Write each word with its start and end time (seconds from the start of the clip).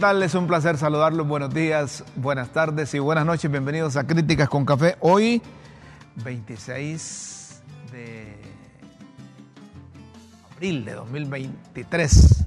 tal? 0.00 0.22
Es 0.22 0.34
un 0.34 0.46
placer 0.46 0.78
saludarlos. 0.78 1.28
Buenos 1.28 1.52
días, 1.52 2.04
buenas 2.16 2.48
tardes 2.48 2.94
y 2.94 2.98
buenas 2.98 3.26
noches. 3.26 3.50
Bienvenidos 3.50 3.98
a 3.98 4.06
Críticas 4.06 4.48
con 4.48 4.64
Café. 4.64 4.96
Hoy, 5.00 5.42
26 6.24 7.60
de 7.92 8.34
abril 10.56 10.86
de 10.86 10.94
2023. 10.94 12.46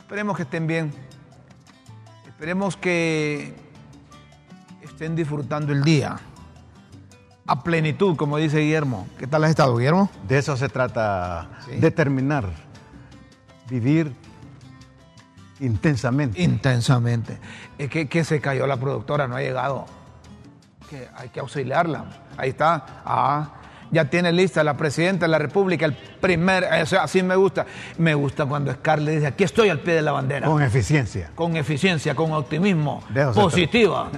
Esperemos 0.00 0.36
que 0.36 0.42
estén 0.42 0.66
bien. 0.66 0.92
Esperemos 2.26 2.76
que 2.76 3.54
estén 4.82 5.16
disfrutando 5.16 5.72
el 5.72 5.82
día 5.82 6.20
a 7.46 7.62
plenitud, 7.62 8.14
como 8.14 8.36
dice 8.36 8.58
Guillermo. 8.58 9.08
¿Qué 9.18 9.26
tal 9.26 9.42
has 9.44 9.50
estado, 9.50 9.74
Guillermo? 9.74 10.10
De 10.28 10.36
eso 10.36 10.54
se 10.54 10.68
trata, 10.68 11.48
determinar, 11.80 12.44
vivir 13.70 14.12
intensamente. 15.60 16.42
Intensamente. 16.42 17.38
Es 17.78 17.88
que, 17.90 18.08
que, 18.08 18.24
se 18.24 18.40
cayó 18.40 18.66
la 18.66 18.76
productora, 18.76 19.26
no 19.26 19.36
ha 19.36 19.40
llegado. 19.40 19.86
Que 20.88 21.08
hay 21.16 21.28
que 21.28 21.40
auxiliarla. 21.40 22.04
Ahí 22.36 22.50
está. 22.50 23.02
Ah, 23.04 23.58
ya 23.90 24.04
tiene 24.06 24.32
lista 24.32 24.62
la 24.62 24.76
presidenta 24.76 25.26
de 25.26 25.30
la 25.30 25.38
República, 25.38 25.86
el 25.86 25.94
primer, 25.94 26.64
así 26.64 27.22
me 27.22 27.36
gusta. 27.36 27.66
Me 27.96 28.14
gusta 28.14 28.46
cuando 28.46 28.72
Scarlett 28.72 29.14
dice, 29.16 29.26
aquí 29.28 29.44
estoy 29.44 29.70
al 29.70 29.80
pie 29.80 29.94
de 29.94 30.02
la 30.02 30.12
bandera. 30.12 30.46
Con 30.46 30.62
eficiencia. 30.62 31.30
Con 31.34 31.56
eficiencia, 31.56 32.14
con 32.14 32.32
optimismo, 32.32 33.02
positiva. 33.34 34.10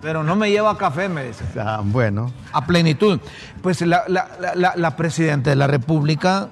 Pero 0.00 0.22
no 0.22 0.36
me 0.36 0.50
lleva 0.50 0.70
a 0.70 0.78
café, 0.78 1.08
me 1.08 1.24
dice. 1.24 1.44
Ah, 1.58 1.82
bueno. 1.84 2.32
A 2.52 2.66
plenitud. 2.66 3.20
Pues 3.62 3.80
la, 3.82 4.04
la 4.08 4.96
presidenta 4.96 5.50
de 5.50 5.56
la 5.56 5.66
República 5.66 6.48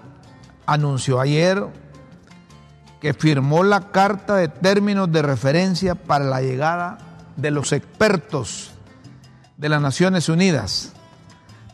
anunció 0.67 1.21
ayer 1.21 1.63
que 3.03 3.15
firmó 3.15 3.65
la 3.65 3.91
carta 3.91 4.37
de 4.37 4.47
términos 4.47 5.11
de 5.11 5.23
referencia 5.23 5.97
para 5.97 6.25
la 6.25 6.41
llegada 6.41 6.99
de 7.35 7.51
los 7.51 7.73
expertos 7.73 8.75
de 9.57 9.69
las 9.69 9.83
Naciones 9.83 10.29
Unidas 10.29 10.93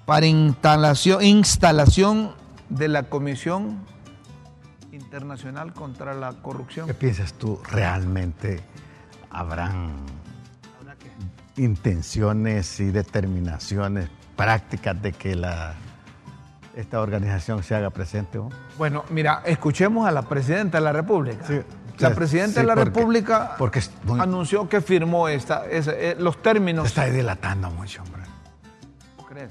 para 0.06 0.24
instalación, 0.24 1.22
instalación 1.22 2.32
de 2.70 2.88
la 2.88 3.02
Comisión 3.10 3.78
Internacional 4.90 5.74
contra 5.74 6.14
la 6.14 6.32
Corrupción. 6.32 6.86
¿Qué 6.86 6.94
piensas 6.94 7.34
tú? 7.34 7.60
¿Realmente 7.70 8.62
habrán 9.28 9.96
intenciones 11.58 12.80
y 12.80 12.86
determinaciones 12.86 14.08
prácticas 14.34 15.02
de 15.02 15.12
que 15.12 15.34
la, 15.34 15.74
esta 16.78 17.00
organización 17.00 17.64
se 17.64 17.74
haga 17.74 17.90
presente? 17.90 18.40
Bueno, 18.78 19.04
mira, 19.10 19.42
escuchemos 19.44 20.06
a 20.06 20.12
la 20.12 20.22
Presidenta 20.22 20.78
de 20.78 20.84
la 20.84 20.92
República. 20.92 21.44
la 21.98 22.14
Presidenta 22.14 22.60
de 22.60 22.66
la 22.66 22.76
República 22.76 23.56
porque 23.58 23.82
anunció 24.18 24.68
que 24.68 24.80
firmó 24.80 25.28
esta, 25.28 25.64
eh, 25.68 26.14
los 26.18 26.40
términos. 26.40 26.84
Se 26.84 27.00
está 27.00 27.06
dilatando 27.06 27.68
mucho, 27.70 28.02
hombre. 28.04 28.22
¿Crees? 29.28 29.50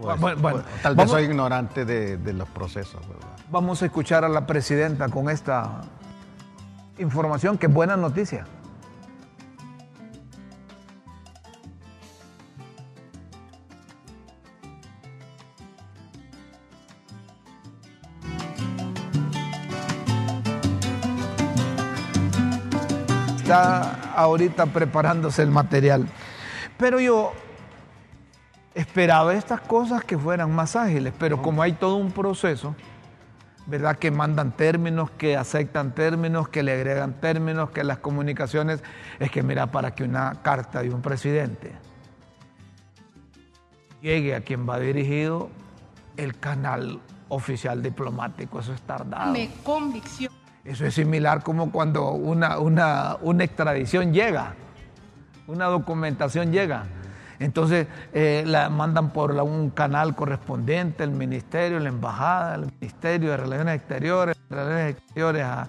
Pues, 0.00 0.18
bueno, 0.18 0.40
pues, 0.40 0.64
tal 0.82 0.96
vez 0.96 1.10
soy 1.10 1.24
ignorante 1.24 1.84
de, 1.84 2.32
los 2.32 2.48
procesos. 2.48 3.00
Vamos 3.50 3.82
a 3.82 3.86
escuchar 3.86 4.24
a 4.24 4.28
la 4.28 4.46
presidenta 4.46 5.08
con 5.08 5.30
esta 5.30 5.82
información, 6.98 7.56
que 7.56 7.68
buena 7.68 7.96
noticia. 7.96 8.46
Está 23.50 24.12
ahorita 24.14 24.66
preparándose 24.66 25.42
el 25.42 25.50
material. 25.50 26.06
Pero 26.78 27.00
yo 27.00 27.32
esperaba 28.76 29.34
estas 29.34 29.60
cosas 29.60 30.04
que 30.04 30.16
fueran 30.16 30.54
más 30.54 30.76
ágiles, 30.76 31.12
pero 31.18 31.42
como 31.42 31.60
hay 31.60 31.72
todo 31.72 31.96
un 31.96 32.12
proceso, 32.12 32.76
¿verdad? 33.66 33.96
Que 33.96 34.12
mandan 34.12 34.52
términos, 34.52 35.10
que 35.10 35.36
aceptan 35.36 35.96
términos, 35.96 36.48
que 36.48 36.62
le 36.62 36.72
agregan 36.72 37.14
términos, 37.14 37.70
que 37.70 37.82
las 37.82 37.98
comunicaciones, 37.98 38.84
es 39.18 39.32
que 39.32 39.42
mira, 39.42 39.66
para 39.66 39.96
que 39.96 40.04
una 40.04 40.36
carta 40.42 40.80
de 40.82 40.94
un 40.94 41.02
presidente 41.02 41.72
llegue 44.00 44.36
a 44.36 44.42
quien 44.42 44.68
va 44.68 44.78
dirigido, 44.78 45.50
el 46.16 46.38
canal 46.38 47.00
oficial 47.28 47.82
diplomático, 47.82 48.60
eso 48.60 48.72
es 48.72 48.82
tardado. 48.82 49.32
Me 49.32 49.50
convicción. 49.64 50.39
Eso 50.70 50.86
es 50.86 50.94
similar 50.94 51.42
como 51.42 51.72
cuando 51.72 52.12
una, 52.12 52.58
una, 52.58 53.16
una 53.22 53.44
extradición 53.44 54.12
llega, 54.12 54.54
una 55.46 55.66
documentación 55.66 56.52
llega 56.52 56.86
entonces 57.40 57.86
eh, 58.12 58.44
la 58.46 58.68
mandan 58.68 59.10
por 59.10 59.32
un 59.32 59.70
canal 59.70 60.14
correspondiente, 60.14 61.02
el 61.02 61.10
ministerio, 61.10 61.80
la 61.80 61.88
embajada, 61.88 62.54
el 62.56 62.66
ministerio 62.80 63.30
de 63.30 63.36
Relaciones 63.38 63.76
Exteriores, 63.76 64.36
Relaciones 64.50 64.90
Exteriores 64.96 65.44
a, 65.44 65.68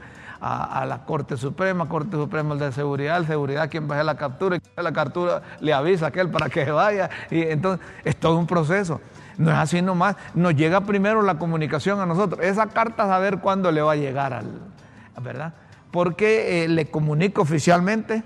la 0.85 1.05
Corte 1.05 1.37
Suprema, 1.37 1.87
Corte 1.87 2.17
Suprema 2.17 2.55
de 2.55 2.71
Seguridad, 2.71 3.23
Seguridad 3.25 3.69
quien 3.69 3.87
baje 3.87 4.03
la 4.03 4.15
captura, 4.15 4.57
y 4.57 4.81
la 4.81 4.91
captura 4.91 5.43
le 5.61 5.71
avisa 5.71 6.05
a 6.05 6.07
aquel 6.09 6.29
para 6.29 6.49
que 6.49 6.69
vaya. 6.71 7.09
Y 7.29 7.43
entonces 7.43 7.85
es 8.03 8.17
todo 8.17 8.37
un 8.37 8.47
proceso. 8.47 8.99
No 9.37 9.51
es 9.51 9.57
así 9.57 9.81
nomás. 9.81 10.15
Nos 10.33 10.55
llega 10.55 10.81
primero 10.81 11.21
la 11.21 11.35
comunicación 11.35 12.01
a 12.01 12.05
nosotros. 12.05 12.43
Esa 12.43 12.67
carta 12.67 13.15
a 13.15 13.19
ver 13.19 13.37
cuándo 13.37 13.71
le 13.71 13.81
va 13.81 13.93
a 13.93 13.95
llegar 13.95 14.33
al, 14.33 14.47
¿verdad? 15.19 15.53
Porque 15.91 16.63
eh, 16.63 16.67
le 16.67 16.89
comunico 16.89 17.41
oficialmente, 17.41 18.23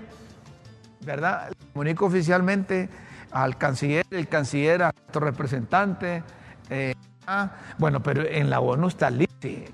¿verdad? 1.00 1.48
Le 1.48 1.72
comunico 1.72 2.06
oficialmente 2.06 2.88
al 3.32 3.56
canciller, 3.56 4.04
el 4.10 4.28
canciller 4.28 4.82
a 4.84 4.92
nuestro 4.92 5.20
representante. 5.20 6.22
Eh, 6.70 6.94
ah, 7.26 7.50
bueno, 7.78 8.02
pero 8.02 8.22
en 8.22 8.50
la 8.50 8.60
ONU 8.60 8.88
está 8.88 9.10
Lisi, 9.10 9.64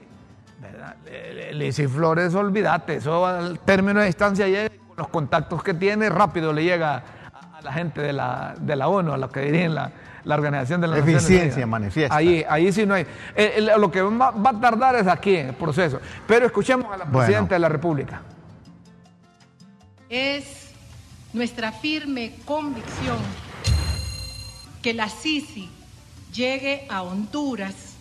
¿verdad? 0.60 0.96
Lisi 1.52 1.86
Flores, 1.86 2.34
olvídate, 2.34 2.96
eso 2.96 3.26
al 3.26 3.58
término 3.60 4.00
de 4.00 4.06
distancia 4.06 4.46
llega, 4.48 4.70
los 4.96 5.08
contactos 5.08 5.62
que 5.62 5.74
tiene, 5.74 6.08
rápido 6.08 6.52
le 6.52 6.64
llega 6.64 7.02
a, 7.54 7.60
la 7.62 7.72
gente 7.72 8.00
de 8.00 8.12
la, 8.12 8.54
de 8.58 8.76
la 8.76 8.88
ONU, 8.88 9.12
a 9.12 9.18
los 9.18 9.30
que 9.30 9.40
dirigen 9.40 9.74
la, 9.74 9.92
la 10.24 10.34
Organización 10.34 10.80
de 10.80 10.88
la 10.88 10.98
Eficiencia 10.98 11.66
manifiesta. 11.66 12.14
Ahí, 12.14 12.44
ahí 12.48 12.72
sí 12.72 12.86
no 12.86 12.94
hay. 12.94 13.06
Eh, 13.34 13.66
lo 13.76 13.90
que 13.90 14.02
va, 14.02 14.28
a 14.28 14.60
tardar 14.60 14.96
es 14.96 15.06
aquí, 15.06 15.36
en 15.36 15.48
el 15.48 15.54
proceso. 15.54 16.00
Pero 16.26 16.46
escuchemos 16.46 16.92
a 16.92 16.96
la 16.96 17.06
Presidenta 17.06 17.54
de 17.54 17.58
la 17.58 17.68
República. 17.68 18.22
Es 20.08 20.70
nuestra 21.32 21.72
firme 21.72 22.34
convicción 22.44 23.18
que 24.82 24.94
la 24.94 25.08
Sisi 25.08 25.70
llegue 26.32 26.86
a 26.88 27.02
Honduras 27.02 27.94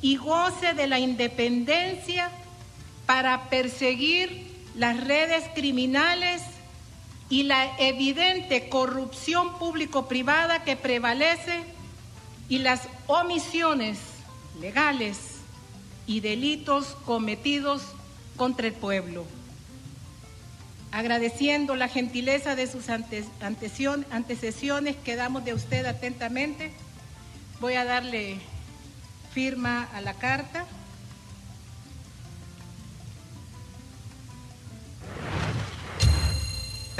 y 0.00 0.16
goce 0.16 0.72
de 0.74 0.86
la 0.86 0.98
independencia 0.98 2.30
para 3.06 3.50
perseguir 3.50 4.50
las 4.76 5.04
redes 5.06 5.44
criminales 5.54 6.42
y 7.30 7.44
la 7.44 7.78
evidente 7.78 8.68
corrupción 8.68 9.58
público-privada 9.58 10.64
que 10.64 10.76
prevalece 10.76 11.64
y 12.50 12.58
las 12.58 12.82
omisiones 13.06 13.98
legales 14.60 15.16
y 16.06 16.20
delitos 16.20 16.98
cometidos 17.06 17.82
contra 18.36 18.66
el 18.66 18.74
pueblo 18.74 19.24
agradeciendo 20.92 21.76
la 21.76 21.88
gentileza 21.88 22.56
de 22.56 22.66
sus 22.66 22.88
antecesiones, 22.88 24.96
quedamos 24.96 25.44
de 25.44 25.54
usted 25.54 25.86
atentamente. 25.86 26.72
Voy 27.60 27.74
a 27.74 27.84
darle 27.84 28.38
firma 29.32 29.88
a 29.94 30.00
la 30.00 30.14
carta. 30.14 30.66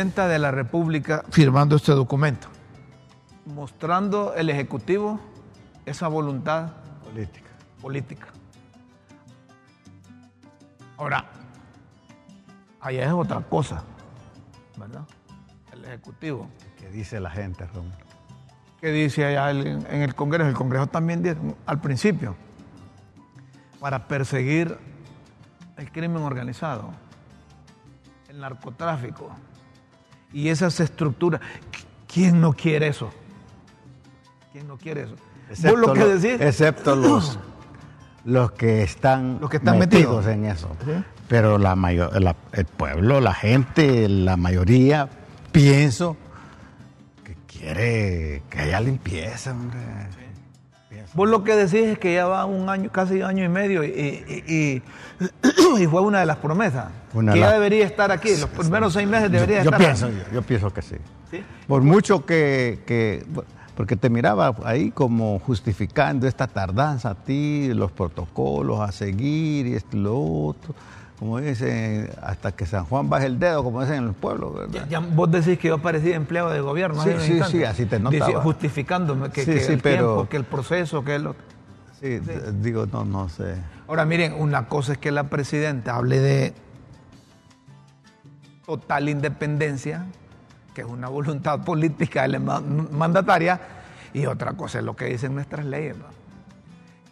Presidenta 0.01 0.29
de 0.29 0.39
la 0.39 0.51
República 0.51 1.25
firmando 1.29 1.77
este 1.77 1.93
documento, 1.93 2.49
mostrando 3.45 4.33
el 4.35 4.49
Ejecutivo 4.49 5.21
esa 5.85 6.09
voluntad 6.09 6.71
política. 7.05 7.51
política. 7.83 8.29
Ahora, 10.97 11.27
Allá 12.81 13.05
es 13.05 13.13
otra 13.13 13.43
cosa, 13.43 13.83
¿verdad? 14.79 15.03
El 15.71 15.85
Ejecutivo. 15.85 16.49
¿Qué 16.79 16.89
dice 16.89 17.21
la 17.21 17.29
gente, 17.29 17.67
Romulo? 17.67 17.95
¿Qué 18.81 18.93
dice 18.93 19.27
allá 19.27 19.51
en 19.51 20.01
el 20.01 20.15
Congreso? 20.15 20.49
El 20.49 20.55
Congreso 20.55 20.87
también 20.87 21.23
dice, 21.23 21.37
al 21.67 21.79
principio, 21.83 22.37
para 23.79 24.09
perseguir 24.09 24.79
el 25.77 25.93
crimen 25.93 26.23
organizado, 26.23 26.89
el 28.31 28.41
narcotráfico 28.41 29.31
y 30.33 30.49
esas 30.49 30.81
estructuras. 30.81 31.41
¿Quién 32.13 32.41
no 32.41 32.53
quiere 32.53 32.89
eso? 32.89 33.11
¿Quién 34.53 34.67
no 34.69 34.77
quiere 34.79 35.03
eso? 35.03 35.15
Excepto, 35.49 35.77
lo 35.77 35.93
que 35.93 36.05
decís? 36.05 36.41
excepto 36.41 36.97
los 36.97 37.39
los 38.25 38.53
que 38.53 38.83
están, 38.83 39.39
Los 39.41 39.49
que 39.49 39.57
están 39.57 39.79
metidos, 39.79 40.25
metidos. 40.25 40.27
en 40.27 40.45
eso. 40.45 40.77
Sí. 40.85 40.93
Pero 41.27 41.57
la 41.59 41.75
mayor, 41.75 42.21
la- 42.21 42.37
el 42.53 42.67
pueblo, 42.67 43.21
la 43.21 43.33
gente, 43.35 44.09
la 44.09 44.37
mayoría, 44.37 45.09
pienso 45.53 46.17
que 47.25 47.35
quiere 47.47 48.43
que 48.51 48.59
haya 48.61 48.81
limpieza, 48.81 49.53
hombre. 49.53 49.79
Vos 51.15 51.29
lo 51.29 51.43
que 51.43 51.57
decís 51.57 51.87
es 51.89 51.99
que 51.99 52.15
ya 52.15 52.27
va 52.27 52.45
un 52.45 52.69
año, 52.69 52.91
casi 52.91 53.21
año 53.23 53.45
y 53.45 53.49
medio, 53.49 53.83
y, 53.83 53.89
y- 53.89 54.45
y- 54.55 55.83
y 55.83 55.87
fue 55.87 56.01
una 56.03 56.21
de 56.21 56.27
las 56.27 56.37
promesas. 56.37 56.87
Una 57.13 57.33
que 57.33 57.41
ya 57.41 57.51
debería 57.53 57.85
estar 57.85 58.13
aquí. 58.13 58.31
Los 58.37 58.47
primeros 58.51 58.93
seis 58.93 59.09
meses 59.09 59.31
debería 59.31 59.59
yo, 59.59 59.65
yo 59.65 59.71
estar 59.71 59.81
pienso, 59.81 60.09
yo, 60.09 60.23
yo 60.33 60.43
pienso 60.43 60.73
que 60.73 60.83
sí. 60.83 60.97
¿Sí? 61.31 61.43
Por 61.67 61.83
mucho 61.83 62.25
que, 62.25 62.81
que- 62.87 63.25
porque 63.77 63.97
te 63.97 64.11
miraba 64.11 64.55
ahí 64.65 64.91
como 64.91 65.39
justificando 65.41 66.29
esta 66.29 66.47
tardanza 66.47 67.11
a 67.11 67.15
ti, 67.15 67.73
los 67.75 67.91
protocolos 67.91 68.81
a 68.81 68.93
seguir 68.93 69.67
y 69.67 69.75
esto 69.75 69.97
y 69.97 70.01
lo 70.01 70.17
otro, 70.21 70.75
como 71.21 71.39
dicen, 71.39 72.09
hasta 72.23 72.51
que 72.53 72.65
San 72.65 72.87
Juan 72.87 73.09
baje 73.11 73.27
el 73.27 73.39
dedo, 73.39 73.63
como 73.63 73.83
dicen 73.83 73.97
en 73.99 74.05
el 74.09 74.15
pueblo, 74.15 74.55
¿verdad? 74.55 74.73
Ya, 74.73 74.89
ya 74.89 74.99
vos 75.01 75.31
decís 75.31 75.59
que 75.59 75.69
yo 75.69 75.77
parecía 75.79 76.17
empleado 76.17 76.49
de 76.51 76.61
gobierno. 76.63 77.03
Sí, 77.05 77.11
sí, 77.21 77.41
sí, 77.51 77.63
así 77.63 77.85
te 77.87 78.01
notaba. 78.01 78.27
Dice- 78.27 78.39
justificándome 78.41 79.29
que, 79.31 79.45
Sí, 79.45 79.53
que 79.53 79.61
sí, 79.61 79.73
el 79.75 79.81
pero- 79.81 80.07
tiempo, 80.15 80.29
que 80.31 80.37
el 80.39 80.45
proceso, 80.45 81.05
que 81.05 81.19
lo... 81.19 81.37
Sí, 82.01 82.19
digo, 82.63 82.87
no, 82.87 83.05
no 83.05 83.29
sé. 83.29 83.55
Ahora 83.87 84.07
miren, 84.07 84.33
una 84.33 84.67
cosa 84.67 84.93
es 84.93 84.99
que 84.99 85.11
la 85.11 85.25
presidenta 85.25 85.97
hable 85.97 86.19
de 86.21 86.55
total 88.65 89.09
independencia, 89.11 90.07
que 90.75 90.81
es 90.81 90.87
una 90.87 91.09
voluntad 91.09 91.61
política 91.65 92.23
de 92.23 92.29
la 92.29 92.39
ma- 92.39 92.61
mandataria, 92.63 93.61
y 94.15 94.25
otra 94.27 94.55
cosa 94.55 94.79
es 94.79 94.85
lo 94.85 94.97
que 94.97 95.05
dicen 95.07 95.35
nuestras 95.35 95.67
leyes, 95.67 95.97
¿va? 95.97 96.09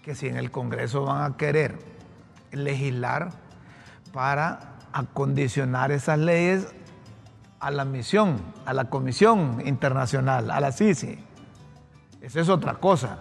que 0.02 0.14
si 0.14 0.28
en 0.28 0.38
el 0.38 0.50
Congreso 0.50 1.04
van 1.04 1.30
a 1.30 1.36
querer 1.36 1.78
legislar 2.52 3.32
para 4.12 4.76
acondicionar 4.92 5.92
esas 5.92 6.18
leyes 6.18 6.66
a 7.60 7.70
la 7.70 7.84
misión, 7.84 8.40
a 8.66 8.72
la 8.72 8.84
Comisión 8.84 9.62
Internacional, 9.64 10.50
a 10.50 10.60
la 10.60 10.72
CICI. 10.72 11.18
Esa 12.20 12.40
es 12.40 12.48
otra 12.48 12.74
cosa. 12.74 13.18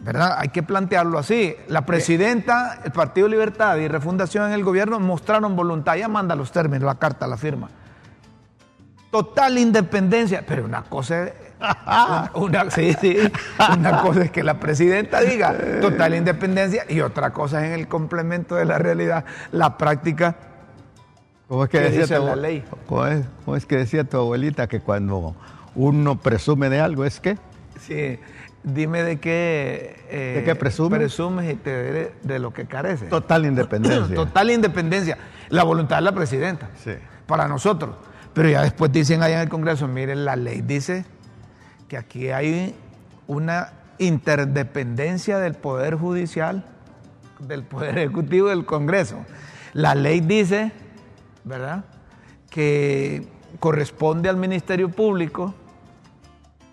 ¿Verdad? 0.00 0.36
Hay 0.38 0.48
que 0.48 0.62
plantearlo 0.62 1.18
así. 1.18 1.54
La 1.68 1.86
presidenta, 1.86 2.80
el 2.84 2.92
Partido 2.92 3.28
Libertad 3.28 3.76
y 3.76 3.88
Refundación 3.88 4.46
en 4.46 4.52
el 4.52 4.64
gobierno 4.64 4.98
mostraron 5.00 5.56
voluntad. 5.56 5.94
Ya 5.94 6.08
manda 6.08 6.34
los 6.34 6.52
términos, 6.52 6.84
la 6.84 6.96
carta, 6.96 7.26
la 7.26 7.36
firma. 7.36 7.70
Total 9.10 9.56
independencia. 9.56 10.44
Pero 10.46 10.64
una 10.64 10.82
cosa 10.82 11.24
es. 11.24 11.43
Una, 11.86 12.30
una- 12.34 12.70
sí, 12.70 12.94
sí. 13.00 13.16
Una 13.78 14.02
cosa 14.02 14.24
es 14.24 14.30
que 14.30 14.42
la 14.42 14.60
presidenta 14.60 15.20
diga 15.20 15.54
total 15.80 16.14
independencia 16.14 16.84
y 16.88 17.00
otra 17.00 17.32
cosa 17.32 17.60
es 17.64 17.72
en 17.72 17.80
el 17.80 17.88
complemento 17.88 18.54
de 18.56 18.64
la 18.64 18.78
realidad, 18.78 19.24
la 19.52 19.78
práctica. 19.78 20.36
¿Cómo 21.48 21.64
es 21.64 21.70
que 21.70 21.78
¿Qué 21.78 21.84
decía 21.84 22.00
dice 22.02 22.16
tu, 22.16 22.24
la 22.26 22.36
ley? 22.36 22.64
¿cómo 22.88 23.06
es, 23.06 23.24
cómo 23.44 23.56
es 23.56 23.66
que 23.66 23.76
decía 23.76 24.04
tu 24.04 24.16
abuelita 24.18 24.66
que 24.66 24.80
cuando 24.80 25.34
uno 25.74 26.18
presume 26.20 26.68
de 26.70 26.80
algo 26.80 27.04
es 27.04 27.20
que? 27.20 27.38
Sí, 27.80 28.18
dime 28.62 29.02
de 29.02 29.18
qué. 29.20 30.04
eh, 30.10 30.34
¿De 30.38 30.44
qué 30.44 30.54
presumes? 30.54 30.98
Presumes 30.98 31.50
y 31.52 31.54
te 31.54 32.12
de 32.22 32.38
lo 32.38 32.52
que 32.52 32.66
careces. 32.66 33.08
Total 33.10 33.44
independencia. 33.46 34.14
Total 34.14 34.50
independencia. 34.50 35.18
La 35.50 35.64
voluntad 35.64 35.96
de 35.96 36.02
la 36.02 36.12
presidenta. 36.12 36.70
Sí. 36.82 36.92
Para 37.26 37.46
nosotros. 37.48 37.94
Pero 38.32 38.48
ya 38.48 38.62
después 38.62 38.90
dicen 38.90 39.22
allá 39.22 39.36
en 39.36 39.42
el 39.42 39.48
Congreso, 39.48 39.86
miren, 39.86 40.24
la 40.24 40.34
ley 40.36 40.60
dice 40.62 41.04
que 41.94 41.98
aquí 41.98 42.30
hay 42.30 42.74
una 43.28 43.72
interdependencia 43.98 45.38
del 45.38 45.54
Poder 45.54 45.94
Judicial, 45.94 46.64
del 47.38 47.62
Poder 47.62 47.98
Ejecutivo 47.98 48.48
y 48.48 48.50
del 48.50 48.64
Congreso. 48.64 49.24
La 49.74 49.94
ley 49.94 50.20
dice, 50.20 50.72
¿verdad?, 51.44 51.84
que 52.50 53.26
corresponde 53.60 54.28
al 54.28 54.36
Ministerio 54.36 54.88
Público 54.88 55.54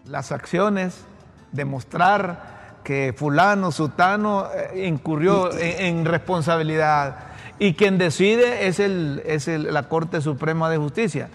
las 0.05 0.31
acciones, 0.31 1.05
demostrar 1.51 2.79
que 2.83 3.13
fulano, 3.15 3.71
sutano 3.71 4.47
eh, 4.73 4.87
incurrió 4.87 5.51
en, 5.53 5.97
en 5.99 6.05
responsabilidad 6.05 7.17
y 7.59 7.75
quien 7.75 7.99
decide 7.99 8.65
es, 8.67 8.79
el, 8.79 9.21
es 9.25 9.47
el- 9.47 9.71
la 9.71 9.83
Corte 9.87 10.19
Suprema 10.21 10.69
de 10.71 10.77
Justicia. 10.77 11.29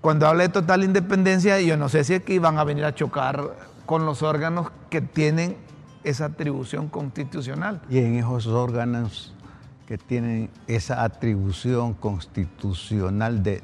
Cuando 0.00 0.26
habla 0.26 0.44
de 0.44 0.48
total 0.48 0.84
independencia, 0.84 1.60
yo 1.60 1.76
no 1.76 1.88
sé 1.88 2.04
si 2.04 2.14
aquí 2.14 2.38
van 2.38 2.58
a 2.58 2.64
venir 2.64 2.84
a 2.84 2.94
chocar 2.94 3.56
con 3.84 4.06
los 4.06 4.22
órganos 4.22 4.68
que 4.90 5.00
tienen 5.00 5.56
esa 6.04 6.26
atribución 6.26 6.88
constitucional. 6.88 7.80
Y 7.90 7.98
en 7.98 8.16
esos 8.16 8.46
órganos 8.46 9.34
que 9.86 9.98
tienen 9.98 10.50
esa 10.66 11.02
atribución 11.02 11.94
constitucional 11.94 13.42
de, 13.42 13.62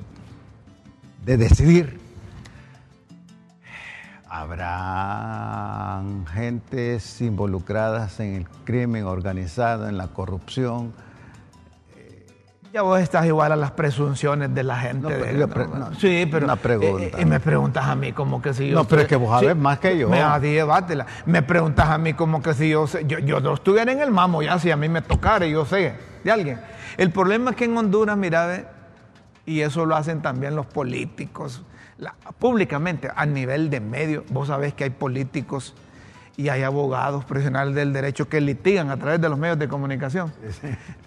de 1.24 1.36
decidir, 1.36 2.00
habrá 4.28 6.02
gentes 6.32 7.20
involucradas 7.20 8.18
en 8.20 8.34
el 8.34 8.48
crimen 8.64 9.04
organizado, 9.04 9.88
en 9.88 9.96
la 9.96 10.08
corrupción. 10.08 10.92
Ya 12.74 12.82
vos 12.82 13.00
estás 13.00 13.24
igual 13.24 13.52
a 13.52 13.56
las 13.56 13.70
presunciones 13.70 14.52
de 14.52 14.64
la 14.64 14.76
gente. 14.76 15.02
No, 15.04 15.08
de- 15.08 15.38
yo 15.38 15.46
no, 15.46 15.94
sí, 15.94 16.26
pero. 16.28 16.44
una 16.44 16.56
pregunta. 16.56 17.04
eh, 17.04 17.12
eh, 17.18 17.22
y 17.22 17.24
me 17.24 17.38
preguntas 17.38 17.84
a 17.84 17.94
mí 17.94 18.10
como 18.10 18.42
que 18.42 18.52
si 18.52 18.66
yo. 18.70 18.74
No, 18.74 18.84
pero 18.84 19.02
es 19.02 19.06
que 19.06 19.14
vos 19.14 19.30
sabés 19.38 19.54
más 19.54 19.78
que 19.78 19.96
yo. 19.96 20.08
Me, 20.08 20.18
debátela. 20.40 21.06
me 21.24 21.42
preguntas 21.42 21.88
a 21.88 21.98
mí 21.98 22.14
como 22.14 22.42
que 22.42 22.52
si 22.52 22.70
yo, 22.70 22.88
sé- 22.88 23.04
yo. 23.06 23.20
Yo 23.20 23.38
no 23.38 23.54
estuviera 23.54 23.92
en 23.92 24.00
el 24.00 24.10
mamo 24.10 24.42
ya, 24.42 24.58
si 24.58 24.72
a 24.72 24.76
mí 24.76 24.88
me 24.88 25.02
tocara 25.02 25.46
y 25.46 25.52
yo 25.52 25.64
sé 25.64 25.94
de 26.24 26.32
alguien. 26.32 26.60
El 26.96 27.12
problema 27.12 27.50
es 27.52 27.56
que 27.56 27.66
en 27.66 27.78
Honduras, 27.78 28.16
mira, 28.16 28.64
y 29.46 29.60
eso 29.60 29.86
lo 29.86 29.94
hacen 29.94 30.20
también 30.20 30.56
los 30.56 30.66
políticos, 30.66 31.62
la- 31.98 32.16
públicamente, 32.40 33.08
a 33.14 33.24
nivel 33.24 33.70
de 33.70 33.78
medio. 33.78 34.24
Vos 34.30 34.48
sabés 34.48 34.74
que 34.74 34.82
hay 34.82 34.90
políticos 34.90 35.76
y 36.36 36.48
hay 36.48 36.62
abogados 36.62 37.24
profesionales 37.24 37.74
del 37.74 37.92
derecho 37.92 38.28
que 38.28 38.40
litigan 38.40 38.90
a 38.90 38.96
través 38.96 39.20
de 39.20 39.28
los 39.28 39.38
medios 39.38 39.58
de 39.58 39.68
comunicación. 39.68 40.32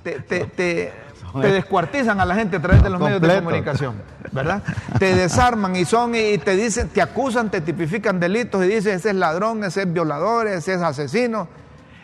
Te, 0.04 0.20
te- 0.22 0.46
te- 0.46 0.94
te 1.42 1.52
descuartizan 1.52 2.22
a 2.22 2.26
la 2.26 2.36
gente 2.36 2.56
a 2.56 2.62
través 2.62 2.82
de 2.82 2.90
los 2.90 3.00
medios 3.02 3.22
de 3.22 3.28
comunicación, 3.44 3.96
¿verdad? 4.32 4.64
Te 4.98 5.14
desarman 5.14 5.76
y 5.76 5.84
son 5.84 6.16
y 6.16 6.38
te 6.38 6.56
dicen, 6.56 6.88
te 6.88 7.02
acusan, 7.02 7.52
te 7.52 7.60
tipifican 7.60 8.20
delitos 8.20 8.64
y 8.64 8.70
dicen 8.70 8.96
ese 8.96 9.10
es 9.10 9.16
ladrón, 9.16 9.64
ese 9.66 9.82
es 9.82 9.92
violador, 9.94 10.48
ese 10.48 10.76
es 10.76 10.82
asesino. 10.82 11.50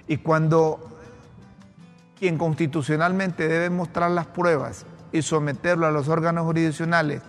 Y 0.08 0.18
cuando 0.18 0.90
quien 2.20 2.38
constitucionalmente 2.38 3.48
debe 3.48 3.70
mostrar 3.70 4.12
las 4.12 4.26
pruebas 4.28 4.86
y 5.14 5.22
someterlo 5.22 5.88
a 5.88 5.92
los 5.92 6.10
órganos 6.10 6.44
jurisdiccionales, 6.44 7.22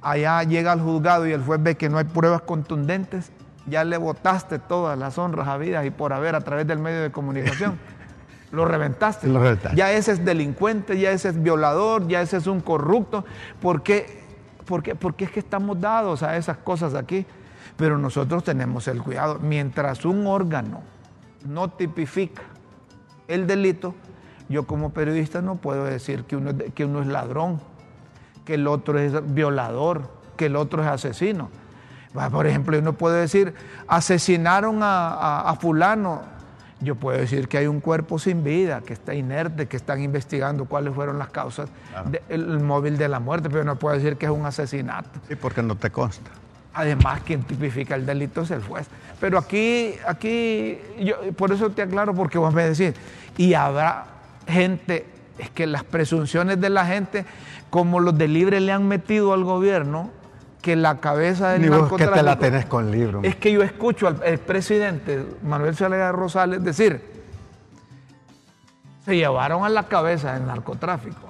allá 0.00 0.42
llega 0.44 0.72
al 0.72 0.80
juzgado 0.80 1.26
y 1.26 1.32
el 1.32 1.42
juez 1.42 1.62
ve 1.62 1.76
que 1.76 1.88
no 1.90 1.98
hay 1.98 2.04
pruebas 2.04 2.40
contundentes, 2.42 3.30
ya 3.68 3.84
le 3.84 3.96
votaste 3.96 4.58
todas 4.58 4.98
las 4.98 5.18
honras 5.18 5.48
habidas 5.48 5.84
y 5.86 5.90
por 5.90 6.12
haber 6.12 6.34
a 6.34 6.40
través 6.40 6.66
del 6.66 6.78
medio 6.78 7.02
de 7.02 7.10
comunicación. 7.10 7.78
Lo 8.52 8.64
reventaste. 8.64 9.26
Lo 9.28 9.40
reventaste. 9.40 9.76
Ya 9.76 9.92
ese 9.92 10.12
es 10.12 10.24
delincuente, 10.24 10.98
ya 10.98 11.10
ese 11.10 11.28
es 11.28 11.42
violador, 11.42 12.08
ya 12.08 12.22
ese 12.22 12.38
es 12.38 12.46
un 12.46 12.60
corrupto. 12.60 13.24
¿Por 13.60 13.82
qué? 13.82 14.22
Porque, 14.64 14.94
porque 14.94 15.24
es 15.26 15.30
que 15.30 15.40
estamos 15.40 15.80
dados 15.80 16.22
a 16.22 16.36
esas 16.36 16.56
cosas 16.58 16.94
aquí. 16.94 17.26
Pero 17.76 17.98
nosotros 17.98 18.42
tenemos 18.44 18.88
el 18.88 19.02
cuidado. 19.02 19.38
Mientras 19.40 20.04
un 20.04 20.26
órgano 20.26 20.80
no 21.46 21.68
tipifica 21.70 22.42
el 23.28 23.46
delito, 23.46 23.94
yo 24.48 24.66
como 24.66 24.90
periodista 24.90 25.42
no 25.42 25.56
puedo 25.56 25.84
decir 25.84 26.24
que 26.24 26.34
uno, 26.36 26.50
es- 26.50 26.72
que 26.74 26.86
uno 26.86 27.02
es 27.02 27.06
ladrón, 27.06 27.60
que 28.46 28.54
el 28.54 28.66
otro 28.66 28.98
es 28.98 29.12
violador, 29.34 30.10
que 30.38 30.46
el 30.46 30.56
otro 30.56 30.82
es 30.82 30.88
asesino. 30.88 31.50
Por 32.30 32.46
ejemplo, 32.46 32.78
uno 32.78 32.92
puede 32.94 33.20
decir, 33.20 33.54
asesinaron 33.86 34.82
a, 34.82 35.08
a- 35.14 35.50
a 35.50 35.54
fulano. 35.56 36.22
Yo 36.80 36.94
puedo 36.94 37.18
decir 37.18 37.48
que 37.48 37.58
hay 37.58 37.66
un 37.66 37.80
cuerpo 37.80 38.18
sin 38.20 38.44
vida, 38.44 38.82
que 38.82 38.92
está 38.92 39.12
inerte, 39.12 39.66
que 39.66 39.76
están 39.76 40.00
investigando 40.00 40.64
cuáles 40.66 40.94
fueron 40.94 41.18
las 41.18 41.28
causas 41.30 41.68
del 42.08 42.20
el 42.28 42.60
móvil 42.60 42.96
de 42.96 43.08
la 43.08 43.18
muerte, 43.18 43.50
pero 43.50 43.64
no 43.64 43.74
puedo 43.76 43.96
decir 43.96 44.16
que 44.16 44.26
es 44.26 44.32
un 44.32 44.46
asesinato. 44.46 45.10
Sí, 45.28 45.34
porque 45.34 45.60
no 45.62 45.74
te 45.74 45.90
consta. 45.90 46.30
Además, 46.74 47.22
quien 47.26 47.42
tipifica 47.42 47.96
el 47.96 48.06
delito 48.06 48.42
es 48.42 48.52
el 48.52 48.62
juez. 48.62 48.86
Pero 49.20 49.38
aquí, 49.38 49.94
aquí, 50.06 50.78
yo, 51.00 51.16
por 51.36 51.50
eso 51.50 51.70
te 51.70 51.82
aclaro, 51.82 52.14
porque 52.14 52.38
vos 52.38 52.54
me 52.54 52.62
decís, 52.70 52.94
y 53.36 53.54
habrá 53.54 54.04
gente, 54.46 55.04
es 55.38 55.50
que 55.50 55.66
las 55.66 55.82
presunciones 55.82 56.60
de 56.60 56.70
la 56.70 56.86
gente, 56.86 57.24
como 57.70 57.98
los 57.98 58.16
de 58.16 58.28
libre 58.28 58.60
le 58.60 58.70
han 58.70 58.86
metido 58.86 59.32
al 59.34 59.42
gobierno, 59.42 60.10
que 60.62 60.76
la 60.76 60.98
cabeza 60.98 61.50
del 61.50 61.62
Ni 61.62 61.68
vos 61.68 61.92
que 61.92 62.06
te 62.06 62.22
la 62.22 62.38
tenés 62.38 62.66
con 62.66 62.90
libro. 62.90 63.20
Es 63.22 63.36
que 63.36 63.52
yo 63.52 63.62
escucho 63.62 64.06
al 64.06 64.20
el 64.24 64.38
presidente 64.38 65.24
Manuel 65.42 65.76
Zelaya 65.76 66.12
Rosales 66.12 66.62
decir, 66.62 67.00
se 69.04 69.16
llevaron 69.16 69.64
a 69.64 69.68
la 69.68 69.84
cabeza 69.84 70.34
del 70.34 70.46
narcotráfico. 70.46 71.28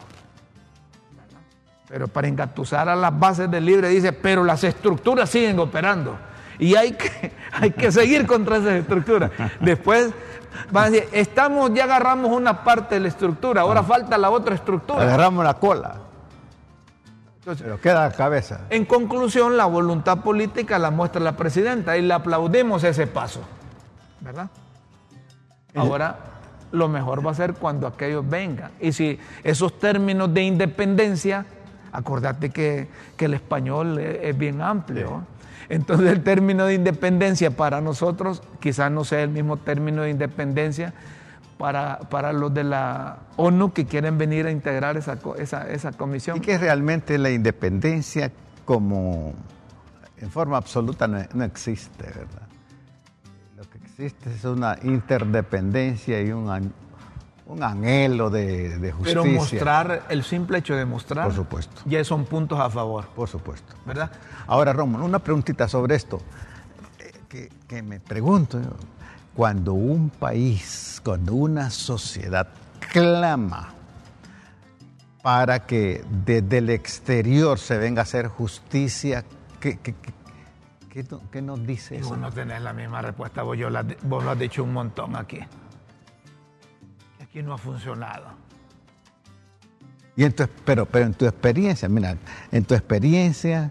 Pero 1.88 2.08
para 2.08 2.28
engatusar 2.28 2.88
a 2.88 2.97
las 2.97 3.18
bases 3.18 3.50
del 3.50 3.64
libre 3.64 3.88
dice, 3.88 4.12
pero 4.12 4.44
las 4.44 4.64
estructuras 4.64 5.30
siguen 5.30 5.58
operando. 5.58 6.18
Y 6.58 6.75
hay 6.75 6.92
que, 6.92 7.32
hay 7.52 7.70
que 7.70 7.92
seguir 7.92 8.26
contra 8.26 8.56
esas 8.56 8.73
estructuras. 8.73 9.30
Después 9.61 10.11
van 10.70 10.87
a 10.87 10.90
decir, 10.90 11.08
estamos, 11.12 11.73
ya 11.73 11.85
agarramos 11.85 12.30
una 12.32 12.64
parte 12.64 12.97
de 12.97 13.02
la 13.02 13.08
estructura, 13.08 13.62
ahora 13.62 13.82
falta 13.82 14.18
la 14.18 14.30
otra 14.30 14.54
estructura. 14.54 15.02
Agarramos 15.02 15.44
la 15.44 15.54
cola. 15.54 16.07
Pero 17.57 17.81
queda 17.81 18.09
la 18.09 18.14
cabeza. 18.14 18.62
En 18.71 18.85
conclusión, 18.85 19.57
la 19.57 19.67
voluntad 19.67 20.19
política 20.19 20.78
la 20.78 20.90
muestra 20.90 21.21
la 21.21 21.37
presidenta 21.37 21.97
y 21.97 22.02
le 22.02 22.12
aplaudimos 22.12 22.85
ese 22.85 23.07
paso. 23.07 23.40
¿Verdad? 24.21 24.50
Ahora, 25.75 26.19
lo 26.73 26.88
mejor 26.88 27.26
va 27.26 27.31
a 27.31 27.35
ser 27.35 27.55
cuando 27.55 27.87
aquellos 27.87 28.28
vengan. 28.28 28.73
Y 28.81 28.93
si 28.93 29.19
esos 29.45 29.78
términos 29.78 30.33
de 30.35 30.43
independencia, 30.43 31.47
acordate 31.93 32.50
que, 32.50 32.88
el 33.19 33.35
español 33.35 33.99
es, 33.99 34.37
bien 34.37 34.61
amplio. 34.61 35.25
Entonces 35.69 36.11
el 36.11 36.23
término 36.23 36.67
de 36.67 36.75
independencia 36.75 37.50
para 37.50 37.81
nosotros 37.81 38.43
quizás 38.61 38.90
no 38.90 39.05
sea 39.05 39.23
el 39.23 39.31
mismo 39.31 39.59
término 39.59 40.02
de 40.02 40.11
independencia 40.11 40.95
para, 41.58 41.98
para 41.98 42.32
los 42.32 42.54
de 42.54 42.64
la 42.64 43.18
ONU 43.36 43.72
que 43.72 43.84
quieren 43.84 44.16
venir 44.16 44.46
a 44.46 44.50
integrar 44.50 44.96
esa, 44.96 45.18
esa, 45.38 45.68
esa 45.68 45.92
comisión. 45.92 46.36
Y 46.36 46.40
que 46.40 46.56
realmente 46.56 47.18
la 47.18 47.30
independencia 47.30 48.30
como 48.64 49.34
en 50.16 50.30
forma 50.30 50.56
absoluta 50.56 51.06
no, 51.06 51.44
existe, 51.44 52.04
¿verdad? 52.04 52.48
Lo 53.56 53.64
que 53.68 53.78
existe 53.78 54.32
es 54.32 54.44
una 54.44 54.78
interdependencia 54.82 56.22
y 56.22 56.30
un, 56.30 56.72
un 57.46 57.62
anhelo 57.62 58.30
de, 58.30 58.78
de, 58.78 58.92
justicia. 58.92 59.22
Pero 59.22 59.34
mostrar, 59.34 60.02
el 60.08 60.22
simple 60.22 60.58
hecho 60.58 60.76
de 60.76 60.84
mostrar, 60.84 61.24
por 61.24 61.34
supuesto. 61.34 61.82
ya 61.86 62.04
son 62.04 62.24
puntos 62.24 62.60
a 62.60 62.70
favor. 62.70 63.06
Por 63.08 63.28
supuesto. 63.28 63.74
¿Verdad? 63.84 64.12
Ahora, 64.46 64.72
Romo, 64.72 65.04
una 65.04 65.18
preguntita 65.18 65.66
sobre 65.66 65.96
esto, 65.96 66.20
eh, 66.98 67.12
que, 67.28 67.48
que 67.66 67.82
me 67.82 68.00
pregunto, 68.00 68.60
cuando 69.38 69.73
un 69.73 70.11
país, 70.11 71.00
cuando 71.04 71.33
una 71.33 71.71
sociedad 71.71 72.49
clama 72.90 73.73
para 75.23 75.64
que 75.64 76.04
desde 76.25 76.59
el 76.59 76.71
exterior 76.71 77.57
se 77.61 77.78
venga 77.78 78.00
a 78.00 78.02
hacer 78.02 78.26
justicia, 78.26 79.25
¿qué, 79.61 79.78
qué, 79.78 81.40
nos 81.40 81.64
dice 81.64 81.99
eso? 81.99 82.09
Vos 82.09 82.18
no 82.18 82.33
tenés 82.33 82.61
la 82.62 82.73
misma 82.73 83.00
respuesta, 83.00 83.45
vos, 83.45 83.57
yo 83.57 83.68
vos 84.02 84.25
lo 84.25 84.33
has 84.33 84.38
dicho 84.40 84.64
un 84.64 84.73
montón 84.73 85.14
aquí. 85.14 85.38
Aquí 87.23 87.40
no 87.40 87.54
ha 87.54 87.59
funcionado. 87.59 88.30
Y 90.16 90.25
en 90.25 90.35
pero, 90.64 90.85
pero 90.85 91.07
en 91.07 91.14
tu 91.14 91.26
experiencia, 91.26 91.88
mira, 91.88 92.16
en 92.50 92.64
tu 92.64 92.75
experiencia, 92.75 93.71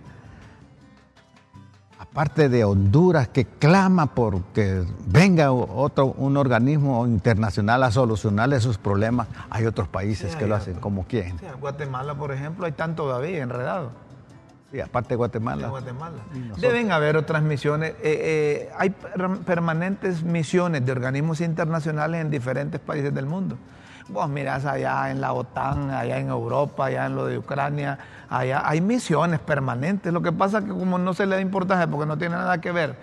parte 2.17 2.49
de 2.49 2.63
Honduras 2.63 3.27
que 3.27 3.45
clama 3.45 4.07
por 4.07 4.41
que 4.45 4.83
venga 5.05 5.51
otro, 5.51 6.07
un 6.07 6.35
organismo 6.35 7.05
internacional 7.05 7.83
a 7.83 7.91
solucionarle 7.91 8.59
sus 8.59 8.79
problemas, 8.79 9.27
hay 9.51 9.67
otros 9.67 9.87
países 9.87 10.35
que 10.35 10.47
lo 10.47 10.55
hacen 10.55 10.79
como 10.79 11.05
quieren. 11.05 11.37
Guatemala, 11.61 12.15
por 12.15 12.31
ejemplo, 12.31 12.65
hay 12.65 12.71
tanto 12.71 13.03
todavía 13.03 13.43
enredado. 13.43 13.91
Sí, 14.71 14.81
aparte 14.81 15.09
de 15.09 15.15
Guatemala. 15.17 15.67
Guatemala. 15.67 16.15
Deben 16.59 16.91
haber 16.91 17.17
otras 17.17 17.43
misiones. 17.43 17.91
Eh, 17.91 17.97
eh, 18.01 18.69
hay 18.75 18.89
permanentes 19.45 20.23
misiones 20.23 20.83
de 20.83 20.91
organismos 20.91 21.39
internacionales 21.39 22.19
en 22.19 22.31
diferentes 22.31 22.81
países 22.81 23.13
del 23.13 23.27
mundo. 23.27 23.59
Vos 24.09 24.29
mirás 24.29 24.63
allá 24.65 25.11
en 25.11 25.19
la 25.19 25.33
OTAN, 25.33 25.91
allá 25.91 26.17
en 26.17 26.29
Europa, 26.29 26.85
allá 26.85 27.07
en 27.07 27.15
lo 27.15 27.25
de 27.25 27.37
Ucrania, 27.37 27.99
allá 28.29 28.61
hay 28.65 28.79
misiones 28.79 29.39
permanentes. 29.39 30.13
Lo 30.13 30.21
que 30.21 30.31
pasa 30.31 30.59
es 30.59 30.63
que 30.63 30.69
como 30.69 30.97
no 30.97 31.13
se 31.13 31.25
le 31.25 31.35
da 31.35 31.41
importancia 31.41 31.87
porque 31.87 32.05
no 32.05 32.17
tiene 32.17 32.35
nada 32.35 32.61
que 32.61 32.71
ver 32.71 32.95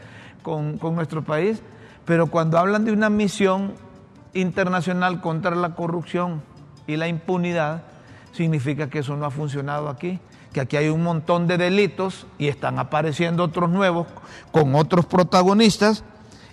con, 0.42 0.78
nuestro 0.94 1.22
país, 1.22 1.60
pero 2.06 2.28
cuando 2.28 2.58
hablan 2.58 2.86
de 2.86 2.92
una 2.92 3.10
misión 3.10 3.74
internacional 4.32 5.20
contra 5.20 5.54
la 5.54 5.74
corrupción 5.74 6.42
y 6.86 6.96
la 6.96 7.06
impunidad, 7.06 7.82
significa 8.32 8.88
que 8.88 9.00
eso 9.00 9.14
no 9.16 9.26
ha 9.26 9.30
funcionado 9.30 9.90
aquí, 9.90 10.20
que 10.54 10.60
aquí 10.60 10.76
hay 10.76 10.88
un 10.88 11.02
montón 11.02 11.46
de 11.46 11.58
delitos 11.58 12.26
y 12.38 12.48
están 12.48 12.78
apareciendo 12.78 13.44
otros 13.44 13.68
nuevos 13.68 14.06
con 14.52 14.74
otros 14.74 15.04
protagonistas 15.04 16.02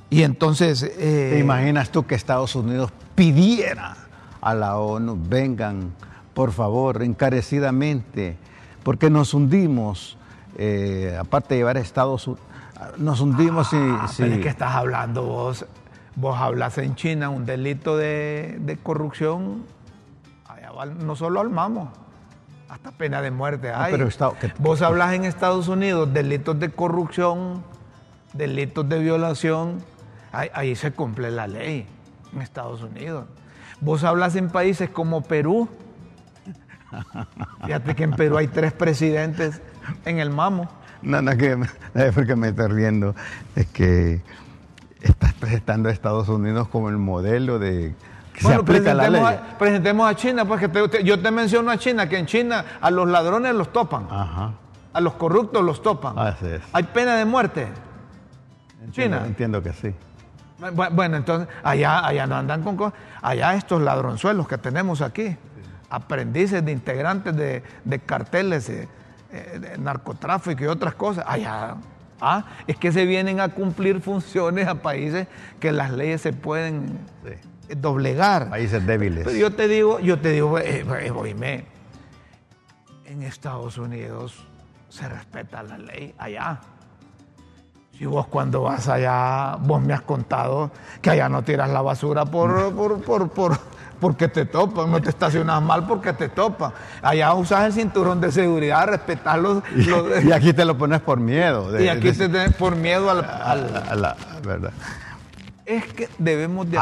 y 0.10 0.24
entonces... 0.24 0.84
Eh, 0.84 1.30
¿Te 1.34 1.40
imaginas 1.40 1.90
tú 1.90 2.06
que 2.06 2.16
Estados 2.16 2.54
Unidos 2.56 2.92
pidiera 3.16 3.96
a 4.42 4.56
la 4.56 4.78
ONU, 4.78 5.18
vengan, 5.30 5.94
por 6.34 6.52
favor, 6.52 7.04
encarecidamente, 7.04 8.38
porque 8.84 9.10
nos 9.10 9.34
hundimos, 9.34 10.18
eh, 10.58 11.18
aparte 11.20 11.54
de 11.54 11.60
llevar 11.60 11.78
a 11.78 11.80
Estados 11.80 12.28
Unidos, 12.28 12.52
nos 12.98 13.22
hundimos 13.22 13.70
ah, 13.74 14.10
y... 14.18 14.24
¿De 14.24 14.40
qué 14.40 14.50
estás 14.50 14.74
hablando 14.74 15.24
vos? 15.24 15.66
Vos 16.16 16.40
hablas 16.40 16.78
en 16.78 16.96
China, 16.96 17.30
un 17.30 17.46
delito 17.46 17.96
de, 17.96 18.78
corrupción, 18.84 19.64
no 21.00 21.16
solo 21.16 21.40
armamos, 21.40 21.90
hasta 22.70 22.92
pena 22.92 23.22
de 23.22 23.30
muerte 23.30 23.72
hay. 23.72 23.92
pero 23.92 24.10
vos 24.58 24.82
hablas 24.82 25.14
en 25.14 25.26
Estados 25.26 25.68
Unidos, 25.68 26.12
delitos 26.12 26.60
de 26.60 26.70
corrupción, 26.70 27.64
delitos 28.34 28.90
de 28.90 29.00
violación, 29.00 29.78
ahí 30.32 30.76
se 30.76 30.92
cumple 30.92 31.30
la 31.32 31.48
ley 31.48 31.86
en 32.34 32.42
Estados 32.42 32.82
Unidos. 32.82 33.26
Vos 33.82 34.04
hablas 34.04 34.36
en 34.36 34.50
países 34.50 34.90
como 34.90 35.24
Perú. 35.24 35.68
Fíjate 37.66 37.96
que 37.96 38.04
en 38.04 38.12
Perú 38.12 38.38
hay 38.38 38.48
tres 38.48 38.74
presidentes 38.74 39.62
en 40.06 40.20
el 40.20 40.30
mamo. 40.30 40.70
No, 41.02 41.22
no, 41.22 41.36
que, 41.36 41.58
es 41.96 42.14
porque 42.14 42.36
me 42.36 42.50
estoy 42.50 42.68
riendo. 42.68 43.16
Es 43.56 43.66
que 43.68 44.22
estás 45.02 45.34
presentando 45.34 45.90
a 45.90 45.92
Estados 45.92 46.30
Unidos 46.30 46.68
como 46.68 46.90
el 46.90 46.98
modelo 46.98 47.58
de 47.58 47.96
que 48.34 48.42
se 48.42 48.54
aplica 48.54 48.94
la 48.94 49.10
ley. 49.10 49.22
A, 49.22 49.58
presentemos 49.58 50.10
a 50.10 50.16
China, 50.16 50.46
porque 50.46 50.70
yo 51.04 51.20
te 51.20 51.32
menciono 51.32 51.72
a 51.72 51.78
China, 51.78 52.08
que 52.08 52.20
en 52.20 52.28
China 52.28 52.64
a 52.80 52.92
los 52.92 53.10
ladrones 53.10 53.56
los 53.56 53.74
topan. 53.74 54.08
A 54.12 55.00
los 55.02 55.14
corruptos 55.14 55.64
los 55.64 55.82
topan. 55.82 56.20
Así 56.20 56.46
es. 56.46 56.62
Hay 56.72 56.84
pena 56.84 57.16
de 57.16 57.26
muerte. 57.26 57.68
En 58.84 58.92
China. 58.92 59.24
Entiendo 59.26 59.64
que 59.64 59.74
sí. 59.74 59.94
Bueno, 60.94 61.18
entonces 61.18 61.48
allá, 61.64 62.06
allá 62.06 62.28
no 62.28 62.36
andan 62.36 62.64
con 62.64 62.78
cosas. 62.78 63.00
Allá 63.22 63.56
estos 63.56 63.82
ladronzuelos 63.82 64.48
que 64.48 64.58
tenemos 64.58 65.02
aquí, 65.02 65.36
aprendices 65.90 66.64
de 66.64 66.72
integrantes 66.72 67.36
de, 67.36 68.00
carteles 68.06 68.68
de, 68.68 68.88
eh, 69.32 69.60
de, 69.60 69.78
narcotráfico 69.78 70.64
y 70.64 70.68
otras 70.68 70.96
cosas, 70.96 71.26
allá. 71.28 71.76
Ah, 72.24 72.46
es 72.68 72.78
que 72.78 72.92
se 72.92 73.06
vienen 73.06 73.40
a 73.40 73.50
cumplir 73.50 74.00
funciones 74.02 74.68
a 74.68 74.76
países 74.76 75.28
que 75.60 75.72
las 75.72 75.92
leyes 75.92 76.22
se 76.22 76.34
pueden 76.34 77.00
doblegar. 77.78 78.50
Países 78.50 78.86
débiles. 78.86 79.24
Pero 79.26 79.38
yo 79.38 79.52
te 79.52 79.68
digo, 79.68 80.00
yo 80.00 80.20
te 80.20 80.30
digo, 80.30 80.60
eh, 80.60 80.86
eh 80.86 81.66
en 83.06 83.24
Estados 83.24 83.78
Unidos 83.78 84.48
se 84.90 85.08
respeta 85.10 85.64
la 85.64 85.78
ley 85.78 86.14
allá. 86.18 86.62
Y 88.02 88.06
vos 88.08 88.26
cuando 88.26 88.64
vas 88.64 88.88
allá, 88.88 89.58
vos 89.58 89.80
me 89.80 89.94
has 89.94 90.02
contado 90.02 90.72
que 91.04 91.12
allá 91.12 91.30
no 91.30 91.44
tiras 91.44 91.70
la 91.70 91.84
basura 91.84 92.26
por, 92.26 92.74
por, 92.74 93.30
por, 93.30 93.60
porque 94.00 94.28
te 94.28 94.46
topan, 94.46 94.90
no 94.90 95.00
te 95.00 95.10
estacionas 95.10 95.62
mal 95.62 95.86
porque 95.86 96.12
te 96.14 96.28
topan. 96.28 96.74
Allá 97.04 97.32
usas 97.36 97.66
el 97.66 97.74
cinturón 97.74 98.20
de 98.20 98.32
seguridad, 98.32 98.88
respetas 98.88 99.38
los... 99.38 99.62
Y, 100.26 100.32
aquí 100.32 100.52
te 100.52 100.66
lo 100.66 100.80
pones 100.80 101.00
por 101.02 101.20
miedo. 101.20 101.80
y 101.80 101.90
aquí 101.90 102.12
te 102.12 102.28
pones 102.28 102.56
por 102.56 102.76
miedo 102.76 103.12
al... 103.12 103.20
A, 103.24 103.94
la, 103.96 104.16
verdad. 104.44 104.72
Es 105.64 105.86
que 105.94 106.10
debemos 106.18 106.72
de, 106.72 106.80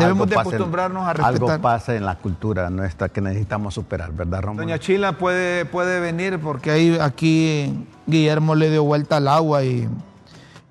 debemos 0.00 0.28
de 0.28 0.36
acostumbrarnos 0.36 1.06
a 1.06 1.12
respetar. 1.12 1.50
Algo 1.50 1.62
pasa 1.62 1.94
en 1.94 2.04
la 2.04 2.16
cultura 2.16 2.68
nuestra 2.68 3.08
que 3.10 3.20
necesitamos 3.20 3.74
superar, 3.74 4.10
¿verdad, 4.10 4.42
Romo? 4.42 4.60
Doña 4.60 4.80
Chila 4.80 5.12
puede, 5.12 5.66
puede 5.66 6.00
venir 6.00 6.40
porque 6.40 6.72
ahí, 6.72 6.98
aquí 7.00 7.86
Guillermo 8.08 8.56
le 8.56 8.70
dio 8.70 8.82
vuelta 8.82 9.18
al 9.18 9.28
agua 9.28 9.62
y 9.62 9.88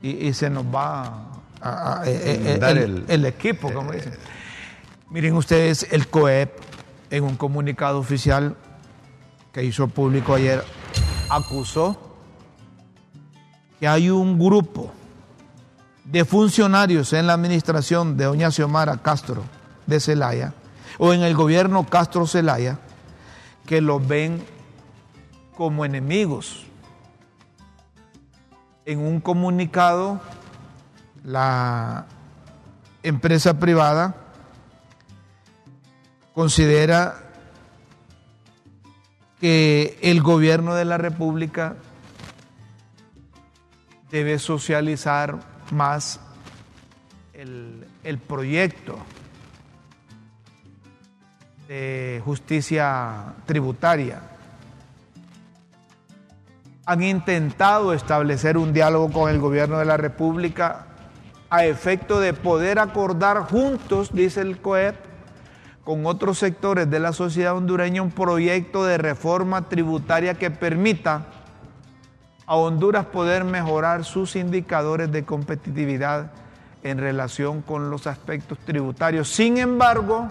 y, 0.01 0.33
se 0.33 0.49
nos 0.49 0.65
va 0.65 1.27
a, 1.61 2.01
eh, 2.05 2.59
eh, 2.59 3.03
el, 3.07 3.25
equipo, 3.25 3.71
como 3.71 3.91
dicen. 3.91 4.13
Miren 5.09 5.35
ustedes, 5.35 5.87
el 5.91 6.07
COEP, 6.07 6.51
en 7.09 7.23
un 7.23 7.35
comunicado 7.35 7.99
oficial 7.99 8.55
que 9.51 9.63
hizo 9.63 9.87
público 9.87 10.33
ayer, 10.33 10.63
acusó 11.29 12.15
que 13.79 13.87
hay 13.87 14.09
un 14.09 14.39
grupo 14.39 14.91
de 16.05 16.25
funcionarios 16.25 17.13
en 17.13 17.27
la 17.27 17.33
administración 17.33 18.17
de 18.17 18.25
doña 18.25 18.51
Xiomara 18.51 18.97
Castro 18.97 19.43
de 19.85 19.99
Celaya, 19.99 20.53
o 20.97 21.13
en 21.13 21.21
el 21.21 21.35
gobierno 21.35 21.85
Castro 21.85 22.25
Celaya, 22.25 22.79
que 23.65 23.81
los 23.81 24.05
ven 24.05 24.43
como 25.55 25.85
enemigos 25.85 26.65
en 28.91 28.99
un 28.99 29.21
comunicado, 29.21 30.19
la 31.23 32.05
empresa 33.03 33.59
privada 33.59 34.15
considera 36.33 37.15
que 39.39 39.97
el 40.01 40.21
gobierno 40.21 40.75
de 40.75 40.85
la 40.85 40.97
República 40.97 41.75
debe 44.11 44.37
socializar 44.39 45.39
más 45.71 46.19
el, 47.33 48.19
proyecto 48.27 48.99
de 51.67 52.21
justicia 52.23 53.33
tributaria. 53.45 54.21
Han 56.91 57.03
intentado 57.03 57.93
establecer 57.93 58.57
un 58.57 58.73
diálogo 58.73 59.13
con 59.13 59.29
el 59.29 59.39
gobierno 59.39 59.79
de 59.79 59.85
la 59.85 59.95
República 59.95 60.87
a 61.49 61.63
efecto 61.63 62.19
de 62.19 62.33
poder 62.33 62.79
acordar 62.79 63.43
juntos, 63.43 64.09
dice 64.11 64.41
el 64.41 64.57
COEP, 64.59 64.97
con 65.85 66.05
otros 66.05 66.37
sectores 66.37 66.89
de 66.89 66.99
la 66.99 67.13
sociedad 67.13 67.55
hondureña 67.55 68.01
un 68.01 68.11
proyecto 68.11 68.83
de 68.83 68.97
reforma 68.97 69.69
tributaria 69.69 70.33
que 70.33 70.51
permita 70.51 71.27
a 72.45 72.57
Honduras 72.57 73.05
poder 73.05 73.45
mejorar 73.45 74.03
sus 74.03 74.35
indicadores 74.35 75.09
de 75.13 75.23
competitividad 75.23 76.33
en 76.83 76.97
relación 76.97 77.61
con 77.61 77.89
los 77.89 78.05
aspectos 78.05 78.57
tributarios. 78.65 79.29
Sin 79.29 79.59
embargo, 79.59 80.27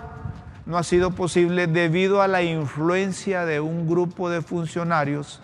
no 0.66 0.76
ha 0.76 0.82
sido 0.82 1.12
posible 1.12 1.68
debido 1.68 2.20
a 2.20 2.28
la 2.28 2.42
influencia 2.42 3.46
de 3.46 3.60
un 3.60 3.88
grupo 3.88 4.28
de 4.28 4.42
funcionarios 4.42 5.40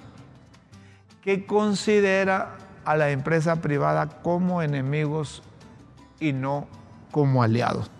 que 1.27 1.45
considera 1.45 2.57
a 2.85 2.97
la 2.97 3.11
empresa 3.11 3.57
privada 3.57 4.23
como 4.23 4.63
enemigos 4.63 5.43
y 6.21 6.33
no 6.33 6.69
como 7.11 7.43
aliados. 7.43 7.91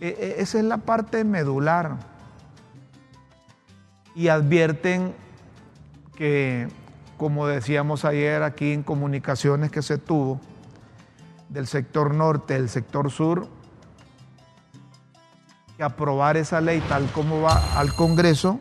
E, 0.00 0.06
e, 0.06 0.34
esa 0.40 0.58
es 0.60 0.64
la 0.64 0.78
parte 0.78 1.24
medular. 1.24 1.96
Y 4.14 4.28
advierten 4.28 5.16
que, 6.14 6.68
como 7.16 7.48
decíamos 7.48 8.04
ayer 8.04 8.44
aquí 8.44 8.72
en 8.72 8.84
comunicaciones 8.84 9.72
que 9.72 9.82
se 9.82 9.98
tuvo, 9.98 10.40
del 11.48 11.66
sector 11.66 12.14
norte, 12.14 12.54
del 12.54 12.68
sector 12.68 13.10
sur, 13.10 13.48
que 15.76 15.82
aprobar 15.82 16.36
esa 16.36 16.60
ley 16.60 16.80
tal 16.88 17.10
como 17.10 17.40
va 17.40 17.76
al 17.76 17.92
Congreso 17.96 18.60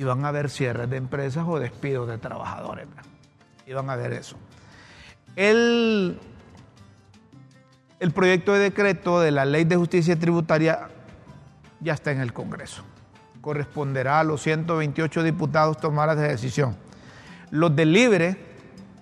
y 0.00 0.02
van 0.02 0.24
a 0.24 0.28
haber 0.28 0.48
cierres 0.48 0.88
de 0.88 0.96
empresas 0.96 1.44
o 1.46 1.58
despidos 1.58 2.08
de 2.08 2.16
trabajadores. 2.16 2.88
Y 3.66 3.74
van 3.74 3.90
a 3.90 3.96
ver 3.96 4.14
eso. 4.14 4.34
El, 5.36 6.18
el 7.98 8.10
proyecto 8.10 8.54
de 8.54 8.60
decreto 8.60 9.20
de 9.20 9.30
la 9.30 9.44
ley 9.44 9.64
de 9.64 9.76
justicia 9.76 10.18
tributaria 10.18 10.88
ya 11.80 11.92
está 11.92 12.12
en 12.12 12.22
el 12.22 12.32
Congreso. 12.32 12.82
Corresponderá 13.42 14.20
a 14.20 14.24
los 14.24 14.40
128 14.40 15.22
diputados 15.22 15.76
tomar 15.76 16.08
esa 16.08 16.22
decisión. 16.22 16.78
Los 17.50 17.76
del 17.76 17.92
Libre, 17.92 18.38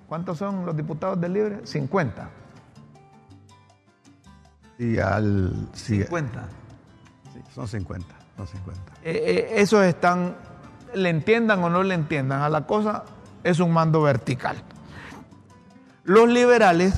¿cuántos 0.09 0.39
son 0.39 0.67
los 0.67 0.77
diputados 0.77 1.21
del 1.21 1.33
Libre? 1.33 1.61
50. 1.63 2.29
Sí, 4.79 4.99
al, 4.99 5.69
50. 5.75 6.49
son 7.55 7.69
50, 7.69 8.15
son 8.37 8.47
50. 8.49 8.93
Eh, 9.05 9.13
eh, 9.13 9.49
esos 9.59 9.85
están, 9.85 10.35
le 10.99 11.11
entiendan 11.11 11.63
o 11.65 11.71
no 11.71 11.83
le 11.83 11.95
entiendan, 11.95 12.43
a 12.43 12.49
la 12.49 12.67
cosa 12.67 13.05
es 13.45 13.61
un 13.61 13.73
mando 13.73 14.03
vertical. 14.03 14.57
Los 16.05 16.29
liberales 16.29 16.95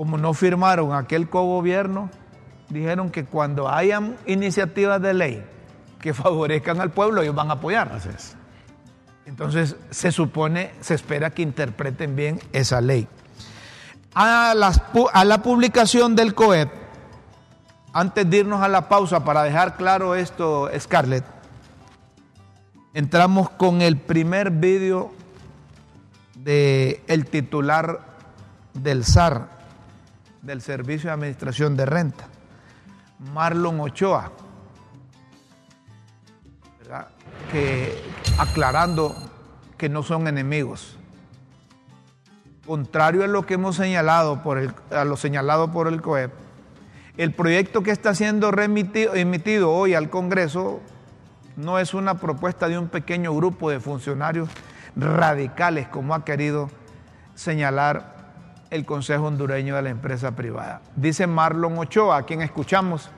como 0.00 0.16
no 0.16 0.32
firmaron 0.32 0.94
aquel 0.94 1.28
cogobierno, 1.28 2.08
dijeron 2.70 3.10
que 3.10 3.26
cuando 3.26 3.68
hayan 3.68 4.16
iniciativas 4.24 5.02
de 5.02 5.12
ley 5.12 5.44
que 6.00 6.14
favorezcan 6.14 6.80
al 6.80 6.90
pueblo, 6.90 7.20
ellos 7.20 7.34
van 7.34 7.50
a 7.50 7.52
apoyar. 7.52 8.00
Entonces 9.26 9.76
se 9.90 10.10
supone, 10.10 10.70
se 10.80 10.94
espera 10.94 11.28
que 11.28 11.42
interpreten 11.42 12.16
bien 12.16 12.40
esa 12.52 12.80
ley. 12.80 13.08
A, 14.14 14.52
a 14.52 15.24
la 15.26 15.42
publicación 15.42 16.16
del 16.16 16.34
COEP, 16.34 16.70
antes 17.92 18.30
de 18.30 18.38
irnos 18.38 18.62
a 18.62 18.68
la 18.68 18.88
pausa 18.88 19.22
para 19.22 19.42
dejar 19.42 19.76
claro 19.76 20.14
esto, 20.14 20.70
Scarlett, 20.78 21.26
entramos 22.94 23.50
con 23.50 23.82
el 23.82 23.96
primer 23.96 24.50
vídeo 24.50 25.12
del 26.36 27.00
el 27.06 27.26
titular 27.26 28.00
del 28.74 29.04
SAR, 29.04 29.48
del 30.42 30.62
Servicio 30.62 31.08
de 31.08 31.14
Administración 31.14 31.76
de 31.76 31.86
Renta, 31.86 32.28
Marlon 33.32 33.80
Ochoa, 33.80 34.32
que 37.52 38.02
aclarando 38.38 39.14
que 39.76 39.88
no 39.88 40.02
son 40.02 40.26
enemigos. 40.26 40.96
Contrario 42.66 43.24
a 43.24 43.26
lo 43.26 43.46
que 43.46 43.54
hemos 43.54 43.76
señalado 43.76 44.42
por 44.42 44.58
el, 44.58 44.72
a 44.90 45.04
lo 45.04 45.16
señalado 45.16 45.72
por 45.72 45.88
el 45.88 46.00
COEP, 46.00 46.32
el 47.16 47.32
proyecto 47.32 47.82
que 47.82 47.90
está 47.90 48.14
siendo 48.14 48.50
remitido, 48.50 49.14
emitido 49.14 49.72
hoy 49.72 49.94
al 49.94 50.08
Congreso 50.08 50.80
no 51.60 51.78
es 51.78 51.94
una 51.94 52.14
propuesta 52.14 52.68
de 52.68 52.78
un 52.78 52.88
pequeño 52.88 53.34
grupo 53.34 53.70
de 53.70 53.80
funcionarios 53.80 54.48
radicales, 54.96 55.88
como 55.88 56.14
ha 56.14 56.24
querido 56.24 56.70
señalar 57.34 58.16
el 58.70 58.84
Consejo 58.84 59.26
Hondureño 59.26 59.76
de 59.76 59.82
la 59.82 59.90
Empresa 59.90 60.34
Privada. 60.34 60.80
Dice 60.96 61.26
Marlon 61.26 61.78
Ochoa, 61.78 62.18
a 62.18 62.22
quien 62.22 62.42
escuchamos 62.42 63.10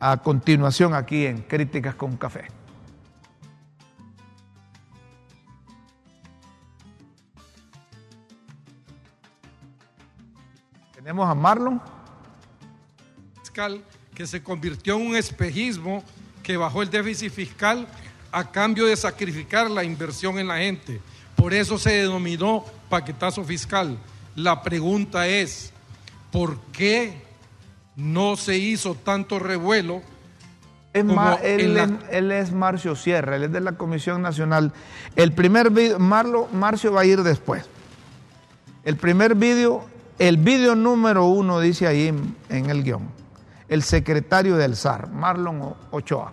a 0.00 0.16
continuación 0.18 0.94
aquí 0.94 1.26
en 1.26 1.42
Críticas 1.42 1.94
con 1.94 2.16
Café. 2.16 2.48
Tenemos 10.94 11.28
a 11.28 11.34
Marlon. 11.34 11.80
Fiscal 13.40 13.84
que 14.14 14.26
se 14.26 14.42
convirtió 14.42 14.96
en 14.96 15.08
un 15.08 15.16
espejismo 15.16 16.02
que 16.44 16.56
bajó 16.56 16.82
el 16.82 16.90
déficit 16.90 17.32
fiscal 17.32 17.88
a 18.30 18.52
cambio 18.52 18.86
de 18.86 18.96
sacrificar 18.96 19.68
la 19.68 19.82
inversión 19.82 20.38
en 20.38 20.46
la 20.46 20.58
gente. 20.58 21.00
Por 21.34 21.52
eso 21.52 21.76
se 21.76 21.90
denominó 21.90 22.64
paquetazo 22.88 23.42
fiscal 23.42 23.98
la 24.36 24.62
pregunta 24.62 25.26
es, 25.26 25.72
¿por 26.32 26.58
qué 26.72 27.22
no 27.96 28.36
se 28.36 28.58
hizo 28.58 28.94
tanto 28.94 29.38
revuelo? 29.38 30.02
él, 30.92 32.30
es, 32.30 32.52
Marcio 32.52 32.94
Sierra, 32.94 33.34
él 33.36 33.44
es 33.44 33.52
de 33.52 33.60
la 33.60 33.72
Comisión 33.72 34.22
Nacional. 34.22 34.72
El 35.16 35.32
primer 35.32 35.70
video, 35.70 35.98
Marcio 35.98 36.92
va 36.92 37.00
a 37.00 37.04
ir 37.04 37.22
después. 37.22 37.64
El 38.84 38.96
primer 38.96 39.34
vídeo, 39.34 39.84
el 40.18 40.36
vídeo 40.36 40.76
número 40.76 41.26
uno 41.26 41.58
dice 41.58 41.88
ahí 41.88 42.12
en 42.48 42.70
el 42.70 42.84
guion, 42.84 43.08
el 43.68 43.82
secretario 43.82 44.56
del 44.56 44.76
SAR, 44.76 45.10
Marlon 45.10 45.74
Ochoa. 45.90 46.32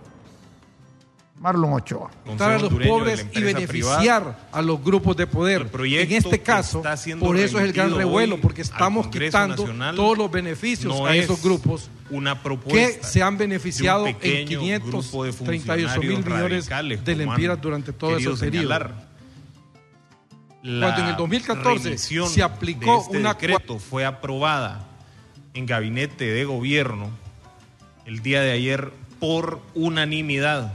Marlon 1.42 1.72
Ochoa. 1.72 2.08
a 2.38 2.58
los 2.58 2.72
pobres 2.72 3.26
y 3.32 3.42
beneficiar 3.42 4.48
a 4.52 4.62
los 4.62 4.82
grupos 4.82 5.16
de 5.16 5.26
poder. 5.26 5.68
En 5.74 6.12
este 6.12 6.40
caso, 6.40 6.82
por 7.18 7.36
eso 7.36 7.58
es 7.58 7.64
el 7.64 7.72
gran 7.72 7.94
revuelo, 7.96 8.40
porque 8.40 8.62
estamos 8.62 9.08
quitando 9.08 9.64
todos 9.96 10.16
los 10.16 10.30
beneficios 10.30 11.00
a 11.00 11.16
esos 11.16 11.42
grupos 11.42 11.90
una 12.10 12.40
propuesta 12.42 13.00
que 13.00 13.04
se 13.04 13.22
han 13.22 13.38
beneficiado 13.38 14.06
en 14.06 14.46
538 14.46 16.00
mil 16.00 16.24
millones 16.24 16.68
de 17.04 17.16
lempiras 17.16 17.60
durante 17.60 17.92
todo 17.92 18.16
ese 18.16 18.30
periodo. 18.34 18.90
Cuando 20.62 21.00
en 21.00 21.08
el 21.08 21.16
2014 21.16 21.98
se 21.98 22.42
aplicó 22.42 23.00
este 23.00 23.18
una 23.18 23.34
decreto 23.34 23.80
fue 23.80 24.04
aprobada 24.04 24.86
en 25.54 25.66
gabinete 25.66 26.24
de 26.26 26.44
gobierno 26.44 27.21
el 28.06 28.22
día 28.22 28.40
de 28.40 28.52
ayer 28.52 28.92
por 29.20 29.62
unanimidad 29.74 30.72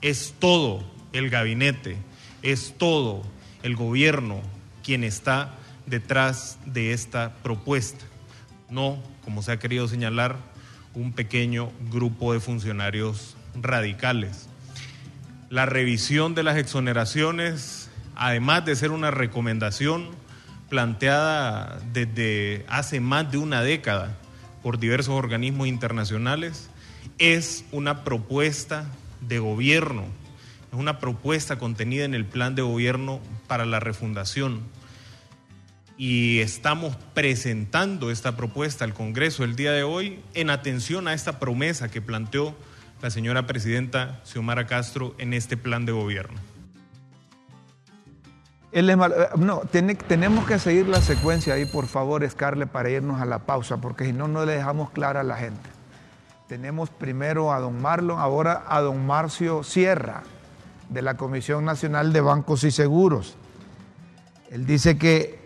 es 0.00 0.34
todo 0.38 0.84
el 1.12 1.30
gabinete, 1.30 1.96
es 2.42 2.74
todo 2.78 3.22
el 3.62 3.76
gobierno 3.76 4.40
quien 4.84 5.04
está 5.04 5.54
detrás 5.86 6.58
de 6.66 6.92
esta 6.92 7.34
propuesta, 7.42 8.04
no, 8.68 9.02
como 9.24 9.42
se 9.42 9.52
ha 9.52 9.58
querido 9.58 9.88
señalar, 9.88 10.36
un 10.94 11.12
pequeño 11.12 11.70
grupo 11.90 12.32
de 12.32 12.40
funcionarios 12.40 13.36
radicales. 13.60 14.48
La 15.48 15.66
revisión 15.66 16.34
de 16.34 16.44
las 16.44 16.56
exoneraciones, 16.56 17.90
además 18.14 18.64
de 18.64 18.76
ser 18.76 18.92
una 18.92 19.10
recomendación 19.10 20.08
planteada 20.68 21.80
desde 21.92 22.64
hace 22.68 23.00
más 23.00 23.30
de 23.32 23.38
una 23.38 23.62
década 23.62 24.16
por 24.62 24.78
diversos 24.78 25.14
organismos 25.14 25.68
internacionales, 25.68 26.70
es 27.18 27.64
una 27.72 28.04
propuesta 28.04 28.86
de 29.20 29.38
gobierno, 29.38 30.04
es 30.72 30.78
una 30.78 30.98
propuesta 30.98 31.58
contenida 31.58 32.04
en 32.04 32.14
el 32.14 32.24
plan 32.24 32.54
de 32.54 32.62
gobierno 32.62 33.20
para 33.46 33.66
la 33.66 33.80
refundación. 33.80 34.60
Y 35.98 36.38
estamos 36.38 36.96
presentando 37.12 38.10
esta 38.10 38.36
propuesta 38.36 38.84
al 38.84 38.94
Congreso 38.94 39.44
el 39.44 39.54
día 39.54 39.72
de 39.72 39.82
hoy 39.82 40.20
en 40.34 40.48
atención 40.48 41.08
a 41.08 41.12
esta 41.12 41.38
promesa 41.38 41.90
que 41.90 42.00
planteó 42.00 42.56
la 43.02 43.10
señora 43.10 43.46
presidenta 43.46 44.20
Xiomara 44.24 44.66
Castro 44.66 45.14
en 45.18 45.34
este 45.34 45.56
plan 45.56 45.84
de 45.84 45.92
gobierno. 45.92 46.49
Eh, 48.72 48.96
No, 49.36 49.60
tenemos 49.60 50.46
que 50.46 50.58
seguir 50.58 50.88
la 50.88 51.00
secuencia 51.00 51.54
ahí, 51.54 51.66
por 51.66 51.86
favor, 51.86 52.28
Scarlett, 52.28 52.68
para 52.68 52.90
irnos 52.90 53.20
a 53.20 53.24
la 53.24 53.40
pausa, 53.40 53.78
porque 53.78 54.04
si 54.06 54.12
no, 54.12 54.28
no 54.28 54.44
le 54.44 54.52
dejamos 54.52 54.90
clara 54.90 55.20
a 55.20 55.24
la 55.24 55.36
gente. 55.36 55.68
Tenemos 56.46 56.90
primero 56.90 57.52
a 57.52 57.60
don 57.60 57.80
Marlon, 57.80 58.18
ahora 58.18 58.64
a 58.68 58.80
don 58.80 59.06
Marcio 59.06 59.62
Sierra, 59.62 60.22
de 60.88 61.02
la 61.02 61.16
Comisión 61.16 61.64
Nacional 61.64 62.12
de 62.12 62.20
Bancos 62.20 62.64
y 62.64 62.70
Seguros. 62.70 63.36
Él 64.50 64.66
dice 64.66 64.98
que 64.98 65.40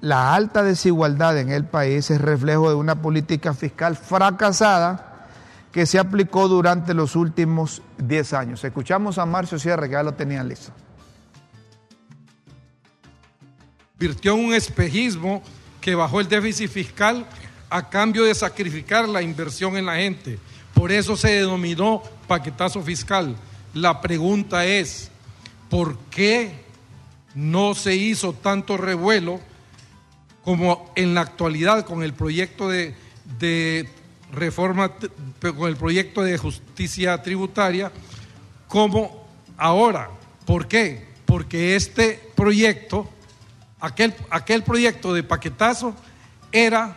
la 0.00 0.34
alta 0.34 0.62
desigualdad 0.62 1.38
en 1.38 1.50
el 1.50 1.64
país 1.64 2.10
es 2.10 2.20
reflejo 2.20 2.68
de 2.68 2.76
una 2.76 2.96
política 3.02 3.54
fiscal 3.54 3.96
fracasada 3.96 5.26
que 5.72 5.86
se 5.86 5.98
aplicó 5.98 6.46
durante 6.46 6.94
los 6.94 7.16
últimos 7.16 7.82
10 7.98 8.32
años. 8.34 8.62
Escuchamos 8.62 9.18
a 9.18 9.26
Marcio 9.26 9.58
Sierra, 9.58 9.86
que 9.86 9.94
ya 9.94 10.02
lo 10.04 10.14
tenían 10.14 10.48
listo. 10.48 10.70
Convirtió 13.96 14.34
en 14.34 14.46
un 14.46 14.54
espejismo 14.54 15.40
que 15.80 15.94
bajó 15.94 16.20
el 16.20 16.26
déficit 16.28 16.68
fiscal 16.68 17.24
a 17.70 17.88
cambio 17.88 18.24
de 18.24 18.34
sacrificar 18.34 19.08
la 19.08 19.22
inversión 19.22 19.76
en 19.76 19.86
la 19.86 19.94
gente. 19.94 20.40
Por 20.74 20.90
eso 20.90 21.16
se 21.16 21.28
denominó 21.28 22.02
paquetazo 22.26 22.82
fiscal. 22.82 23.36
La 23.72 24.00
pregunta 24.00 24.66
es, 24.66 25.12
¿por 25.70 25.96
qué 26.10 26.64
no 27.36 27.76
se 27.76 27.94
hizo 27.94 28.32
tanto 28.32 28.76
revuelo 28.76 29.40
como 30.42 30.92
en 30.96 31.14
la 31.14 31.20
actualidad 31.20 31.86
con 31.86 32.02
el 32.02 32.14
proyecto 32.14 32.68
de, 32.68 32.96
de 33.38 33.88
reforma, 34.32 34.90
con 35.40 35.68
el 35.68 35.76
proyecto 35.76 36.22
de 36.22 36.36
justicia 36.36 37.22
tributaria, 37.22 37.92
como 38.66 39.24
ahora? 39.56 40.10
¿Por 40.44 40.66
qué? 40.66 41.06
Porque 41.26 41.76
este 41.76 42.20
proyecto 42.34 43.08
aquel, 43.84 44.14
aquel 44.30 44.62
proyecto 44.62 45.12
de 45.12 45.22
paquetazo 45.22 45.94
era 46.52 46.96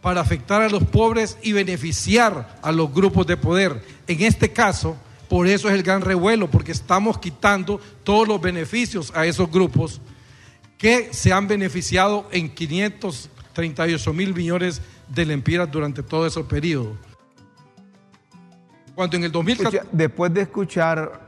para 0.00 0.20
afectar 0.20 0.62
a 0.62 0.68
los 0.68 0.82
pobres 0.84 1.36
y 1.42 1.52
beneficiar 1.52 2.58
a 2.62 2.72
los 2.72 2.92
grupos 2.92 3.26
de 3.26 3.36
poder. 3.36 3.84
En 4.06 4.22
este 4.22 4.52
caso, 4.52 4.96
por 5.28 5.46
eso 5.46 5.68
es 5.68 5.74
el 5.74 5.82
gran 5.82 6.00
revuelo, 6.00 6.50
porque 6.50 6.72
estamos 6.72 7.18
quitando 7.18 7.80
todos 8.04 8.26
los 8.26 8.40
beneficios 8.40 9.12
a 9.14 9.26
esos 9.26 9.50
grupos 9.50 10.00
que 10.78 11.12
se 11.12 11.32
han 11.32 11.46
beneficiado 11.46 12.26
en 12.30 12.54
538 12.54 14.12
mil 14.12 14.34
millones 14.34 14.80
de 15.08 15.26
lempiras 15.26 15.70
durante 15.70 16.02
todo 16.02 16.26
ese 16.26 16.42
periodo. 16.44 16.96
Cuando 18.94 19.16
en 19.16 19.24
el 19.24 19.32
2014... 19.32 19.76
Escucha, 19.76 19.96
después 19.96 20.32
de 20.32 20.42
escuchar 20.42 21.20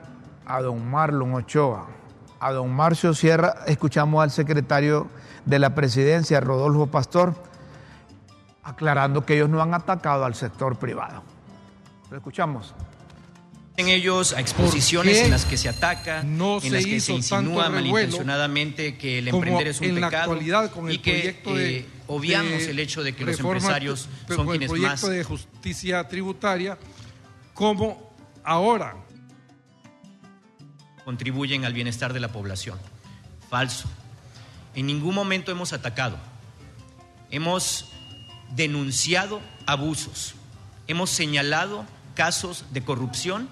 a 0.47 0.61
don 0.63 0.89
Marlon 0.89 1.35
Ochoa, 1.35 1.89
a 2.41 2.53
don 2.53 2.73
Marcio 2.73 3.15
Sierra, 3.15 3.65
escuchamos 3.67 4.23
al 4.23 4.31
secretario 4.31 5.09
de 5.45 5.59
la 5.59 5.75
presidencia, 5.75 6.41
Rodolfo 6.41 6.87
Pastor, 6.89 7.35
aclarando 8.63 9.25
que 9.25 9.35
ellos 9.35 9.49
no 9.49 9.63
han 9.63 9.75
atacado 9.75 10.25
al 10.25 10.35
sector 10.35 10.77
privado. 10.77 11.23
Lo 12.11 12.17
escuchamos. 12.17 12.75
En 13.77 13.89
ellos 13.89 14.33
a 14.33 14.41
exposiciones 14.41 15.13
¿Por 15.13 15.21
qué 15.21 15.25
en 15.27 15.31
las 15.31 15.45
que 15.45 15.59
se 15.59 15.69
ataca, 15.69 16.23
no 16.23 16.57
en 16.57 16.63
se 16.63 16.71
las 16.71 16.85
que 16.85 16.99
se 16.99 17.13
insinúa 17.13 17.69
malintencionadamente 17.69 18.97
que 18.97 19.19
el 19.19 19.29
emprender 19.29 19.69
es 19.69 19.81
un 19.81 19.95
pecado 19.95 20.71
con 20.73 20.89
el 20.89 20.95
y 20.95 20.99
que 20.99 21.13
proyecto 21.13 21.55
de, 21.55 21.79
eh, 21.79 21.87
obviamos 22.07 22.53
de 22.53 22.71
el 22.71 22.79
hecho 22.79 23.03
de 23.03 23.15
que 23.15 23.27
los 23.27 23.39
empresarios 23.39 24.09
son 24.29 24.37
con 24.37 24.47
el 24.47 24.51
quienes 24.53 24.71
proyecto 24.71 25.07
más 25.07 25.11
de 25.11 25.25
justicia 25.25 26.09
tributaria 26.09 26.79
como 27.53 28.15
ahora 28.45 28.97
contribuyen 31.07 31.65
al 31.65 31.73
bienestar 31.73 32.13
de 32.13 32.19
la 32.19 32.33
población. 32.33 32.81
Falso. 33.49 33.89
En 34.75 34.87
ningún 34.87 35.15
momento 35.15 35.53
hemos 35.53 35.73
atacado. 35.73 36.19
Hemos 37.31 37.85
denunciado 38.57 39.41
abusos. 39.67 40.35
Hemos 40.89 41.11
señalado 41.11 41.87
casos 42.17 42.65
de 42.73 42.83
corrupción 42.83 43.49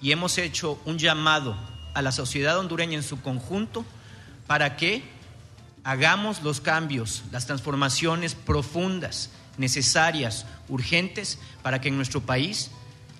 y 0.00 0.12
hemos 0.12 0.38
hecho 0.38 0.80
un 0.86 0.96
llamado 0.96 1.58
a 1.92 2.00
la 2.00 2.10
sociedad 2.10 2.58
hondureña 2.58 2.96
en 2.96 3.02
su 3.02 3.20
conjunto 3.20 3.84
para 4.46 4.74
que 4.78 5.02
hagamos 5.84 6.40
los 6.40 6.62
cambios, 6.62 7.22
las 7.32 7.44
transformaciones 7.44 8.34
profundas, 8.34 9.28
necesarias, 9.58 10.46
urgentes, 10.70 11.38
para 11.62 11.82
que 11.82 11.88
en 11.88 11.96
nuestro 11.96 12.22
país 12.22 12.70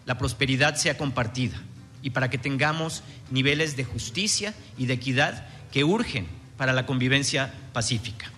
la 0.06 0.16
prosperidad 0.16 0.76
sea 0.76 0.96
compartida 0.96 1.60
y 2.02 2.10
para 2.10 2.28
que 2.28 2.38
tengamos 2.38 3.02
niveles 3.30 3.76
de 3.76 3.84
justicia 3.84 4.54
y 4.76 4.86
de 4.86 4.94
equidad 4.94 5.46
que 5.70 5.84
urgen 5.84 6.26
para 6.56 6.72
la 6.72 6.84
convivencia 6.84 7.52
pacífica. 7.72 8.30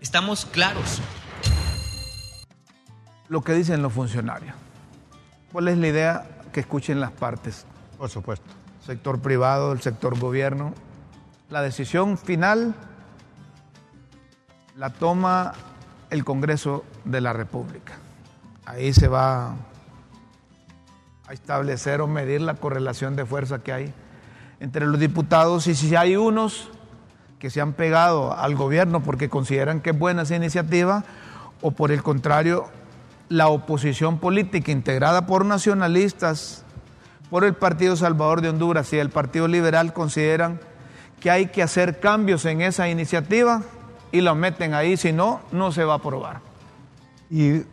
Estamos 0.00 0.46
claros. 0.46 1.00
Lo 3.28 3.42
que 3.42 3.52
dicen 3.54 3.82
los 3.82 3.92
funcionarios. 3.92 4.54
¿Cuál 5.52 5.68
es 5.68 5.78
la 5.78 5.88
idea? 5.88 6.28
Que 6.52 6.60
escuchen 6.60 7.00
las 7.00 7.12
partes. 7.12 7.66
Por 7.96 8.08
supuesto. 8.08 8.46
Sector 8.86 9.20
privado, 9.20 9.72
el 9.72 9.80
sector 9.80 10.18
gobierno. 10.18 10.72
La 11.50 11.62
decisión 11.62 12.16
final 12.16 12.74
la 14.76 14.90
toma 14.90 15.52
el 16.10 16.24
Congreso 16.24 16.84
de 17.04 17.20
la 17.20 17.32
República. 17.32 17.94
Ahí 18.64 18.92
se 18.92 19.08
va 19.08 19.56
a 21.28 21.34
establecer 21.34 22.00
o 22.00 22.06
medir 22.06 22.40
la 22.40 22.54
correlación 22.54 23.14
de 23.14 23.26
fuerza 23.26 23.58
que 23.58 23.70
hay 23.70 23.92
entre 24.60 24.86
los 24.86 24.98
diputados 24.98 25.66
y 25.66 25.74
si 25.74 25.94
hay 25.94 26.16
unos 26.16 26.70
que 27.38 27.50
se 27.50 27.60
han 27.60 27.74
pegado 27.74 28.32
al 28.34 28.56
gobierno 28.56 29.02
porque 29.02 29.28
consideran 29.28 29.82
que 29.82 29.90
es 29.90 29.98
buena 29.98 30.22
esa 30.22 30.36
iniciativa 30.36 31.04
o 31.60 31.70
por 31.72 31.92
el 31.92 32.02
contrario 32.02 32.66
la 33.28 33.48
oposición 33.48 34.18
política 34.18 34.72
integrada 34.72 35.26
por 35.26 35.44
nacionalistas, 35.44 36.64
por 37.28 37.44
el 37.44 37.52
Partido 37.52 37.94
Salvador 37.94 38.40
de 38.40 38.48
Honduras 38.48 38.90
y 38.94 38.98
el 38.98 39.10
Partido 39.10 39.48
Liberal 39.48 39.92
consideran 39.92 40.60
que 41.20 41.30
hay 41.30 41.48
que 41.48 41.62
hacer 41.62 42.00
cambios 42.00 42.46
en 42.46 42.62
esa 42.62 42.88
iniciativa 42.88 43.62
y 44.12 44.22
lo 44.22 44.34
meten 44.34 44.72
ahí, 44.72 44.96
si 44.96 45.12
no, 45.12 45.42
no 45.52 45.72
se 45.72 45.84
va 45.84 45.92
a 45.92 45.96
aprobar. 45.96 46.40
Y 47.30 47.64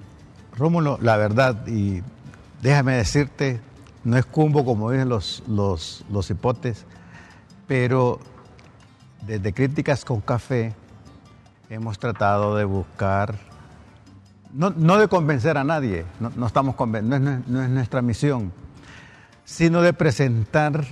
Rómulo, 0.58 0.98
la 1.02 1.16
verdad, 1.16 1.66
y 1.68 2.04
déjame 2.66 2.96
decirte, 2.96 3.62
no 4.04 4.18
es 4.18 4.26
cumbo 4.26 4.66
como 4.66 4.90
dicen 4.90 5.08
los, 5.08 5.44
los, 5.48 6.30
hipotes, 6.32 6.84
pero 7.68 8.20
desde 9.22 9.54
Críticas 9.54 10.04
con 10.04 10.20
Café 10.20 10.74
hemos 11.70 12.00
tratado 12.00 12.56
de 12.56 12.66
buscar, 12.66 13.36
no, 14.52 14.72
no 14.72 14.98
de 14.98 15.08
convencer 15.08 15.60
a 15.60 15.64
nadie, 15.64 16.06
no, 16.20 16.32
no 16.36 16.48
estamos 16.48 16.76
conven- 16.76 17.04
no, 17.04 17.16
es, 17.18 17.48
no 17.48 17.62
es 17.62 17.70
nuestra 17.70 18.02
misión, 18.02 18.52
sino 19.44 19.84
de 19.84 19.94
presentar, 19.94 20.86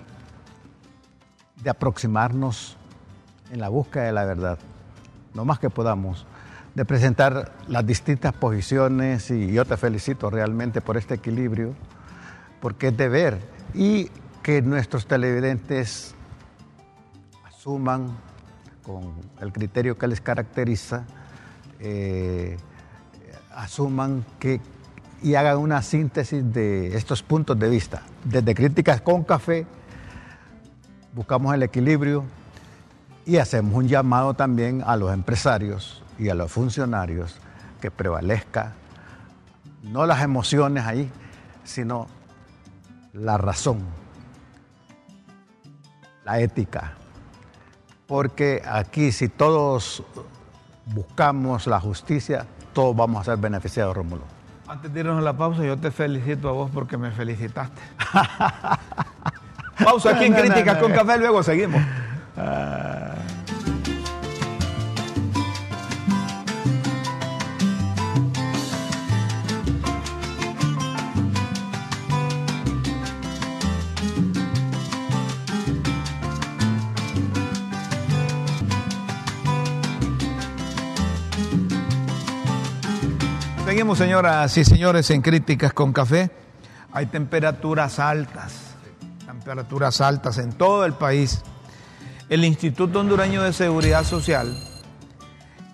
de 1.64 1.70
aproximarnos 1.72 2.78
en 3.52 3.60
la 3.60 3.70
búsqueda 3.70 4.04
de 4.04 4.12
la 4.12 4.26
verdad, 4.26 4.60
lo 5.34 5.44
más 5.44 5.58
que 5.58 5.72
podamos, 5.72 6.28
de 6.76 6.86
presentar 6.86 7.52
las 7.68 7.86
distintas 7.86 8.34
posiciones 8.34 9.30
y 9.30 9.52
yo 9.52 9.66
te 9.66 9.78
felicito 9.78 10.30
realmente 10.30 10.82
por 10.82 10.98
este 10.98 11.16
equilibrio, 11.16 11.76
porque 12.60 12.88
es 12.88 12.98
deber 12.98 13.40
y 13.74 14.10
que 14.42 14.62
nuestros 14.62 15.06
televidentes 15.06 16.16
asuman 17.46 18.18
con 18.82 19.14
el 19.40 19.54
criterio 19.54 19.98
que 19.98 20.08
les 20.08 20.20
caracteriza, 20.20 21.06
eh, 21.80 22.58
asuman 23.56 24.26
que 24.40 24.60
y 25.22 25.36
hagan 25.36 25.58
una 25.58 25.82
síntesis 25.82 26.44
de 26.52 26.98
estos 26.98 27.24
puntos 27.24 27.58
de 27.58 27.70
vista. 27.70 28.02
Desde 28.26 28.54
críticas 28.54 29.00
con 29.00 29.24
café, 29.24 29.66
buscamos 31.14 31.54
el 31.54 31.64
equilibrio 31.64 32.26
y 33.26 33.38
hacemos 33.38 33.74
un 33.74 33.88
llamado 33.88 34.34
también 34.34 34.84
a 34.86 34.98
los 34.98 35.14
empresarios 35.14 36.03
y 36.18 36.30
a 36.30 36.36
los 36.36 36.52
funcionarios 36.52 37.38
que 37.82 37.92
prevalezca 37.92 38.74
no 39.84 40.06
las 40.06 40.22
emociones 40.22 40.86
ahí, 40.86 41.12
sino 41.64 42.08
la 43.14 43.38
razón, 43.38 43.80
la 46.24 46.40
ética. 46.40 46.94
Porque 48.08 48.62
aquí 48.66 49.12
si 49.12 49.30
todos 49.30 50.04
buscamos 50.86 51.68
la 51.68 51.80
justicia, 51.80 52.46
todos 52.74 52.96
vamos 52.96 53.22
a 53.22 53.32
ser 53.32 53.38
beneficiados, 53.38 53.96
Rómulo. 53.96 54.24
Antes 54.68 54.94
de 54.94 55.02
irnos 55.02 55.18
a 55.20 55.22
la 55.22 55.34
pausa, 55.34 55.64
yo 55.64 55.78
te 55.78 55.92
felicito 55.92 56.50
a 56.50 56.54
vos 56.54 56.72
porque 56.74 56.98
me 56.98 57.12
felicitaste. 57.12 57.82
pausa 59.84 60.12
aquí 60.12 60.26
en 60.26 60.32
No, 60.32 60.38
no, 60.38 60.44
Críticas 60.44 60.76
no, 60.76 60.82
con. 60.82 60.92
Café, 60.94 61.18
luego 61.20 61.44
seguimos. 61.44 61.82
Señoras 83.96 84.58
y 84.58 84.66
señores, 84.66 85.12
en 85.12 85.22
Críticas 85.22 85.72
con 85.72 85.94
Café. 85.94 86.32
Hay 86.94 87.06
temperaturas 87.06 88.00
altas, 88.00 88.76
temperaturas 89.24 90.02
altas 90.02 90.40
en 90.40 90.52
todo 90.52 90.84
el 90.86 90.94
país. 90.94 91.44
El 92.28 92.44
Instituto 92.44 93.02
Hondureño 93.02 93.44
de 93.44 93.54
Seguridad 93.54 94.04
Social 94.04 94.58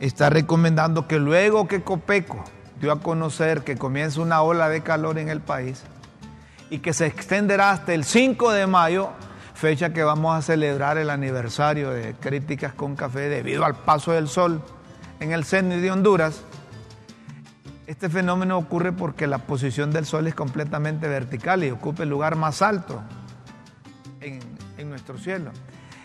está 0.02 0.30
recomendando 0.30 1.08
que 1.08 1.18
luego 1.18 1.68
que 1.70 1.82
Copeco 1.82 2.44
dio 2.82 2.92
a 2.92 3.00
conocer 3.00 3.64
que 3.64 3.78
comienza 3.78 4.20
una 4.20 4.42
ola 4.42 4.68
de 4.68 4.82
calor 4.82 5.18
en 5.18 5.30
el 5.30 5.40
país 5.40 5.84
y 6.70 6.80
que 6.80 6.92
se 6.92 7.06
extenderá 7.06 7.72
hasta 7.72 7.94
el 7.94 8.04
5 8.04 8.52
de 8.52 8.68
mayo, 8.68 9.12
fecha 9.54 9.94
que 9.94 10.04
vamos 10.04 10.38
a 10.38 10.42
celebrar 10.42 10.98
el 10.98 11.10
aniversario 11.10 11.92
de 11.92 12.16
Críticas 12.16 12.74
con 12.74 12.98
Café 12.98 13.30
debido 13.30 13.64
al 13.64 13.76
paso 13.76 14.12
del 14.12 14.28
sol 14.28 14.62
en 15.22 15.32
el 15.32 15.46
CENI 15.46 15.80
de 15.80 15.92
Honduras. 15.92 16.44
Este 17.90 18.08
fenómeno 18.08 18.56
ocurre 18.56 18.92
porque 18.92 19.26
la 19.26 19.40
posición 19.40 19.90
del 19.90 20.06
sol 20.06 20.28
es 20.28 20.36
completamente 20.36 21.08
vertical 21.08 21.64
y 21.64 21.72
ocupa 21.72 22.04
el 22.04 22.10
lugar 22.10 22.36
más 22.36 22.62
alto 22.62 23.02
en, 24.22 24.42
en 24.78 24.92
nuestro 24.92 25.18
cielo. 25.18 25.50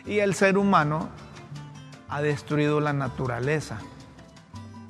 Y 0.07 0.21
el 0.21 0.35
ser 0.35 0.57
humano 0.57 1.11
ha 2.09 2.23
destruido 2.23 2.81
la 2.81 2.95
naturaleza. 2.95 3.81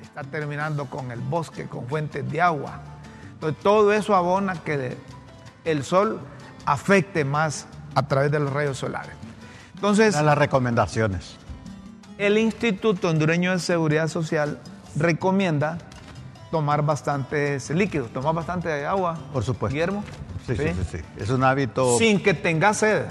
Está 0.01 0.23
terminando 0.23 0.85
con 0.85 1.11
el 1.11 1.19
bosque, 1.19 1.65
con 1.65 1.85
fuentes 1.85 2.31
de 2.31 2.39
agua. 2.39 2.79
Entonces 3.33 3.61
todo 3.61 3.91
eso 3.91 4.15
abona 4.15 4.63
que 4.63 4.95
el 5.65 5.83
sol 5.83 6.21
afecte 6.65 7.25
más 7.25 7.67
a 7.93 8.07
través 8.07 8.31
de 8.31 8.39
los 8.39 8.53
rayos 8.53 8.77
solares. 8.77 9.11
Entonces, 9.73 10.15
las 10.15 10.37
recomendaciones. 10.37 11.35
El 12.17 12.37
Instituto 12.37 13.09
Hondureño 13.09 13.51
de 13.51 13.59
Seguridad 13.59 14.07
Social 14.07 14.61
recomienda 14.95 15.77
tomar 16.51 16.81
bastantes 16.83 17.69
líquidos, 17.71 18.11
tomar 18.11 18.33
bastante 18.35 18.85
agua. 18.85 19.17
Por 19.33 19.43
supuesto. 19.43 19.73
Guillermo. 19.73 20.03
Sí, 20.45 20.55
sí, 20.55 20.63
sí, 20.73 20.97
sí. 20.97 21.03
Es 21.17 21.29
un 21.29 21.43
hábito. 21.43 21.97
Sin 21.97 22.21
que 22.21 22.33
tenga 22.33 22.73
sed. 22.73 23.03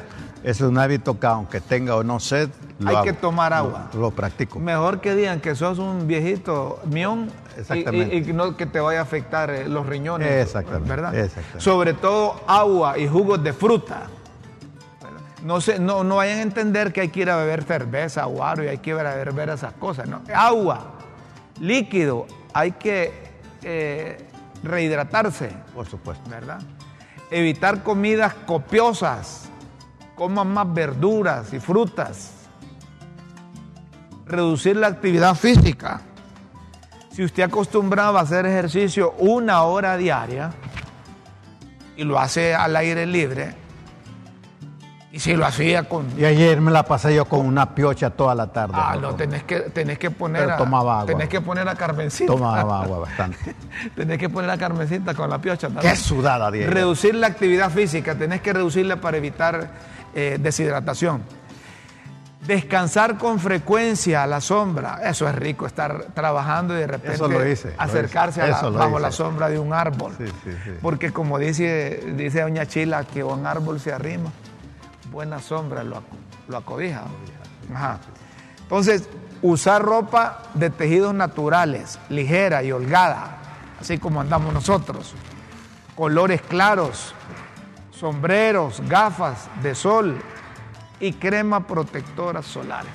Es 0.45 0.61
un 0.61 0.77
hábito 0.79 1.19
que 1.19 1.27
aunque 1.27 1.61
tenga 1.61 1.97
o 1.97 2.05
no 2.05 2.21
sed, 2.21 2.51
lo 2.79 2.91
hay 2.91 2.97
hago. 2.97 3.05
que 3.05 3.13
tomar 3.15 3.53
agua. 3.55 3.89
Lo, 3.95 4.01
lo 4.03 4.11
practico. 4.11 4.59
Mejor 4.59 5.01
que 5.01 5.15
digan 5.15 5.41
que 5.41 5.55
sos 5.55 5.79
un 5.79 6.07
viejito 6.07 6.81
mión 6.85 7.31
y, 7.57 7.61
Exactamente. 7.61 8.15
y- 8.17 8.31
y 8.31 8.33
no 8.35 8.57
que 8.57 8.67
te 8.67 8.79
vaya 8.79 9.01
a 9.01 9.03
afectar 9.03 9.51
eh, 9.51 9.67
los 9.69 9.87
riñones. 9.87 10.31
Exactamente, 10.31 10.89
¿Verdad? 10.91 11.15
exactamente. 11.17 11.61
Sobre 11.61 11.95
todo 11.95 12.41
agua 12.47 12.99
y 12.99 13.09
jugos 13.09 13.43
de 13.43 13.53
fruta. 13.55 14.03
No, 15.43 15.61
se, 15.61 15.79
no, 15.79 16.05
no 16.05 16.17
vayan 16.17 16.39
a 16.39 16.43
entender 16.43 16.93
que 16.93 17.03
hay 17.03 17.09
que 17.09 17.21
ir 17.21 17.31
a 17.31 17.37
beber 17.37 17.65
cerveza, 17.65 18.25
guaro 18.25 18.65
y 18.65 18.69
hay 18.69 18.79
que 18.79 18.91
ir 18.91 18.97
a 18.97 19.15
beber 19.15 19.49
esas 19.51 19.73
cosas. 19.75 20.09
¿no? 20.09 20.23
Agua, 20.35 20.93
líquido, 21.61 22.27
hay 22.55 22.73
que 22.73 23.24
eh, 23.65 24.19
rehidratarse. 24.63 25.51
Por 25.75 25.87
supuesto. 25.87 26.29
¿verdad? 26.29 26.61
Evitar 27.31 27.83
comidas 27.83 28.35
copiosas, 28.47 29.49
coman 30.15 30.53
más 30.53 30.73
verduras 30.73 31.53
y 31.53 31.61
frutas. 31.61 32.33
Reducir 34.27 34.77
la 34.77 34.87
actividad 34.87 35.35
física. 35.35 36.01
Si 37.11 37.23
usted 37.23 37.45
acostumbraba 37.45 38.21
a 38.21 38.23
hacer 38.23 38.47
ejercicio 38.47 39.15
una 39.19 39.63
hora 39.63 39.97
diaria 39.97 40.53
y 41.97 42.05
lo 42.05 42.19
hace 42.19 42.55
al 42.55 42.75
aire 42.75 43.07
libre, 43.07 43.64
y 45.15 45.21
si 45.21 45.37
lo 45.37 45.47
hacía 45.47 45.85
con... 45.85 46.09
Y 46.19 46.25
ayer 46.25 46.61
me 46.61 46.73
la 46.73 46.83
pasé 46.83 47.15
yo 47.15 47.25
con 47.27 47.47
una 47.47 47.73
piocha 47.73 48.11
toda 48.11 48.35
la 48.35 48.49
tarde. 48.49 48.75
Ah, 48.77 48.97
no, 49.01 49.15
tenés 49.15 49.45
que, 49.45 49.61
tenés 49.61 49.97
que 49.97 50.11
poner 50.11 50.43
Pero 50.43 50.55
a... 50.55 50.57
tomaba 50.57 50.95
agua. 50.95 51.07
Tenés 51.07 51.29
que 51.29 51.41
poner 51.41 51.69
a 51.69 51.77
Carmencita. 51.77 52.33
Tomaba 52.33 52.83
agua 52.83 52.99
bastante. 52.99 53.55
tenés 53.95 54.19
que 54.19 54.29
poner 54.29 54.51
a 54.51 54.59
Carmencita 54.59 55.15
con 55.15 55.31
la 55.31 55.39
piocha 55.39 55.69
también. 55.69 55.95
Qué 55.95 55.97
sudada, 55.97 56.51
Diego. 56.51 56.73
Reducir 56.73 57.15
la 57.15 57.29
actividad 57.29 57.71
física, 57.71 58.17
tenés 58.17 58.41
que 58.41 58.53
reducirla 58.53 58.97
para 58.97 59.17
evitar 59.17 59.71
eh, 60.17 60.37
deshidratación. 60.41 61.23
Descansar 62.45 63.17
con 63.17 63.39
frecuencia 63.39 64.25
a 64.25 64.27
la 64.27 64.41
sombra, 64.41 64.99
eso 65.05 65.29
es 65.29 65.35
rico, 65.37 65.65
estar 65.65 66.07
trabajando 66.13 66.75
y 66.75 66.81
de 66.81 66.87
repente 66.89 67.15
Eso 67.15 67.29
lo 67.29 67.47
hice, 67.49 67.71
lo 67.71 67.81
acercarse 67.81 68.43
a 68.43 68.49
la- 68.49 68.63
bajo 68.63 68.91
hice. 68.91 69.01
la 69.01 69.13
sombra 69.13 69.49
de 69.49 69.61
un 69.61 69.73
árbol. 69.73 70.13
Sí, 70.19 70.27
sí, 70.27 70.51
sí. 70.65 70.71
Porque 70.83 71.13
como 71.13 71.39
dice, 71.39 72.03
dice 72.17 72.41
doña 72.41 72.67
Chila, 72.67 73.05
que 73.05 73.23
un 73.23 73.47
árbol 73.47 73.79
se 73.79 73.93
arrima, 73.93 74.31
buena 75.15 75.41
sombra 75.41 75.85
lo, 75.85 76.03
lo 76.49 76.57
acobija. 76.57 77.05
Ajá. 77.73 78.01
Entonces, 78.61 79.09
usar 79.41 79.83
ropa 79.83 80.43
de 80.55 80.71
tejidos 80.71 81.15
naturales, 81.15 81.99
ligera 82.09 82.63
y 82.63 82.73
holgada, 82.73 83.39
así 83.81 83.99
como 83.99 84.21
andamos 84.21 84.53
nosotros. 84.53 85.15
Colores 85.95 86.43
claros, 86.43 87.15
sombreros, 87.93 88.83
gafas 88.89 89.49
de 89.63 89.75
sol 89.75 90.19
y 90.99 91.13
crema 91.13 91.67
protectoras 91.67 92.45
solares. 92.47 92.93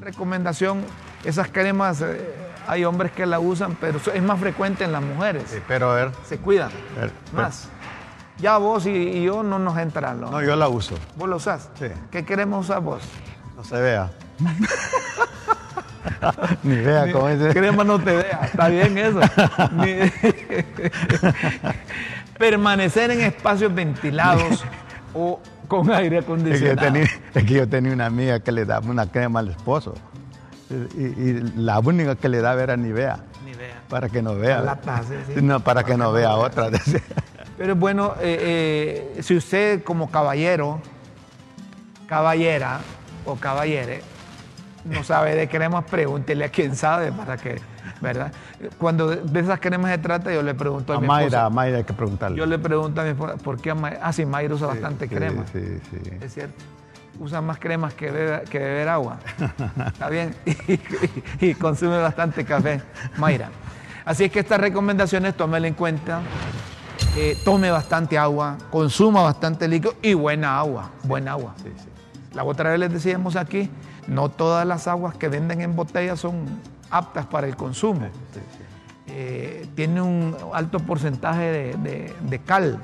Recomendación, 0.00 0.82
esas 1.24 1.48
cremas, 1.48 2.00
eh, 2.00 2.34
hay 2.66 2.84
hombres 2.84 3.12
que 3.12 3.26
la 3.26 3.38
usan, 3.38 3.76
pero 3.78 4.00
es 4.12 4.22
más 4.22 4.40
frecuente 4.40 4.84
en 4.84 4.92
las 4.92 5.02
mujeres. 5.02 5.44
Sí, 5.48 5.58
pero 5.68 5.90
a 5.90 5.94
ver. 5.96 6.12
Se 6.26 6.38
cuidan 6.38 6.70
ver, 6.98 7.12
más. 7.32 7.68
Ya 8.38 8.58
vos 8.58 8.84
y, 8.86 8.90
y 8.90 9.24
yo 9.24 9.42
no 9.42 9.58
nos 9.58 9.76
entran 9.78 10.20
los. 10.20 10.30
No, 10.30 10.42
yo 10.42 10.56
la 10.56 10.68
uso. 10.68 10.94
¿Vos 11.16 11.28
lo 11.28 11.36
usás? 11.36 11.70
Sí. 11.78 11.86
¿Qué 12.10 12.24
queremos 12.24 12.66
usar 12.66 12.80
vos? 12.82 13.02
No 13.56 13.64
se 13.64 13.80
vea. 13.80 14.10
Ni 16.62 16.76
vea 16.76 17.10
cómo 17.12 17.28
es. 17.28 17.52
Crema 17.54 17.82
no 17.84 17.98
te 17.98 18.14
vea. 18.16 18.40
Está 18.44 18.68
bien 18.68 18.96
eso. 18.98 19.20
Ni- 19.72 19.98
Permanecer 22.38 23.10
en 23.10 23.22
espacios 23.22 23.74
ventilados 23.74 24.64
o 25.14 25.40
con 25.68 25.90
aire 25.90 26.18
Es 26.18 26.24
que, 26.24 26.28
yo 26.28 26.34
acondicionado. 26.34 26.92
tenía, 26.92 27.08
es 27.34 27.44
que 27.44 27.54
yo 27.54 27.68
tenía 27.68 27.92
una 27.92 28.06
amiga 28.06 28.40
que 28.40 28.52
le 28.52 28.64
daba 28.66 28.88
una 28.88 29.06
crema 29.10 29.40
al 29.40 29.48
esposo. 29.48 29.94
Y, 30.70 31.04
y 31.04 31.52
la 31.56 31.78
única 31.78 32.16
que 32.16 32.28
le 32.28 32.40
daba 32.40 32.62
era 32.62 32.76
Nivea. 32.76 33.18
Ni 33.44 33.52
vea. 33.54 33.80
Para 33.88 34.08
que 34.08 34.20
no 34.20 34.34
vea. 34.34 34.60
La 34.60 34.76
paz, 34.76 35.06
sí. 35.34 35.40
No, 35.42 35.60
para 35.60 35.84
que 35.84 35.96
no 35.96 36.12
vea 36.12 36.34
otra. 36.34 36.68
Pero 37.58 37.72
es 37.72 37.78
bueno, 37.78 38.14
eh, 38.20 39.12
eh, 39.16 39.22
si 39.22 39.34
usted 39.36 39.82
como 39.82 40.10
caballero, 40.10 40.80
caballera 42.06 42.80
o 43.24 43.36
caballere, 43.36 44.02
no 44.84 45.02
sabe 45.02 45.34
de 45.34 45.48
cremas, 45.48 45.84
pregúntele 45.84 46.44
a 46.44 46.48
quien 46.50 46.76
sabe 46.76 47.10
para 47.12 47.36
que, 47.36 47.56
¿verdad? 48.00 48.32
Cuando 48.78 49.08
de 49.08 49.40
esas 49.40 49.58
cremas 49.58 49.90
se 49.90 49.98
trata, 49.98 50.32
yo 50.32 50.42
le 50.42 50.54
pregunto 50.54 50.92
a, 50.92 50.96
A 50.96 51.00
mi 51.00 51.06
Mayra, 51.08 51.26
esposa. 51.26 51.46
a 51.46 51.50
Mayra 51.50 51.78
hay 51.78 51.84
que 51.84 51.92
preguntarle. 51.94 52.36
Yo 52.38 52.46
le 52.46 52.58
pregunto 52.58 53.00
a 53.00 53.04
mi 53.04 53.10
esposa, 53.10 53.36
¿por 53.36 53.60
qué 53.60 53.70
a 53.70 53.74
Mayra? 53.74 54.00
Ah, 54.02 54.12
sí, 54.12 54.24
Mayra 54.26 54.54
usa 54.54 54.68
bastante 54.68 55.08
Sí, 55.08 55.14
crema. 55.14 55.44
Sí, 55.52 55.60
sí. 55.90 56.10
Es 56.20 56.34
cierto. 56.34 56.62
Usa 57.18 57.40
más 57.40 57.58
cremas 57.58 57.94
que, 57.94 58.12
bebe- 58.12 58.44
que 58.44 58.58
beber 58.58 58.88
agua. 58.90 59.18
Está 59.86 60.08
bien. 60.10 60.34
Y, 61.40 61.46
y 61.50 61.54
consume 61.54 61.96
bastante 61.98 62.44
café. 62.44 62.82
Mayra. 63.16 63.48
Así 64.04 64.24
es 64.24 64.30
que 64.30 64.38
estas 64.40 64.60
recomendaciones 64.60 65.34
tómela 65.34 65.66
en 65.66 65.74
cuenta. 65.74 66.20
Eh, 67.18 67.36
tome 67.44 67.70
bastante 67.70 68.18
agua, 68.18 68.58
consuma 68.70 69.22
bastante 69.22 69.66
líquido 69.68 69.94
y 70.02 70.12
buena 70.14 70.58
agua. 70.58 70.90
Buena 71.02 71.32
agua. 71.32 71.54
Sí, 71.62 71.72
sí. 71.76 71.88
La 72.34 72.44
otra 72.44 72.70
vez 72.70 72.78
les 72.80 72.92
decíamos 72.92 73.36
aquí, 73.36 73.70
no 74.06 74.28
todas 74.30 74.66
las 74.66 74.86
aguas 74.86 75.16
que 75.16 75.28
venden 75.28 75.62
en 75.62 75.74
botella 75.74 76.14
son 76.16 76.44
aptas 76.90 77.24
para 77.26 77.46
el 77.46 77.56
consumo. 77.56 78.08
Eh, 79.06 79.66
tiene 79.74 80.02
un 80.02 80.36
alto 80.52 80.78
porcentaje 80.80 81.40
de, 81.44 81.74
de- 81.78 82.14
de 82.20 82.38
cal, 82.42 82.78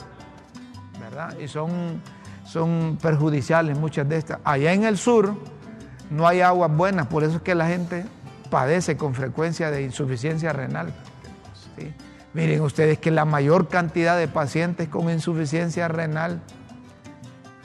¿verdad? 0.98 1.36
Y 1.38 1.46
son, 1.48 2.00
son 2.46 2.96
perjudiciales 3.02 3.78
muchas 3.78 4.08
de 4.08 4.16
estas. 4.16 4.38
Allá 4.44 4.72
en 4.72 4.84
el 4.84 4.96
sur 4.96 5.34
no 6.10 6.26
hay 6.26 6.40
aguas 6.40 6.74
buenas, 6.74 7.06
por 7.06 7.22
eso 7.22 7.36
es 7.36 7.42
que 7.42 7.54
la 7.54 7.66
gente 7.66 8.06
padece 8.48 8.96
con 8.96 9.12
frecuencia 9.14 9.70
de 9.70 9.82
insuficiencia 9.82 10.54
renal. 10.54 10.94
¿sí? 11.76 11.92
Miren 12.34 12.62
ustedes 12.62 12.98
que 12.98 13.10
la 13.10 13.24
mayor 13.24 13.68
cantidad 13.68 14.16
de 14.16 14.26
pacientes 14.26 14.88
con 14.88 15.10
insuficiencia 15.10 15.88
renal 15.88 16.40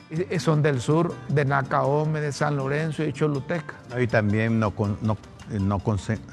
eh, 0.10 0.40
son 0.40 0.62
del 0.62 0.82
sur, 0.82 1.16
de 1.30 1.46
Nacaome, 1.46 2.20
de 2.20 2.32
San 2.32 2.58
Lorenzo 2.58 3.04
y 3.04 3.14
Choluteca. 3.14 3.76
Y 3.98 4.08
también 4.08 4.60
no, 4.60 4.74
no, 5.02 5.18
el 5.52 5.68
no, 5.68 5.82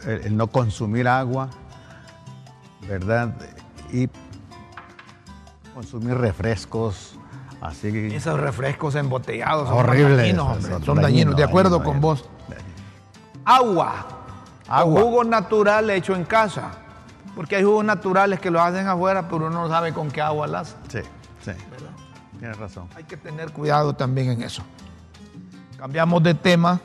el 0.07 0.37
no 0.37 0.47
consumir 0.49 1.07
agua, 1.07 1.51
¿verdad? 2.89 3.35
Y 3.93 4.09
consumir 5.73 6.17
refrescos, 6.17 7.17
así. 7.61 7.89
Esos 8.13 8.41
refrescos 8.41 8.97
embotellados 8.97 9.69
son 9.69 9.79
Horribles, 9.79 10.17
dañinos, 10.17 10.45
son 10.45 10.55
hombre, 10.55 10.71
son 10.71 10.79
dañinos, 10.79 11.03
dañinos, 11.03 11.37
de 11.37 11.45
acuerdo 11.45 11.83
con 11.85 12.01
vos. 12.01 12.29
Agua. 13.45 14.07
Agua. 14.67 15.01
Jugo 15.03 15.25
natural 15.25 15.91
hecho 15.91 16.17
en 16.17 16.25
casa. 16.25 16.84
Porque 17.35 17.57
hay 17.57 17.65
jugos 17.65 17.85
naturales 17.85 18.39
que 18.41 18.51
lo 18.51 18.61
hacen 18.63 18.87
afuera, 18.87 19.23
pero 19.29 19.37
uno 19.47 19.51
no 19.51 19.69
sabe 19.69 19.93
con 19.93 20.11
qué 20.11 20.21
agua 20.21 20.47
las. 20.47 20.77
Sí, 20.89 21.01
sí. 21.45 21.53
Tienes 22.39 22.57
razón. 22.59 22.89
Hay 22.97 23.05
que 23.05 23.17
tener 23.17 23.53
cuidado 23.53 23.95
también 23.95 24.31
en 24.31 24.43
eso. 24.43 24.63
Cambiamos 25.79 26.23
de 26.23 26.35
tema. 26.35 26.81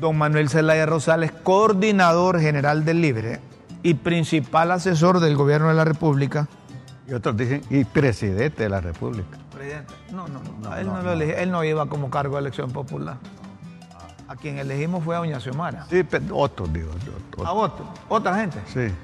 Don 0.00 0.16
Manuel 0.16 0.48
Zelaya 0.48 0.86
Rosales, 0.86 1.30
coordinador 1.32 2.40
general 2.40 2.84
del 2.84 3.00
Libre, 3.02 3.40
y 3.82 3.94
principal 3.94 4.70
asesor 4.70 5.20
del 5.20 5.36
gobierno 5.36 5.68
de 5.68 5.74
la 5.74 5.84
República. 5.84 6.48
Y 7.06 7.12
otros 7.12 7.36
dicen, 7.36 7.62
y 7.70 7.84
presidente 7.84 8.62
de 8.62 8.68
la 8.68 8.80
República. 8.80 9.36
Presidente. 9.54 9.92
No, 10.12 10.26
no, 10.28 10.40
no. 10.62 10.76
él, 10.76 10.86
no, 10.86 11.02
lo 11.02 11.12
elige- 11.12 11.42
él 11.42 11.50
no 11.50 11.62
iba 11.64 11.86
como 11.86 12.08
cargo 12.08 12.36
de 12.36 12.40
elección 12.42 12.70
popular. 12.70 13.16
A 14.30 14.36
quien 14.36 14.58
elegimos 14.58 15.02
fue 15.02 15.16
a 15.16 15.18
Doña 15.18 15.40
Xiomara. 15.40 15.86
Sí, 15.90 16.04
pero 16.04 16.36
otros, 16.36 16.72
digo. 16.72 16.92
otros. 16.92 17.44
A 17.48 17.52
otro, 17.52 17.84
otra 18.08 18.36
gente. 18.36 18.60
Sí. 18.66 18.94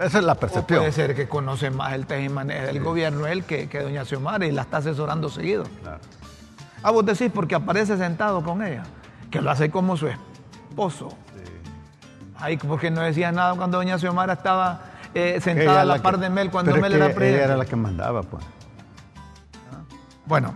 Esa 0.00 0.18
es 0.18 0.24
la 0.24 0.32
O 0.32 0.36
percepción. 0.36 0.80
puede 0.80 0.90
ser 0.90 1.14
que 1.14 1.28
conoce 1.28 1.70
más 1.70 1.92
el 1.92 2.04
maneje 2.30 2.66
del 2.66 2.82
gobierno 2.82 3.28
él 3.28 3.44
que, 3.44 3.68
que 3.68 3.78
Doña 3.80 4.04
Xiomara 4.04 4.46
y 4.46 4.50
la 4.50 4.62
está 4.62 4.78
asesorando 4.78 5.28
seguido. 5.30 5.62
Claro. 5.80 6.00
Ah, 6.82 6.90
vos 6.90 7.06
decís 7.06 7.30
porque 7.32 7.54
aparece 7.54 7.96
sentado 7.96 8.42
con 8.42 8.64
ella, 8.64 8.82
que 9.30 9.40
lo 9.40 9.48
hace 9.52 9.70
como 9.70 9.96
su 9.96 10.08
esposo. 10.08 11.10
Ay, 12.36 12.56
porque 12.56 12.90
no 12.90 13.00
decía 13.00 13.30
nada 13.30 13.54
cuando 13.54 13.78
Doña 13.78 13.96
Xiomara 13.96 14.32
estaba 14.32 14.80
eh, 15.14 15.38
sentada 15.40 15.70
Ella 15.70 15.80
a 15.82 15.84
la 15.84 16.02
par 16.02 16.18
de 16.18 16.30
Mel 16.30 16.50
cuando 16.50 16.74
Mel 16.74 16.94
era 16.94 17.06
Ella 17.06 17.14
presidente. 17.14 17.44
era 17.44 17.56
la 17.56 17.64
que 17.64 17.76
mandaba, 17.76 18.24
pues. 18.24 18.44
Bueno, 20.26 20.52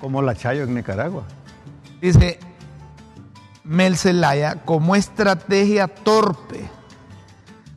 Como 0.00 0.22
la 0.22 0.34
Chayo 0.34 0.62
en 0.62 0.74
Nicaragua. 0.74 1.24
dice 2.00 2.38
Mel 3.68 3.98
Zelaya, 3.98 4.64
como 4.64 4.96
estrategia 4.96 5.88
torpe 5.88 6.70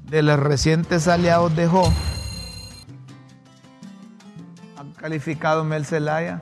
de 0.05 0.21
los 0.21 0.39
recientes 0.39 1.09
aliados 1.09 1.53
de 1.53 1.67
Jo, 1.67 1.83
han 4.77 4.93
calificado 4.93 5.65
Mel 5.65 5.85
Zelaya 5.85 6.41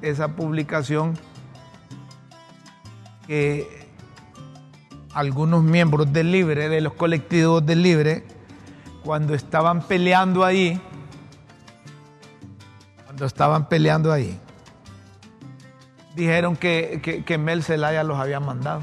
esa 0.00 0.28
publicación 0.36 1.18
que 3.26 3.90
algunos 5.12 5.64
miembros 5.64 6.12
del 6.12 6.30
Libre, 6.30 6.68
de 6.68 6.80
los 6.80 6.92
colectivos 6.92 7.66
del 7.66 7.82
Libre, 7.82 8.24
cuando 9.02 9.34
estaban 9.34 9.82
peleando 9.82 10.44
ahí, 10.44 10.80
cuando 13.06 13.26
estaban 13.26 13.68
peleando 13.68 14.12
ahí, 14.12 14.38
dijeron 16.14 16.56
que, 16.56 17.22
que, 17.26 17.38
Mel 17.38 17.62
Zelaya 17.62 18.04
los 18.04 18.18
había 18.18 18.40
mandado. 18.40 18.82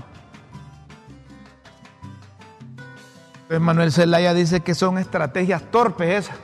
Entonces 3.44 3.62
Manuel 3.62 3.92
Zelaya 3.92 4.34
dice 4.34 4.62
que 4.62 4.76
son 4.76 4.98
estrategias 4.98 5.62
torpes 5.72 6.26
esas 6.26 6.38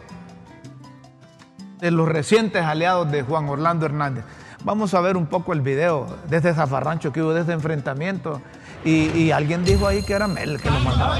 de 1.79 1.91
los 1.91 2.07
recientes 2.07 2.63
aliados 2.63 3.11
de 3.11 3.23
Juan 3.23 3.47
Orlando 3.47 3.85
Hernández. 3.85 4.25
Vamos 4.63 4.93
a 4.93 5.01
ver 5.01 5.15
un 5.15 5.27
poco 5.27 5.53
el 5.53 5.61
video 5.61 6.07
de 6.27 6.37
este 6.37 6.53
zafarrancho 6.53 7.13
que 7.13 7.21
hubo 7.21 7.33
de 7.33 7.41
este 7.41 7.53
enfrentamiento. 7.53 8.41
Y, 8.83 9.31
alguien 9.31 9.65
dijo 9.65 9.87
ahí 9.87 10.01
que 10.03 10.13
era 10.13 10.27
Mel 10.27 10.51
el 10.51 10.61
que 10.61 10.69
lo 10.69 10.79
mandaba. 10.79 11.17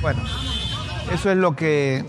Bueno, 0.00 0.22
eso 1.10 1.30
es 1.30 1.36
lo 1.36 1.56
que 1.56 2.04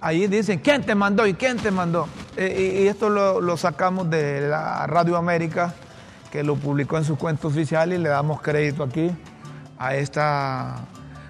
ahí 0.00 0.28
dicen, 0.28 0.60
¿quién 0.60 0.84
te 0.84 0.94
mandó 0.94 1.26
y 1.26 1.34
quién 1.34 1.56
te 1.56 1.72
mandó? 1.72 2.06
Eh, 2.36 2.76
y, 2.78 2.82
y 2.84 2.88
esto 2.88 3.08
lo, 3.08 3.40
lo 3.40 3.56
sacamos 3.56 4.08
de 4.08 4.42
la 4.48 4.86
Radio 4.86 5.16
América, 5.16 5.74
que 6.32 6.42
lo 6.42 6.56
publicó 6.56 6.96
en 6.96 7.04
su 7.04 7.16
cuenta 7.18 7.46
oficial 7.46 7.92
y 7.92 7.98
le 7.98 8.08
damos 8.08 8.40
crédito 8.40 8.82
aquí 8.82 9.10
a 9.78 9.94
esta 9.94 10.76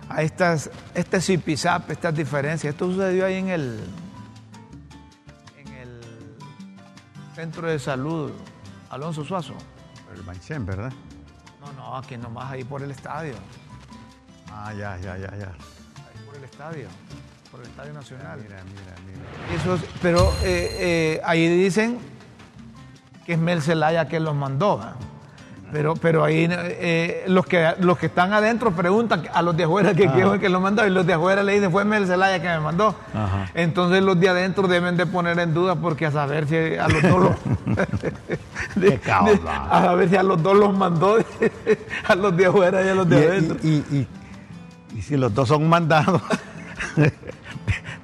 a 0.08 0.22
estas 0.22 0.70
este 0.94 1.20
zipizap, 1.20 1.90
estas 1.90 2.14
diferencias. 2.14 2.72
Esto 2.72 2.86
sucedió 2.90 3.26
ahí 3.26 3.34
en 3.34 3.48
el 3.48 3.80
en 5.58 5.68
el 5.74 6.00
centro 7.34 7.68
de 7.68 7.78
salud 7.80 8.30
Alonso 8.90 9.24
Suazo. 9.24 9.54
El 10.14 10.22
Manchén, 10.22 10.64
¿verdad? 10.64 10.92
No, 11.60 11.72
no, 11.72 11.96
aquí 11.96 12.16
nomás 12.16 12.52
ahí 12.52 12.62
por 12.62 12.82
el 12.82 12.90
estadio. 12.92 13.34
Ah, 14.52 14.72
ya, 14.72 14.96
ya, 14.98 15.16
ya, 15.16 15.34
ya. 15.36 15.46
Ahí 15.48 16.24
por 16.26 16.36
el 16.36 16.44
estadio, 16.44 16.86
por 17.50 17.60
el 17.60 17.66
Estadio 17.66 17.92
Nacional. 17.94 18.38
Mira, 18.40 18.62
mira, 18.64 18.94
mira. 19.06 19.56
Eso 19.60 19.74
es- 19.74 19.84
pero 20.00 20.30
eh, 20.44 20.76
eh, 20.78 21.20
ahí 21.24 21.48
dicen 21.48 21.98
que 23.26 23.34
es 23.34 23.38
Mel 23.38 23.62
Zelaya 23.62 24.08
que 24.08 24.20
los 24.20 24.34
mandó. 24.34 24.80
Pero, 25.72 25.94
pero 25.96 26.22
ahí 26.22 26.46
eh, 26.50 27.24
los, 27.28 27.46
que, 27.46 27.72
los 27.80 27.96
que 27.96 28.04
están 28.04 28.34
adentro 28.34 28.72
preguntan 28.72 29.22
a 29.32 29.40
los 29.40 29.56
de 29.56 29.64
afuera 29.64 29.94
que 29.94 30.06
fue 30.06 30.38
que 30.38 30.50
lo 30.50 30.60
mandó 30.60 30.86
y 30.86 30.90
los 30.90 31.06
de 31.06 31.14
afuera 31.14 31.42
le 31.42 31.54
dicen 31.54 31.72
fue 31.72 31.82
Mel 31.86 32.06
Zelaya 32.06 32.42
que 32.42 32.48
me 32.48 32.60
mandó. 32.60 32.94
Ajá. 33.14 33.48
Entonces 33.54 34.02
los 34.02 34.20
de 34.20 34.28
adentro 34.28 34.68
deben 34.68 34.98
de 34.98 35.06
poner 35.06 35.38
en 35.38 35.54
duda 35.54 35.76
porque 35.76 36.04
a 36.04 36.10
saber 36.10 36.46
si 36.46 36.56
a 36.76 36.88
los 36.88 37.00
dos 37.02 37.20
los, 37.22 37.36
Qué 38.80 38.98
cabrón. 38.98 39.40
a 39.48 39.80
saber 39.82 40.10
si 40.10 40.16
a 40.16 40.22
los 40.22 40.42
dos 40.42 40.58
los 40.58 40.76
mandó 40.76 41.16
a 42.08 42.14
los 42.16 42.36
de 42.36 42.46
afuera 42.46 42.84
y 42.84 42.88
a 42.90 42.94
los 42.94 43.08
de 43.08 43.16
Y, 43.18 43.24
adentro. 43.24 43.56
y- 43.62 43.68
y- 43.68 43.96
y- 44.92 44.98
y 44.98 45.00
si 45.02 45.16
los 45.16 45.34
dos 45.34 45.48
son 45.48 45.66
mandados, 45.70 46.20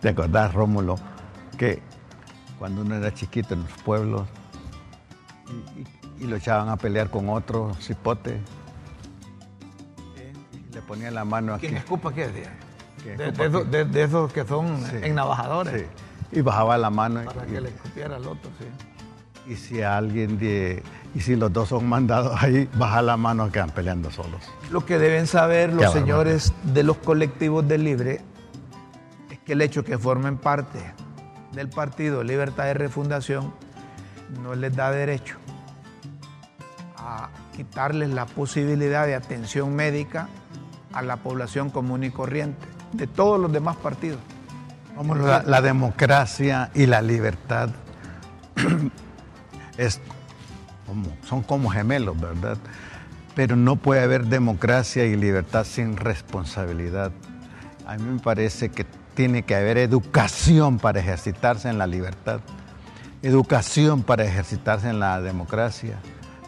¿te 0.01 0.09
acordás, 0.09 0.55
Rómulo? 0.55 0.97
Que 1.59 1.83
cuando 2.59 2.81
uno 2.81 2.95
era 2.95 3.13
chiquito 3.13 3.53
en 3.53 3.61
los 3.65 3.73
pueblos 3.85 4.23
y, 6.19 6.23
y- 6.23 6.25
y 6.25 6.29
lo 6.29 6.37
echaban 6.37 6.69
a 6.69 6.77
pelear 6.77 7.11
con 7.11 7.29
otro 7.29 7.75
cipote 7.81 8.41
y 10.71 10.75
le 10.75 10.83
ponían 10.83 11.15
la 11.15 11.25
mano 11.25 11.55
aquí. 11.55 11.67
¿Quién 11.67 11.79
escupa 11.79 12.13
qué? 12.13 12.29
Que 13.03 13.17
De, 13.17 13.29
escupa 13.29 13.43
de 13.43 13.49
esos, 13.49 13.61
aquí. 13.63 13.71
de- 13.71 13.85
de 13.85 14.03
esos 14.05 14.33
que 14.33 14.45
son 14.45 14.79
Sí. 14.85 14.97
ennavajadores. 15.03 15.83
Sí. 15.83 16.39
Y 16.39 16.41
bajaba 16.43 16.77
la 16.79 16.91
mano. 16.91 17.25
Para 17.25 17.47
y- 17.47 17.51
que 17.53 17.61
le 17.61 17.69
escupiera 17.71 18.17
al 18.17 18.27
otro, 18.27 18.51
sí. 18.59 18.67
Y 19.51 19.57
si 19.57 19.81
alguien 19.81 20.39
de, 20.39 20.83
y 21.15 21.21
si 21.21 21.35
los 21.35 21.51
dos 21.51 21.71
son 21.71 21.89
mandados 21.89 22.37
ahí, 22.43 22.69
baja 22.75 23.01
la 23.01 23.17
mano 23.17 23.51
quedan 23.51 23.71
peleando 23.71 24.11
solos. 24.11 24.43
Lo 24.71 24.85
que 24.85 24.99
deben 24.99 25.27
saber 25.27 25.73
los 25.73 25.87
Qué 25.87 25.99
señores 26.01 26.53
de 26.65 26.83
los 26.83 26.99
colectivos 26.99 27.67
del 27.67 27.85
Libre 27.85 28.21
es 29.31 29.39
que 29.39 29.55
el 29.55 29.63
hecho 29.63 29.85
que 29.85 29.97
formen 29.97 30.37
parte 30.37 30.79
del 31.53 31.71
partido 31.71 32.23
Libertad 32.23 32.65
de 32.65 32.75
Refundación 32.75 33.55
no 34.43 34.55
les 34.55 34.77
da 34.77 34.91
derecho 34.91 35.37
a 37.09 37.31
quitarles 37.57 38.11
la 38.11 38.27
posibilidad 38.27 39.07
de 39.07 39.15
atención 39.15 39.75
médica 39.75 40.29
a 40.93 41.03
la 41.03 41.17
población 41.17 41.71
común 41.71 42.05
y 42.05 42.11
corriente 42.11 42.67
de 42.93 43.07
todos 43.07 43.41
los 43.41 43.53
demás 43.53 43.77
partidos. 43.77 44.21
La, 45.47 45.61
democracia 45.63 46.71
y 46.75 46.87
la 46.87 47.01
libertad 47.03 47.71
como- 50.87 51.17
son 51.25 51.43
como 51.43 51.71
gemelos, 51.71 52.21
¿verdad? 52.21 52.59
Pero 53.37 53.55
no 53.55 53.77
puede 53.77 54.03
haber 54.03 54.27
democracia 54.27 55.05
y 55.05 55.17
libertad 55.17 55.65
sin 55.65 55.97
responsabilidad. 55.97 57.13
A 57.87 57.97
mí 57.97 58.03
me 58.03 58.19
parece 58.19 58.71
que 58.71 58.85
tiene 59.15 59.45
que 59.45 59.55
haber 59.55 59.79
educación 59.79 60.79
para 60.79 61.01
ejercitarse 61.01 61.69
en 61.69 61.79
la 61.79 61.87
libertad, 61.87 62.41
educación 63.23 64.03
para 64.03 64.25
ejercitarse 64.25 64.91
en 64.91 64.99
la 64.99 65.21
democracia, 65.21 65.99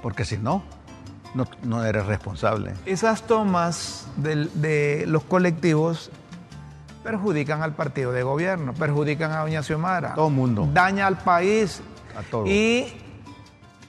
porque 0.02 0.24
si 0.24 0.38
no, 0.38 0.62
no, 1.34 1.46
no 1.62 1.84
eres 1.84 2.06
responsable. 2.06 2.74
Esas 2.86 3.22
tomas 3.26 4.06
de 4.16 5.04
los 5.06 5.24
colectivos 5.24 6.10
perjudican 7.02 7.62
al 7.62 7.74
partido 7.74 8.12
de 8.12 8.22
gobierno, 8.22 8.74
perjudican 8.74 9.32
a 9.32 9.40
Doña 9.40 9.62
Xiomara. 9.62 10.14
Todo 10.14 10.30
mundo. 10.30 10.68
Daña 10.72 11.06
al 11.06 11.18
país. 11.18 11.80
A 12.16 12.22
todo. 12.22 12.46
Y 12.46 12.92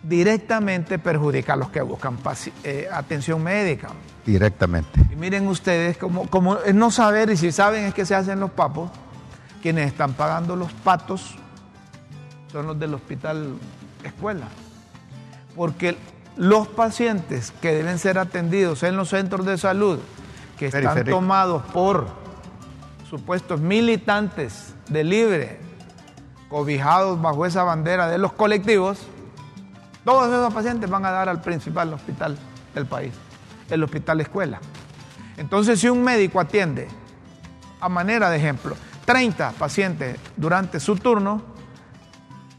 directamente 0.04 0.98
perjudica 1.00 1.54
a 1.54 1.56
los 1.56 1.70
que 1.70 1.82
buscan 1.82 2.18
eh, 2.64 2.88
atención 2.92 3.42
médica. 3.44 3.90
Directamente. 4.26 5.02
Y 5.12 5.16
miren 5.16 5.48
ustedes, 5.48 5.98
como, 5.98 6.28
como 6.28 6.58
es 6.58 6.76
no 6.76 6.92
saber, 6.92 7.30
y 7.32 7.38
si 7.38 7.52
saben 7.52 7.86
es 7.86 7.94
que 7.94 8.06
se 8.06 8.16
hacen 8.16 8.40
los 8.40 8.52
papos, 8.52 8.92
quienes 9.62 9.88
están 9.88 10.14
pagando 10.14 10.56
los 10.56 10.72
patos 10.72 11.36
son 12.52 12.68
los 12.68 12.80
del 12.80 12.94
hospital 12.94 13.56
escuela. 14.04 14.48
Porque 15.56 15.98
los 16.38 16.68
pacientes 16.68 17.52
que 17.62 17.74
deben 17.74 18.00
ser 18.00 18.18
atendidos 18.18 18.84
en 18.84 18.96
los 18.96 19.10
centros 19.10 19.46
de 19.46 19.58
salud, 19.58 20.00
que 20.58 20.68
están 20.68 20.84
Periférico. 20.84 21.18
tomados 21.18 21.64
por 21.74 22.08
supuestos 23.10 23.60
militantes 23.60 24.74
de 24.90 25.04
libre, 25.04 25.60
cobijados 26.50 27.22
bajo 27.22 27.46
esa 27.46 27.64
bandera 27.64 28.08
de 28.08 28.18
los 28.18 28.34
colectivos, 28.34 29.00
todos 30.04 30.28
esos 30.28 30.54
pacientes 30.54 30.90
van 30.90 31.06
a 31.06 31.12
dar 31.12 31.30
al 31.30 31.42
principal 31.42 31.94
hospital 31.94 32.38
del 32.74 32.86
país, 32.86 33.14
el 33.70 33.84
hospital 33.84 34.22
escuela. 34.22 34.60
Entonces, 35.38 35.80
si 35.80 35.90
un 35.90 36.04
médico 36.04 36.40
atiende, 36.40 36.88
a 37.80 37.90
manera 37.90 38.30
de 38.30 38.38
ejemplo, 38.38 38.76
30 39.06 39.52
pacientes 39.52 40.18
durante 40.38 40.80
su 40.80 40.96
turno, 40.96 41.42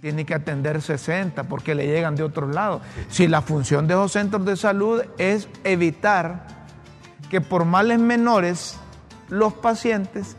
tiene 0.03 0.27
que 0.27 0.35
atender 0.35 0.83
60 0.83 1.45
porque 1.45 1.77
le 1.77 1.87
llegan 1.87 2.17
de 2.17 2.25
otro 2.25 2.49
lado. 2.49 2.81
Si 3.09 3.29
la 3.29 3.41
función 3.41 3.87
de 3.87 3.95
esos 3.95 4.11
centros 4.13 4.45
de 4.45 4.57
salud 4.57 5.01
es 5.17 5.49
evitar 5.63 6.49
que 7.31 7.41
por 7.41 7.65
males 7.65 8.01
menores 8.01 8.77
los 9.29 9.53
pacientes 9.55 10.37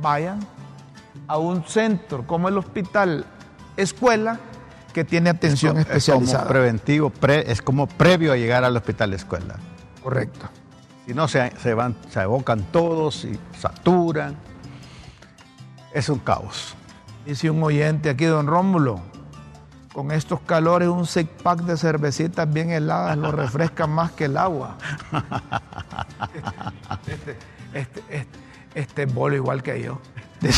vayan 0.00 0.40
a 1.26 1.36
un 1.36 1.64
centro 1.66 2.26
como 2.26 2.48
el 2.48 2.56
hospital 2.56 3.26
escuela 3.76 4.40
que 4.94 5.04
tiene 5.04 5.28
atención 5.28 5.76
Es 5.76 5.84
como 5.84 5.96
especializada. 5.98 6.48
preventivo, 6.48 7.10
pre- 7.10 7.52
es 7.52 7.60
como 7.60 7.86
previo 7.86 8.32
a 8.32 8.36
llegar 8.36 8.64
al 8.64 8.74
hospital 8.74 9.12
escuela. 9.12 9.56
Correcto. 10.02 10.48
Si 11.06 11.12
no, 11.12 11.28
se, 11.28 11.52
se 11.60 11.74
van, 11.74 11.94
se 12.08 12.20
abocan 12.20 12.62
todos 12.72 13.26
y 13.26 13.38
saturan. 13.60 14.34
Es 15.92 16.08
un 16.08 16.20
caos. 16.20 16.74
Dice 17.28 17.50
un 17.50 17.62
oyente 17.62 18.08
aquí, 18.08 18.24
don 18.24 18.46
Rómulo, 18.46 19.00
con 19.92 20.12
estos 20.12 20.40
calores 20.40 20.88
un 20.88 21.04
six 21.04 21.28
pack 21.42 21.60
de 21.60 21.76
cervecitas 21.76 22.50
bien 22.50 22.70
heladas 22.70 23.18
lo 23.18 23.30
refresca 23.32 23.86
más 23.86 24.12
que 24.12 24.24
el 24.24 24.38
agua. 24.38 24.76
Este, 27.06 27.36
este, 27.74 28.00
este, 28.08 28.38
este 28.74 29.02
es 29.02 29.14
bolo 29.14 29.36
igual 29.36 29.62
que 29.62 29.82
yo. 29.82 30.00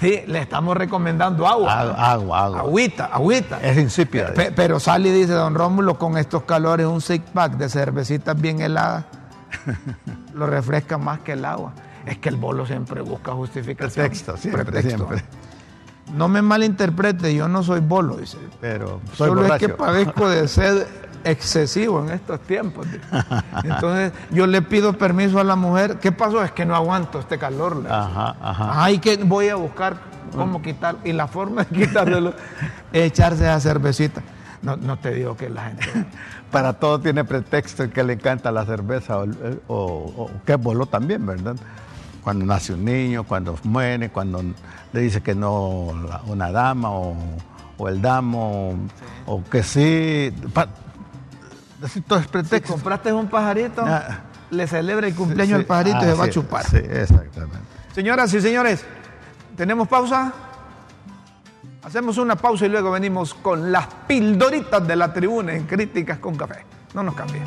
Sí, 0.00 0.22
le 0.26 0.40
estamos 0.40 0.76
recomendando 0.76 1.46
agua. 1.48 1.80
Agua, 1.80 2.12
agua, 2.12 2.44
agua. 2.44 2.60
Agüita, 2.60 3.06
agüita. 3.06 3.60
Es 3.62 3.78
insípida. 3.78 4.34
Pe- 4.34 4.52
pero 4.52 4.78
sale 4.78 5.08
y 5.08 5.12
dice, 5.12 5.32
don 5.32 5.54
Rómulo, 5.54 5.98
con 5.98 6.18
estos 6.18 6.42
calores 6.42 6.86
un 6.86 7.00
six 7.00 7.24
pack 7.32 7.52
de 7.52 7.70
cervecitas 7.70 8.38
bien 8.38 8.60
heladas 8.60 9.06
lo 10.34 10.46
refresca 10.46 10.98
más 10.98 11.20
que 11.20 11.32
el 11.32 11.46
agua. 11.46 11.72
Es 12.06 12.18
que 12.18 12.28
el 12.28 12.36
bolo 12.36 12.64
siempre 12.66 13.00
busca 13.02 13.32
justificación. 13.32 14.04
Pretexto, 14.06 14.36
siempre, 14.36 14.64
Pretexto. 14.64 15.06
siempre. 15.08 15.24
No 16.14 16.28
me 16.28 16.40
malinterprete, 16.40 17.34
yo 17.34 17.48
no 17.48 17.62
soy 17.64 17.80
bolo, 17.80 18.16
dice. 18.16 18.38
Pero 18.60 19.00
soy 19.14 19.28
Solo 19.28 19.42
borracho. 19.42 19.66
es 19.66 19.72
que 19.72 19.76
padezco 19.76 20.28
de 20.28 20.46
sed 20.48 20.86
excesivo 21.24 22.04
en 22.04 22.10
estos 22.10 22.40
tiempos. 22.42 22.86
Entonces 23.64 24.12
yo 24.30 24.46
le 24.46 24.62
pido 24.62 24.92
permiso 24.96 25.40
a 25.40 25.44
la 25.44 25.56
mujer. 25.56 25.98
¿Qué 25.98 26.12
pasó? 26.12 26.44
Es 26.44 26.52
que 26.52 26.64
no 26.64 26.76
aguanto 26.76 27.18
este 27.18 27.38
calor. 27.38 27.84
Ajá, 27.90 28.36
ajá. 28.40 28.84
Ay, 28.84 28.98
que 29.00 29.16
voy 29.16 29.48
a 29.48 29.56
buscar 29.56 29.96
cómo 30.34 30.62
quitar. 30.62 30.96
Y 31.04 31.12
la 31.12 31.26
forma 31.26 31.64
de 31.64 31.76
quitárselo 31.86 32.34
es 32.92 33.02
echarse 33.02 33.48
a 33.48 33.58
cervecita. 33.58 34.22
No, 34.62 34.76
no 34.76 34.96
te 34.98 35.10
digo 35.12 35.36
que 35.36 35.48
la 35.50 35.64
gente. 35.64 35.84
Para 36.52 36.74
todo 36.74 37.00
tiene 37.00 37.24
pretexto 37.24 37.90
que 37.90 38.04
le 38.04 38.12
encanta 38.14 38.52
la 38.52 38.64
cerveza 38.64 39.18
o, 39.18 39.26
o- 39.66 40.22
o 40.24 40.30
que 40.44 40.52
es 40.52 40.60
bolo 40.62 40.86
también, 40.86 41.26
¿verdad? 41.26 41.56
Cuando 42.26 42.44
nace 42.44 42.72
un 42.72 42.84
niño, 42.84 43.22
cuando 43.22 43.56
muere, 43.62 44.08
cuando 44.10 44.42
le 44.92 45.00
dice 45.00 45.20
que 45.22 45.32
no 45.36 45.92
una 46.26 46.50
dama 46.50 46.90
o, 46.90 47.14
o 47.78 47.88
el 47.88 48.02
damo, 48.02 48.74
o 49.26 49.44
que 49.44 49.62
sí. 49.62 50.34
Pa- 50.52 50.66
así 51.84 52.00
todo 52.00 52.18
es 52.18 52.24
Si 52.24 52.30
pretexto. 52.32 52.72
compraste 52.72 53.12
un 53.12 53.28
pajarito, 53.28 53.84
Ah. 53.86 54.22
le 54.50 54.66
celebra 54.66 55.06
el 55.06 55.14
cumpleaños 55.14 55.50
Sí, 55.58 55.60
al 55.60 55.66
pajarito 55.66 55.98
y 55.98 56.00
ah, 56.00 56.02
se 56.02 56.14
va 56.14 56.24
a 56.24 56.30
chupar. 56.30 56.64
Sí, 56.64 56.78
exactamente. 56.78 57.58
Señoras 57.94 58.34
y 58.34 58.40
señores, 58.40 58.84
¿tenemos 59.56 59.86
pausa? 59.86 60.32
Hacemos 61.84 62.18
una 62.18 62.34
pausa 62.34 62.66
y 62.66 62.70
luego 62.70 62.90
venimos 62.90 63.34
con 63.34 63.70
las 63.70 63.86
pildoritas 64.08 64.84
de 64.84 64.96
la 64.96 65.12
tribuna 65.12 65.54
en 65.54 65.62
Críticas 65.64 66.18
con 66.18 66.34
Café. 66.34 66.64
No 66.92 67.04
nos 67.04 67.14
cambien. 67.14 67.44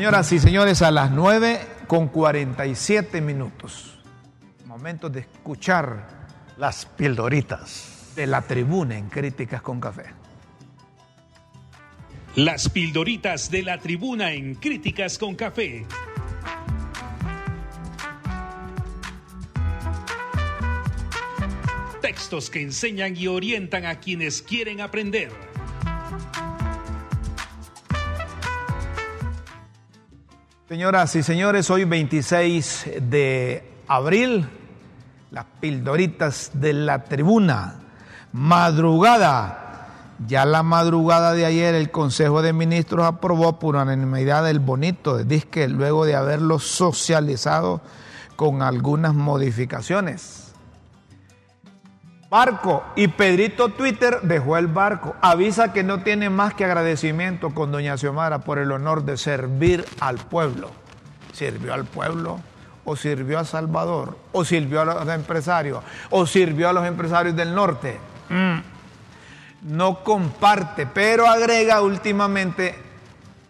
Señoras 0.00 0.32
y 0.32 0.38
señores, 0.38 0.80
a 0.80 0.90
las 0.90 1.10
9 1.10 1.60
con 1.86 2.08
47 2.08 3.20
minutos. 3.20 3.98
Momento 4.64 5.10
de 5.10 5.20
escuchar 5.20 6.08
Las 6.56 6.86
pildoritas. 6.86 8.14
de 8.16 8.26
la 8.26 8.40
tribuna 8.40 8.96
en 8.96 9.10
Críticas 9.10 9.60
con 9.60 9.78
Café. 9.78 10.06
Las 12.34 12.70
pildoritas 12.70 13.50
de 13.50 13.62
la 13.62 13.76
tribuna 13.76 14.32
en 14.32 14.54
Críticas 14.54 15.18
con 15.18 15.34
Café. 15.34 15.84
Textos 22.00 22.48
que 22.48 22.62
enseñan 22.62 23.14
y 23.14 23.26
orientan 23.26 23.84
a 23.84 24.00
quienes 24.00 24.40
quieren 24.40 24.80
aprender. 24.80 25.49
Señoras 30.70 31.16
y 31.16 31.24
señores, 31.24 31.68
hoy 31.68 31.82
26 31.82 32.90
de 33.00 33.68
abril, 33.88 34.48
las 35.32 35.44
pildoritas 35.58 36.52
de 36.54 36.72
la 36.74 37.02
tribuna, 37.02 37.80
madrugada. 38.30 39.88
Ya 40.28 40.44
la 40.44 40.62
madrugada 40.62 41.32
de 41.32 41.44
ayer 41.44 41.74
el 41.74 41.90
Consejo 41.90 42.40
de 42.40 42.52
Ministros 42.52 43.04
aprobó 43.04 43.58
por 43.58 43.74
unanimidad 43.74 44.48
el 44.48 44.60
bonito 44.60 45.16
de 45.16 45.24
disque 45.24 45.66
luego 45.66 46.04
de 46.04 46.14
haberlo 46.14 46.60
socializado 46.60 47.80
con 48.36 48.62
algunas 48.62 49.12
modificaciones. 49.12 50.49
Barco 52.30 52.84
y 52.94 53.08
Pedrito 53.08 53.70
Twitter 53.70 54.20
dejó 54.22 54.56
el 54.56 54.68
barco. 54.68 55.16
Avisa 55.20 55.72
que 55.72 55.82
no 55.82 56.04
tiene 56.04 56.30
más 56.30 56.54
que 56.54 56.64
agradecimiento 56.64 57.50
con 57.50 57.72
doña 57.72 57.98
Xiomara 57.98 58.38
por 58.38 58.58
el 58.58 58.70
honor 58.70 59.02
de 59.04 59.16
servir 59.16 59.84
al 59.98 60.18
pueblo. 60.18 60.70
Sirvió 61.32 61.74
al 61.74 61.86
pueblo, 61.86 62.38
o 62.84 62.94
sirvió 62.94 63.40
a 63.40 63.44
Salvador, 63.44 64.16
o 64.30 64.44
sirvió 64.44 64.80
a 64.80 64.84
los 64.84 65.08
empresarios, 65.08 65.82
o 66.10 66.24
sirvió 66.24 66.68
a 66.68 66.72
los 66.72 66.86
empresarios 66.86 67.34
del 67.34 67.52
norte. 67.52 67.98
Mm. 68.28 68.58
No 69.62 70.04
comparte, 70.04 70.86
pero 70.86 71.26
agrega 71.26 71.82
últimamente, 71.82 72.76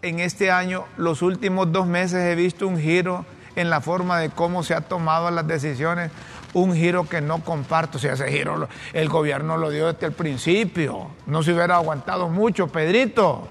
en 0.00 0.20
este 0.20 0.50
año, 0.50 0.86
los 0.96 1.20
últimos 1.20 1.70
dos 1.70 1.86
meses 1.86 2.24
he 2.24 2.34
visto 2.34 2.66
un 2.66 2.78
giro 2.78 3.26
en 3.56 3.68
la 3.68 3.82
forma 3.82 4.18
de 4.18 4.30
cómo 4.30 4.62
se 4.62 4.72
ha 4.72 4.80
tomado 4.80 5.30
las 5.30 5.46
decisiones, 5.46 6.10
un 6.54 6.74
giro 6.74 7.08
que 7.08 7.20
no 7.20 7.42
comparto. 7.44 7.98
O 7.98 8.00
sea, 8.00 8.14
ese 8.14 8.28
giro 8.30 8.68
el 8.92 9.08
gobierno 9.08 9.56
lo 9.56 9.70
dio 9.70 9.92
desde 9.92 10.06
el 10.06 10.12
principio. 10.12 11.10
No 11.26 11.42
se 11.42 11.52
hubiera 11.52 11.76
aguantado 11.76 12.28
mucho, 12.28 12.66
Pedrito. 12.68 13.48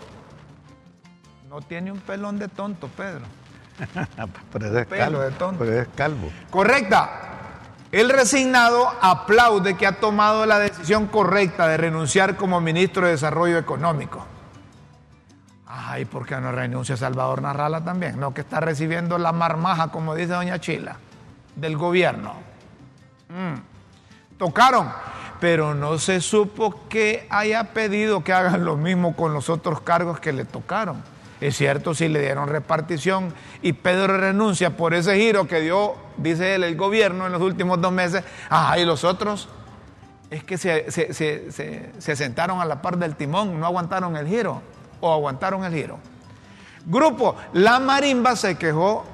No 1.50 1.62
tiene 1.62 1.92
un 1.92 2.00
pelón 2.00 2.38
de 2.38 2.48
tonto, 2.48 2.88
Pedro. 2.88 3.22
Pero 4.54 4.68
ese 4.68 4.82
es 4.82 4.86
Pelo 4.88 5.02
calvo. 5.04 5.20
de 5.20 5.32
tonto. 5.32 5.60
Pero 5.60 5.72
ese 5.72 5.82
es 5.82 5.88
calvo. 5.96 6.30
Correcta. 6.50 7.26
El 7.92 8.10
resignado 8.12 8.88
aplaude 9.02 9.76
que 9.76 9.88
ha 9.88 9.94
tomado 9.94 10.46
la 10.46 10.60
decisión 10.60 11.08
correcta 11.08 11.68
de 11.68 11.78
renunciar 11.78 12.36
como 12.36 12.62
ministro 12.62 13.06
de 13.06 13.14
Desarrollo 13.14 13.58
Económico. 13.58 14.24
Ay, 15.66 16.06
¿por 16.06 16.26
qué 16.26 16.36
no 16.38 16.52
renuncia 16.52 16.96
Salvador 16.98 17.42
Narrala 17.42 17.84
también? 17.84 18.20
No, 18.20 18.32
que 18.34 18.42
está 18.42 18.60
recibiendo 18.60 19.18
la 19.18 19.32
marmaja, 19.32 19.88
como 19.88 20.14
dice 20.14 20.34
doña 20.34 20.60
Chila, 20.60 20.98
del 21.56 21.78
gobierno. 21.78 22.36
Mm. 23.30 24.38
Tocaron, 24.38 24.90
pero 25.40 25.74
no 25.76 25.98
se 26.00 26.22
supo 26.22 26.88
que 26.90 27.28
haya 27.30 27.74
pedido 27.74 28.24
que 28.24 28.34
hagan 28.34 28.66
lo 28.66 28.76
mismo 28.78 29.16
con 29.16 29.34
los 29.34 29.50
otros 29.50 29.82
cargos 29.82 30.20
que 30.20 30.32
le 30.34 30.46
tocaron. 30.46 31.04
Es 31.42 31.56
cierto, 31.56 31.94
si 31.94 32.08
le 32.10 32.20
dieron 32.22 32.50
repartición 32.50 33.34
y 33.62 33.74
Pedro 33.74 34.18
renuncia 34.18 34.76
por 34.76 34.94
ese 34.94 35.16
giro 35.18 35.48
que 35.48 35.62
dio, 35.62 35.96
dice 36.18 36.56
él, 36.56 36.64
el 36.64 36.76
gobierno 36.76 37.28
en 37.28 37.32
los 37.32 37.42
últimos 37.42 37.80
dos 37.80 37.94
meses, 37.94 38.24
ah, 38.50 38.78
y 38.78 38.84
los 38.86 39.04
otros 39.06 39.48
es 40.30 40.44
que 40.44 40.58
se- 40.58 40.92
se- 40.92 41.14
se- 41.14 41.92
se 41.98 42.16
sentaron 42.16 42.60
a 42.62 42.66
la 42.66 42.82
par 42.82 42.98
del 42.98 43.16
timón, 43.16 43.60
no 43.60 43.66
aguantaron 43.66 44.18
el 44.18 44.28
giro 44.28 44.62
o 45.00 45.14
aguantaron 45.14 45.64
el 45.64 45.74
giro. 45.74 45.98
Grupo, 46.86 47.36
la 47.54 47.80
marimba 47.80 48.36
se 48.36 48.56
quejó 48.58 49.06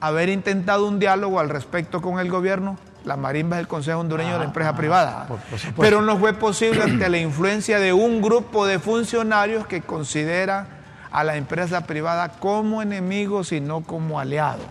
haber 0.00 0.28
intentado 0.28 0.86
un 0.86 0.98
diálogo 0.98 1.40
al 1.40 1.48
respecto 1.48 2.00
con 2.00 2.18
el 2.20 2.30
gobierno. 2.30 2.76
La 3.04 3.16
marimba 3.16 3.56
es 3.56 3.60
el 3.60 3.68
Consejo 3.68 4.00
Hondureño 4.00 4.32
de 4.32 4.38
la 4.38 4.44
Empresa 4.44 4.74
Privada. 4.74 5.26
por- 5.26 5.38
por 5.38 5.58
supuesto. 5.58 5.82
Pero 5.82 6.00
no 6.02 6.16
fue 6.18 6.32
posible 6.32 6.82
ante 6.82 7.08
la 7.08 7.18
influencia 7.18 7.78
de 7.78 7.92
un 7.92 8.22
grupo 8.22 8.66
de 8.66 8.78
funcionarios 8.78 9.66
que 9.66 9.82
considera 9.82 10.66
a 11.10 11.22
la 11.22 11.36
empresa 11.36 11.82
privada 11.86 12.30
como 12.30 12.80
enemigo, 12.82 13.44
sino 13.44 13.82
como 13.82 14.18
aliado. 14.18 14.62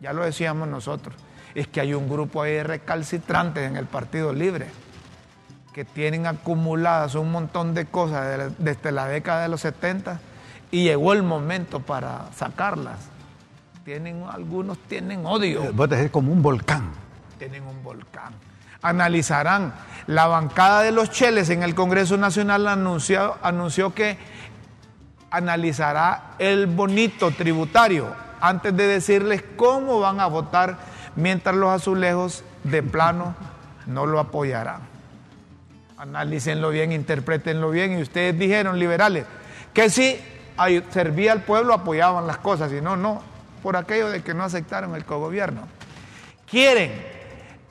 Ya 0.00 0.12
lo 0.12 0.24
decíamos 0.24 0.68
nosotros. 0.68 1.14
Es 1.54 1.66
que 1.68 1.80
hay 1.80 1.94
un 1.94 2.08
grupo 2.08 2.42
ahí 2.42 2.52
de 2.54 2.64
recalcitrantes 2.64 3.66
en 3.68 3.76
el 3.76 3.86
Partido 3.86 4.32
Libre 4.32 4.66
que 5.72 5.84
tienen 5.84 6.26
acumuladas 6.26 7.14
un 7.14 7.30
montón 7.30 7.72
de 7.72 7.86
cosas 7.86 8.26
de 8.28 8.36
la- 8.38 8.50
desde 8.58 8.90
la 8.92 9.06
década 9.06 9.42
de 9.42 9.48
los 9.48 9.60
70 9.60 10.20
y 10.72 10.82
llegó 10.84 11.12
el 11.12 11.22
momento 11.22 11.80
para 11.80 12.26
sacarlas. 12.36 12.96
Tienen, 13.84 14.24
algunos 14.30 14.76
tienen 14.78 15.24
odio, 15.24 15.72
Vos 15.72 15.88
decís 15.88 16.10
como 16.10 16.32
un 16.32 16.42
volcán. 16.42 16.90
Tienen 17.38 17.64
un 17.64 17.82
volcán. 17.82 18.34
Analizarán. 18.82 19.74
La 20.06 20.26
bancada 20.26 20.82
de 20.82 20.92
los 20.92 21.10
Cheles 21.10 21.50
en 21.50 21.62
el 21.62 21.74
Congreso 21.74 22.16
Nacional 22.16 22.66
anunció, 22.66 23.36
anunció 23.42 23.94
que 23.94 24.18
analizará 25.30 26.34
el 26.38 26.66
bonito 26.66 27.30
tributario 27.30 28.14
antes 28.40 28.76
de 28.76 28.86
decirles 28.86 29.44
cómo 29.56 30.00
van 30.00 30.20
a 30.20 30.26
votar 30.26 30.78
mientras 31.16 31.54
los 31.56 31.70
azulejos 31.70 32.44
de 32.64 32.82
plano 32.82 33.34
no 33.86 34.06
lo 34.06 34.20
apoyarán. 34.20 34.80
Analícenlo 35.98 36.70
bien, 36.70 36.92
interpretenlo 36.92 37.70
bien. 37.70 37.98
Y 37.98 38.02
ustedes 38.02 38.38
dijeron, 38.38 38.78
liberales, 38.78 39.26
que 39.74 39.90
si 39.90 40.18
servía 40.90 41.32
al 41.32 41.42
pueblo 41.42 41.74
apoyaban 41.74 42.26
las 42.26 42.38
cosas, 42.38 42.72
y 42.72 42.80
no, 42.80 42.96
no, 42.96 43.22
por 43.62 43.76
aquello 43.76 44.08
de 44.08 44.22
que 44.22 44.34
no 44.34 44.44
aceptaron 44.44 44.94
el 44.94 45.04
cogobierno. 45.04 45.62
Quieren. 46.48 47.17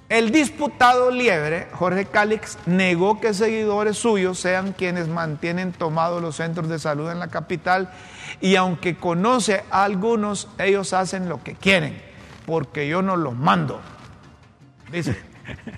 El 0.10 0.32
disputado 0.32 1.12
Liebre, 1.12 1.68
Jorge 1.74 2.06
Cálix, 2.06 2.58
negó 2.66 3.20
que 3.20 3.34
seguidores 3.34 3.98
suyos 3.98 4.40
sean 4.40 4.72
quienes 4.72 5.10
mantienen 5.10 5.74
tomados 5.74 6.22
los 6.22 6.38
centros 6.38 6.70
de 6.70 6.80
salud 6.80 7.12
en 7.12 7.20
la 7.20 7.28
capital 7.28 7.92
y 8.40 8.56
aunque 8.56 8.96
conoce 8.96 9.66
a 9.70 9.84
algunos, 9.84 10.48
ellos 10.60 10.94
hacen 10.94 11.28
lo 11.28 11.44
que 11.44 11.56
quieren, 11.56 12.02
porque 12.46 12.88
yo 12.88 13.02
no 13.02 13.18
los 13.18 13.36
mando. 13.36 13.82
Dice. 14.90 15.18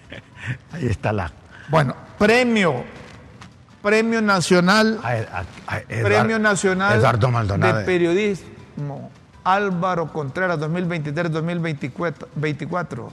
Ahí 0.73 0.85
está 0.85 1.11
la. 1.11 1.31
Bueno, 1.69 1.95
premio, 2.19 2.83
premio 3.81 4.21
nacional, 4.21 4.99
a- 5.03 5.07
a- 5.09 5.43
a- 5.75 5.81
Eduard- 5.81 6.03
premio 6.03 6.37
nacional 6.37 6.93
de 7.79 7.85
periodismo 7.85 9.09
Álvaro 9.43 10.13
Contreras 10.13 10.59
2023-2024. 10.59 13.09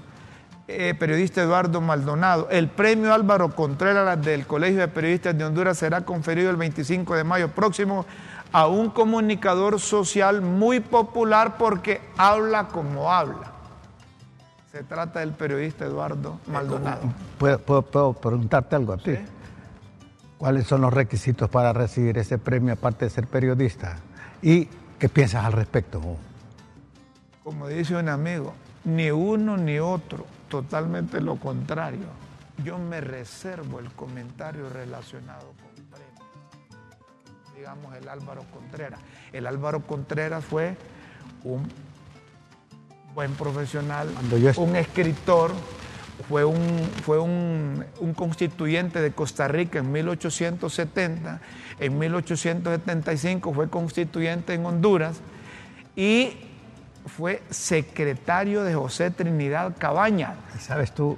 Eh, 0.68 0.94
periodista 0.98 1.42
Eduardo 1.42 1.80
Maldonado. 1.80 2.48
El 2.50 2.68
premio 2.68 3.14
Álvaro 3.14 3.54
Contreras 3.54 4.20
del 4.20 4.46
Colegio 4.46 4.80
de 4.80 4.88
Periodistas 4.88 5.38
de 5.38 5.44
Honduras 5.44 5.78
será 5.78 6.00
conferido 6.00 6.50
el 6.50 6.56
25 6.56 7.14
de 7.14 7.22
mayo 7.22 7.48
próximo 7.52 8.04
a 8.52 8.66
un 8.66 8.90
comunicador 8.90 9.78
social 9.78 10.42
muy 10.42 10.80
popular 10.80 11.56
porque 11.56 12.00
habla 12.16 12.66
como 12.68 13.12
habla. 13.12 13.52
Se 14.72 14.82
trata 14.82 15.20
del 15.20 15.30
periodista 15.32 15.84
Eduardo 15.84 16.40
Maldonado. 16.48 17.00
¿Puedo, 17.38 17.58
puedo- 17.60 17.82
puedo 17.82 18.12
preguntarte 18.14 18.74
algo 18.74 18.92
a 18.94 18.98
ti? 18.98 19.16
¿Cuáles 20.36 20.66
son 20.66 20.80
los 20.80 20.92
requisitos 20.92 21.48
para 21.48 21.72
recibir 21.72 22.18
ese 22.18 22.38
premio 22.38 22.74
aparte 22.74 23.04
de 23.04 23.10
ser 23.10 23.26
periodista? 23.28 23.98
¿Y 24.42 24.68
qué 24.98 25.08
piensas 25.08 25.44
al 25.44 25.52
respecto? 25.52 26.00
Como 27.44 27.68
dice 27.68 27.94
un 27.96 28.08
amigo, 28.08 28.52
ni 28.84 29.10
uno 29.12 29.56
ni 29.56 29.78
otro, 29.78 30.26
totalmente 30.48 31.20
lo 31.20 31.36
contrario. 31.36 32.06
Yo 32.64 32.78
me 32.78 33.00
reservo 33.00 33.80
el 33.80 33.90
comentario 33.92 34.68
relacionado 34.68 35.52
con 35.62 35.84
premios. 35.86 37.54
Digamos 37.54 37.94
el 37.96 38.08
Álvaro 38.08 38.42
Contreras. 38.52 39.00
El 39.32 39.46
Álvaro 39.46 39.80
Contreras 39.82 40.44
fue 40.44 40.76
un 41.44 41.68
buen 43.14 43.32
profesional, 43.32 44.08
un 44.56 44.76
escritor, 44.76 45.52
fue, 46.28 46.44
un, 46.44 46.80
fue 47.02 47.18
un, 47.18 47.82
un 48.00 48.12
constituyente 48.12 49.00
de 49.00 49.12
Costa 49.12 49.48
Rica 49.48 49.78
en 49.78 49.90
1870, 49.90 51.40
en 51.80 51.98
1875 51.98 53.54
fue 53.54 53.70
constituyente 53.70 54.52
en 54.52 54.66
Honduras 54.66 55.20
y 55.94 56.36
fue 57.06 57.42
secretario 57.50 58.64
de 58.64 58.74
José 58.74 59.10
Trinidad 59.10 59.72
Cabaña. 59.78 60.34
Y 60.56 60.58
sabes 60.60 60.92
tú, 60.92 61.16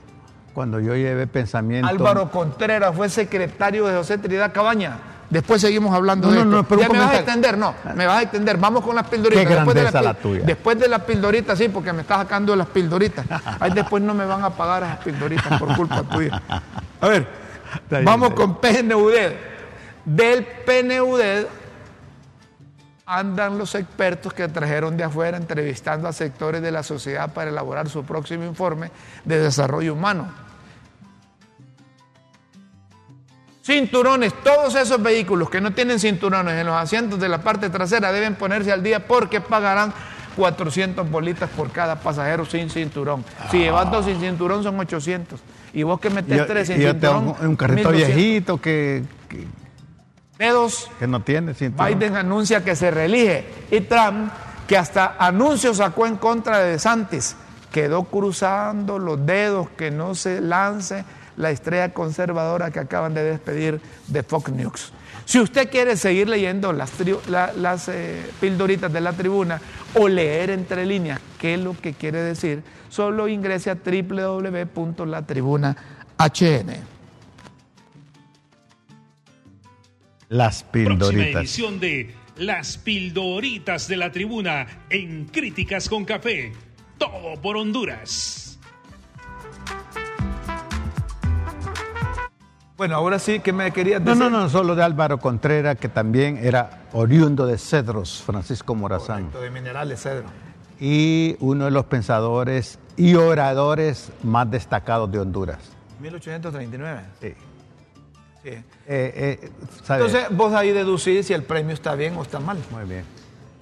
cuando 0.54 0.80
yo 0.80 0.94
llevé 0.94 1.26
pensamiento. 1.26 1.88
Álvaro 1.88 2.30
Contreras 2.30 2.94
fue 2.94 3.08
secretario 3.08 3.86
de 3.86 3.96
José 3.96 4.18
Trinidad 4.18 4.52
Cabaña. 4.52 4.98
Después 5.30 5.60
seguimos 5.60 5.94
hablando 5.94 6.28
No, 6.28 6.32
de 6.32 6.38
no, 6.38 6.42
esto. 6.44 6.56
no, 6.56 6.64
pero 6.68 6.80
un 6.80 6.86
ya 6.86 6.92
me 6.92 6.98
vas 7.00 7.10
a 7.14 7.16
extender, 7.18 7.58
no, 7.58 7.74
me 7.94 8.06
vas 8.06 8.18
a 8.18 8.22
extender. 8.22 8.56
Vamos 8.56 8.82
con 8.82 8.96
las 8.96 9.06
pildoritas. 9.08 9.44
Qué 9.46 9.54
Después 9.54 9.74
de 9.74 9.80
grandeza 9.82 10.02
la 10.02 10.14
tuya. 10.14 10.42
Después 10.44 10.78
de 10.78 10.88
las 10.88 11.02
pildoritas, 11.02 11.58
sí, 11.58 11.68
porque 11.68 11.92
me 11.92 12.00
estás 12.00 12.18
sacando 12.18 12.56
las 12.56 12.66
pildoritas. 12.68 13.26
Ahí 13.60 13.72
después 13.72 14.02
no 14.02 14.14
me 14.14 14.24
van 14.24 14.42
a 14.42 14.50
pagar 14.50 14.84
esas 14.84 14.98
pildoritas 14.98 15.58
por 15.58 15.76
culpa 15.76 16.02
tuya. 16.02 16.42
A 17.00 17.08
ver, 17.08 17.26
vamos 18.04 18.32
con 18.32 18.56
PNUD. 18.58 19.12
Del 20.06 20.46
PNUD 20.64 21.20
andan 23.08 23.56
los 23.56 23.74
expertos 23.74 24.34
que 24.34 24.46
trajeron 24.48 24.96
de 24.96 25.02
afuera 25.02 25.38
entrevistando 25.38 26.06
a 26.06 26.12
sectores 26.12 26.60
de 26.60 26.70
la 26.70 26.82
sociedad 26.82 27.32
para 27.32 27.48
elaborar 27.48 27.88
su 27.88 28.04
próximo 28.04 28.44
informe 28.44 28.90
de 29.24 29.40
desarrollo 29.40 29.94
humano. 29.94 30.30
Cinturones, 33.64 34.34
todos 34.44 34.74
esos 34.74 35.02
vehículos 35.02 35.48
que 35.48 35.60
no 35.60 35.72
tienen 35.72 35.98
cinturones 35.98 36.54
en 36.54 36.66
los 36.66 36.76
asientos 36.76 37.18
de 37.18 37.28
la 37.28 37.42
parte 37.42 37.70
trasera 37.70 38.12
deben 38.12 38.34
ponerse 38.34 38.72
al 38.72 38.82
día 38.82 39.06
porque 39.06 39.40
pagarán 39.40 39.92
400 40.36 41.10
bolitas 41.10 41.48
por 41.50 41.70
cada 41.70 41.96
pasajero 41.96 42.44
sin 42.44 42.68
cinturón. 42.68 43.24
Si 43.50 43.58
llevas 43.58 43.90
dos 43.90 44.04
sin 44.04 44.20
cinturón 44.20 44.62
son 44.62 44.78
800. 44.78 45.40
Y 45.72 45.82
vos 45.82 45.98
que 45.98 46.10
metes 46.10 46.46
tres 46.46 46.68
sin 46.68 46.78
yo 46.78 46.92
cinturón. 46.92 47.24
tengo 47.26 47.36
un, 47.40 47.46
un 47.48 47.56
carrito 47.56 47.90
1200. 47.90 48.16
viejito 48.16 48.60
que, 48.60 49.02
que, 49.28 49.46
Dedos, 50.38 50.90
que 50.98 51.06
no 51.06 51.20
tiene. 51.22 51.52
Biden 51.52 52.16
anuncia 52.16 52.64
que 52.64 52.74
se 52.76 52.90
reelige 52.90 53.44
y 53.70 53.80
Trump, 53.80 54.30
que 54.66 54.76
hasta 54.78 55.16
anuncios 55.18 55.76
sacó 55.78 56.06
en 56.06 56.16
contra 56.16 56.58
de 56.60 56.70
DeSantis, 56.72 57.36
quedó 57.72 58.04
cruzando 58.04 58.98
los 58.98 59.24
dedos 59.26 59.68
que 59.70 59.90
no 59.90 60.14
se 60.14 60.40
lance 60.40 61.04
la 61.36 61.50
estrella 61.50 61.92
conservadora 61.92 62.70
que 62.70 62.78
acaban 62.80 63.12
de 63.14 63.22
despedir 63.24 63.80
de 64.06 64.22
Fox 64.22 64.50
News. 64.52 64.92
Si 65.24 65.40
usted 65.40 65.68
quiere 65.70 65.96
seguir 65.96 66.28
leyendo 66.28 66.72
las, 66.72 66.92
tri- 66.98 67.18
la- 67.28 67.52
las 67.52 67.88
eh, 67.88 68.30
pildoritas 68.40 68.92
de 68.92 69.00
la 69.00 69.12
tribuna 69.12 69.60
o 69.94 70.08
leer 70.08 70.50
entre 70.50 70.84
líneas 70.86 71.20
qué 71.38 71.54
es 71.54 71.60
lo 71.60 71.74
que 71.80 71.92
quiere 71.94 72.20
decir, 72.22 72.62
solo 72.88 73.28
ingrese 73.28 73.70
a 73.70 73.76
www.latribunahn. 73.76 75.76
Las 80.28 80.62
Próxima 80.62 80.98
pildoritas. 80.98 81.42
edición 81.42 81.80
de 81.80 82.14
Las 82.36 82.76
Pildoritas 82.78 83.88
de 83.88 83.96
la 83.96 84.12
Tribuna 84.12 84.66
en 84.90 85.24
Críticas 85.26 85.88
con 85.88 86.04
Café. 86.04 86.52
Todo 86.98 87.40
por 87.40 87.56
Honduras. 87.56 88.58
Bueno, 92.76 92.94
ahora 92.94 93.18
sí, 93.18 93.40
¿qué 93.40 93.52
me 93.52 93.72
querías 93.72 94.00
No, 94.00 94.10
decir? 94.14 94.30
no, 94.30 94.30
no, 94.30 94.48
solo 94.48 94.76
de 94.76 94.84
Álvaro 94.84 95.18
Contreras, 95.18 95.76
que 95.78 95.88
también 95.88 96.38
era 96.40 96.82
oriundo 96.92 97.44
de 97.44 97.58
Cedros, 97.58 98.22
Francisco 98.24 98.74
Morazán. 98.76 99.32
de 99.32 99.50
minerales, 99.50 100.00
Cedro. 100.02 100.26
Y 100.78 101.34
uno 101.40 101.64
de 101.64 101.70
los 101.72 101.86
pensadores 101.86 102.78
y 102.96 103.14
oradores 103.14 104.12
más 104.22 104.48
destacados 104.48 105.10
de 105.10 105.18
Honduras. 105.18 105.58
1839. 106.00 107.00
Sí. 107.20 107.34
Eh, 108.48 108.62
eh. 108.86 109.50
Entonces, 109.88 110.26
vos 110.30 110.52
ahí 110.54 110.72
deducís 110.72 111.26
si 111.26 111.32
el 111.34 111.42
premio 111.42 111.74
está 111.74 111.94
bien 111.94 112.16
o 112.16 112.22
está 112.22 112.40
mal, 112.40 112.58
Muy 112.70 112.84
bien. 112.84 113.04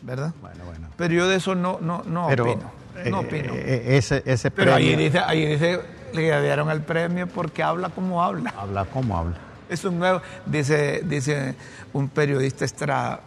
¿verdad? 0.03 0.33
Bueno, 0.41 0.65
bueno. 0.65 0.89
Pero 0.97 1.15
yo 1.15 1.29
de 1.29 1.37
eso 1.37 1.55
no, 1.55 1.79
no, 1.81 2.03
no 2.05 2.27
Pero 2.29 2.45
opino. 2.53 2.71
No 3.11 3.21
eh, 3.23 3.27
opino. 3.27 3.53
eh, 3.55 3.97
ese, 3.97 4.23
ese 4.25 4.51
Pero 4.51 4.75
ahí 4.75 4.95
dice, 4.97 5.19
ahí 5.19 5.45
dice, 5.47 5.81
le 6.15 6.41
dieron 6.43 6.71
el 6.71 6.81
premio 6.83 7.27
porque 7.27 7.63
habla 7.63 7.89
como 7.91 8.23
habla. 8.23 8.55
habla 8.57 8.85
como 8.85 9.17
habla. 9.19 9.37
Es 9.69 9.85
un 9.85 9.99
nuevo, 9.99 10.23
dice, 10.47 11.03
dice 11.05 11.55
un 11.93 12.09
periodista 12.09 12.65
Estrada, 12.65 13.21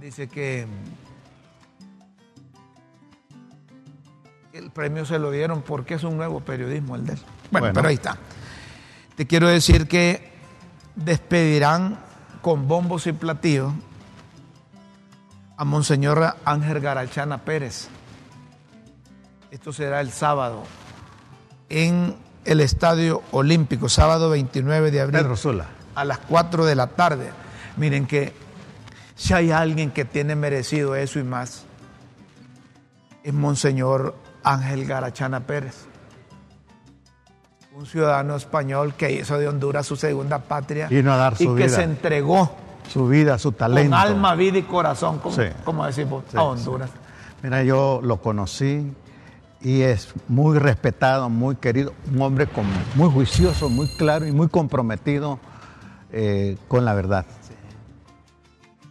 dice 0.00 0.28
que 0.28 0.66
el 4.52 4.70
premio 4.70 5.04
se 5.04 5.18
lo 5.18 5.30
dieron 5.30 5.62
porque 5.62 5.94
es 5.94 6.04
un 6.04 6.16
nuevo 6.16 6.40
periodismo 6.40 6.96
el 6.96 7.06
de 7.06 7.12
él. 7.14 7.18
Bueno, 7.50 7.64
Bueno. 7.66 7.74
pero 7.74 7.88
ahí 7.88 7.94
está. 7.94 8.16
Te 9.18 9.26
quiero 9.26 9.48
decir 9.48 9.88
que 9.88 10.30
despedirán 10.94 11.98
con 12.40 12.68
bombos 12.68 13.08
y 13.08 13.12
platillos 13.12 13.72
a 15.56 15.64
Monseñor 15.64 16.36
Ángel 16.44 16.78
Garachana 16.78 17.38
Pérez, 17.38 17.88
Esto 19.50 19.72
será 19.72 20.00
el 20.00 20.12
sábado 20.12 20.62
en 21.68 22.14
el 22.44 22.60
Estadio 22.60 23.24
Olímpico, 23.32 23.88
sábado 23.88 24.30
29 24.30 24.92
de 24.92 25.00
abril. 25.00 25.20
Pedro 25.20 25.36
Sula. 25.36 25.66
A 25.96 26.04
las 26.04 26.18
4 26.18 26.64
de 26.64 26.76
la 26.76 26.86
tarde. 26.86 27.32
Miren 27.76 28.06
que 28.06 28.32
si 29.16 29.34
hay 29.34 29.50
alguien 29.50 29.90
que 29.90 30.04
tiene 30.04 30.36
merecido 30.36 30.94
eso 30.94 31.18
y 31.18 31.24
más, 31.24 31.64
es 33.24 33.34
Monseñor 33.34 34.14
Ángel 34.44 34.86
Garachana 34.86 35.40
Pérez, 35.40 35.87
un 37.78 37.86
ciudadano 37.86 38.34
español 38.34 38.94
que 38.94 39.12
hizo 39.12 39.38
de 39.38 39.46
Honduras 39.46 39.86
su 39.86 39.94
segunda 39.94 40.40
patria 40.40 40.88
a 40.90 41.16
dar 41.16 41.36
su 41.36 41.54
y 41.56 41.62
que 41.62 41.68
se 41.68 41.84
entregó 41.84 42.50
Su 42.92 43.06
vida, 43.06 43.38
su 43.38 43.52
talento. 43.52 43.90
con 43.90 43.98
alma, 44.00 44.34
vida 44.34 44.58
y 44.58 44.62
corazón, 44.64 45.20
como, 45.20 45.36
Sí. 45.36 45.42
como 45.64 45.86
decimos, 45.86 46.24
Sí, 46.28 46.36
a 46.36 46.42
Honduras. 46.42 46.90
Mira, 47.40 47.62
yo 47.62 48.00
lo 48.02 48.16
conocí 48.20 48.92
y 49.60 49.82
es 49.82 50.08
muy 50.26 50.58
respetado, 50.58 51.28
muy 51.28 51.54
querido, 51.54 51.92
un 52.12 52.20
hombre 52.20 52.48
con- 52.48 52.66
muy 52.96 53.08
juicioso, 53.12 53.68
muy 53.68 53.86
claro 53.96 54.26
y 54.26 54.32
muy 54.32 54.48
comprometido 54.48 55.38
eh, 56.10 56.56
con 56.66 56.84
la 56.84 56.94
verdad. 56.94 57.26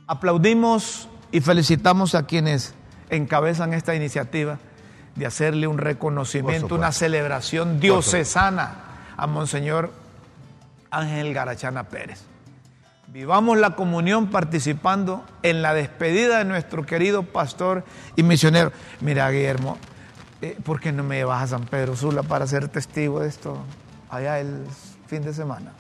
Aplaudimos 0.07 1.09
y 1.33 1.41
felicitamos 1.41 2.15
a 2.15 2.25
quienes 2.25 2.73
encabezan 3.09 3.73
esta 3.73 3.95
iniciativa 3.95 4.59
de 5.18 5.26
hacerle 5.26 5.68
un 5.68 5.80
reconocimiento, 5.80 6.76
una 6.76 6.91
celebración 6.91 7.80
diocesana 7.80 8.76
a 9.18 9.26
Monseñor 9.26 9.91
Ángel 10.91 11.34
Garachana 11.34 11.84
Pérez. 11.84 12.24
Vivamos 13.07 13.57
la 13.57 13.72
comunión 13.72 14.28
participando 14.28 15.24
en 15.41 15.61
la 15.63 15.74
despedida 15.74 16.38
de 16.38 16.45
nuestro 16.45 16.86
querido 16.86 17.24
pastor 17.24 17.84
y 18.15 18.22
misionero. 18.22 18.72
Mira, 19.01 19.30
Guillermo, 19.32 19.78
eh, 20.41 20.55
¿por 20.63 20.80
qué 20.80 20.91
no 20.91 21.03
me 21.03 21.15
llevas 21.15 21.41
a 21.41 21.47
San 21.47 21.65
Pedro 21.65 21.95
Sula 21.95 22.22
para 22.22 22.45
ser 22.45 22.68
testigo 22.68 23.22
de 23.22 23.30
esto 23.30 23.57
allá 24.09 24.39
el 24.39 24.65
fin 25.07 25.24
de 25.24 25.34
semana? 25.34 25.72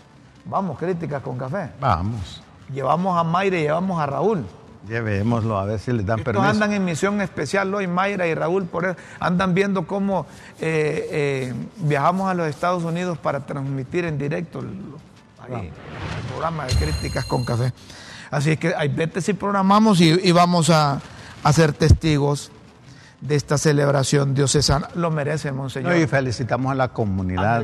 Vamos, 0.45 0.79
críticas 0.79 1.21
con 1.21 1.37
café. 1.37 1.69
Vamos, 1.79 2.41
Llevamos 2.73 3.17
a 3.17 3.23
Mayra 3.23 3.57
y 3.57 3.61
llevamos 3.61 4.01
a 4.01 4.05
Raúl. 4.07 4.45
Llevémoslo 4.87 5.57
a 5.57 5.65
ver 5.65 5.79
si 5.79 5.91
les 5.91 6.05
dan 6.05 6.19
Estos 6.19 6.33
permiso. 6.33 6.49
andan 6.49 6.73
en 6.73 6.85
misión 6.85 7.21
especial 7.21 7.73
hoy, 7.73 7.87
Mayra 7.87 8.27
y 8.27 8.33
Raúl, 8.33 8.65
por 8.65 8.85
eso 8.85 8.95
andan 9.19 9.53
viendo 9.53 9.85
cómo 9.87 10.25
eh, 10.59 11.07
eh, 11.11 11.53
viajamos 11.77 12.29
a 12.29 12.33
los 12.33 12.47
Estados 12.47 12.83
Unidos 12.83 13.17
para 13.17 13.45
transmitir 13.45 14.05
en 14.05 14.17
directo 14.17 14.59
el, 14.59 14.67
ahí, 15.55 15.67
el 15.67 16.27
programa 16.31 16.65
de 16.65 16.75
críticas 16.75 17.25
con 17.25 17.43
café. 17.45 17.73
Así 18.31 18.51
es 18.51 18.59
que 18.59 18.73
veces 18.95 19.25
si 19.25 19.33
programamos 19.33 20.01
y, 20.01 20.09
y 20.23 20.31
vamos 20.31 20.69
a, 20.69 20.99
a 21.43 21.53
ser 21.53 21.73
testigos 21.73 22.51
de 23.21 23.35
esta 23.35 23.57
celebración 23.57 24.35
diocesana. 24.35 24.89
Lo 24.93 25.09
merece, 25.09 25.51
Monseñor. 25.51 25.93
No, 25.93 25.97
y 25.97 26.05
felicitamos 26.05 26.71
a 26.71 26.75
la 26.75 26.89
comunidad 26.89 27.63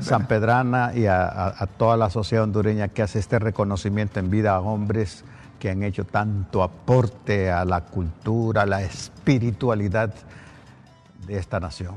sanpedrana 0.00 0.92
y 0.94 1.06
a, 1.06 1.24
a- 1.26 1.54
a 1.58 1.66
toda 1.66 1.96
la 1.96 2.08
sociedad 2.10 2.44
hondureña 2.44 2.88
que 2.88 3.02
hace 3.02 3.18
este 3.18 3.38
reconocimiento 3.38 4.18
en 4.20 4.30
vida 4.30 4.54
a 4.54 4.60
hombres 4.60 5.24
que 5.58 5.70
han 5.70 5.82
hecho 5.82 6.04
tanto 6.04 6.62
aporte 6.62 7.50
a 7.50 7.64
la 7.64 7.82
cultura, 7.82 8.62
a 8.62 8.66
la 8.66 8.82
espiritualidad 8.82 10.14
de 11.26 11.38
esta 11.38 11.60
nación. 11.60 11.94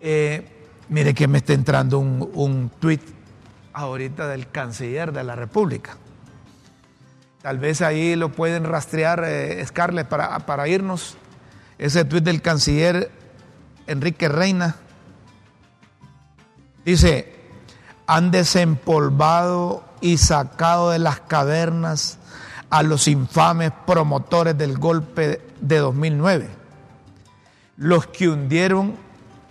Eh, 0.00 0.66
mire 0.88 1.14
que 1.14 1.28
me 1.28 1.38
está 1.38 1.52
entrando 1.52 1.98
un, 1.98 2.30
un 2.34 2.70
tuit 2.80 3.02
ahorita 3.72 4.28
del 4.28 4.48
canciller 4.48 5.12
de 5.12 5.24
la 5.24 5.36
República. 5.36 5.96
Tal 7.42 7.58
vez 7.58 7.82
ahí 7.82 8.16
lo 8.16 8.32
pueden 8.32 8.64
rastrear, 8.64 9.22
eh, 9.24 9.64
Scarlett, 9.64 10.08
para, 10.08 10.38
para 10.40 10.66
irnos. 10.66 11.16
Ese 11.78 12.04
tuit 12.04 12.24
del 12.24 12.42
canciller 12.42 13.10
Enrique 13.86 14.28
Reina. 14.28 14.76
Dice, 16.84 17.32
han 18.06 18.30
desempolvado 18.30 19.84
y 20.00 20.18
sacado 20.18 20.90
de 20.90 20.98
las 20.98 21.20
cavernas 21.20 22.18
a 22.70 22.82
los 22.82 23.08
infames 23.08 23.72
promotores 23.86 24.56
del 24.56 24.78
golpe 24.78 25.40
de 25.60 25.78
2009 25.78 26.58
los 27.78 28.08
que 28.08 28.28
hundieron 28.28 28.96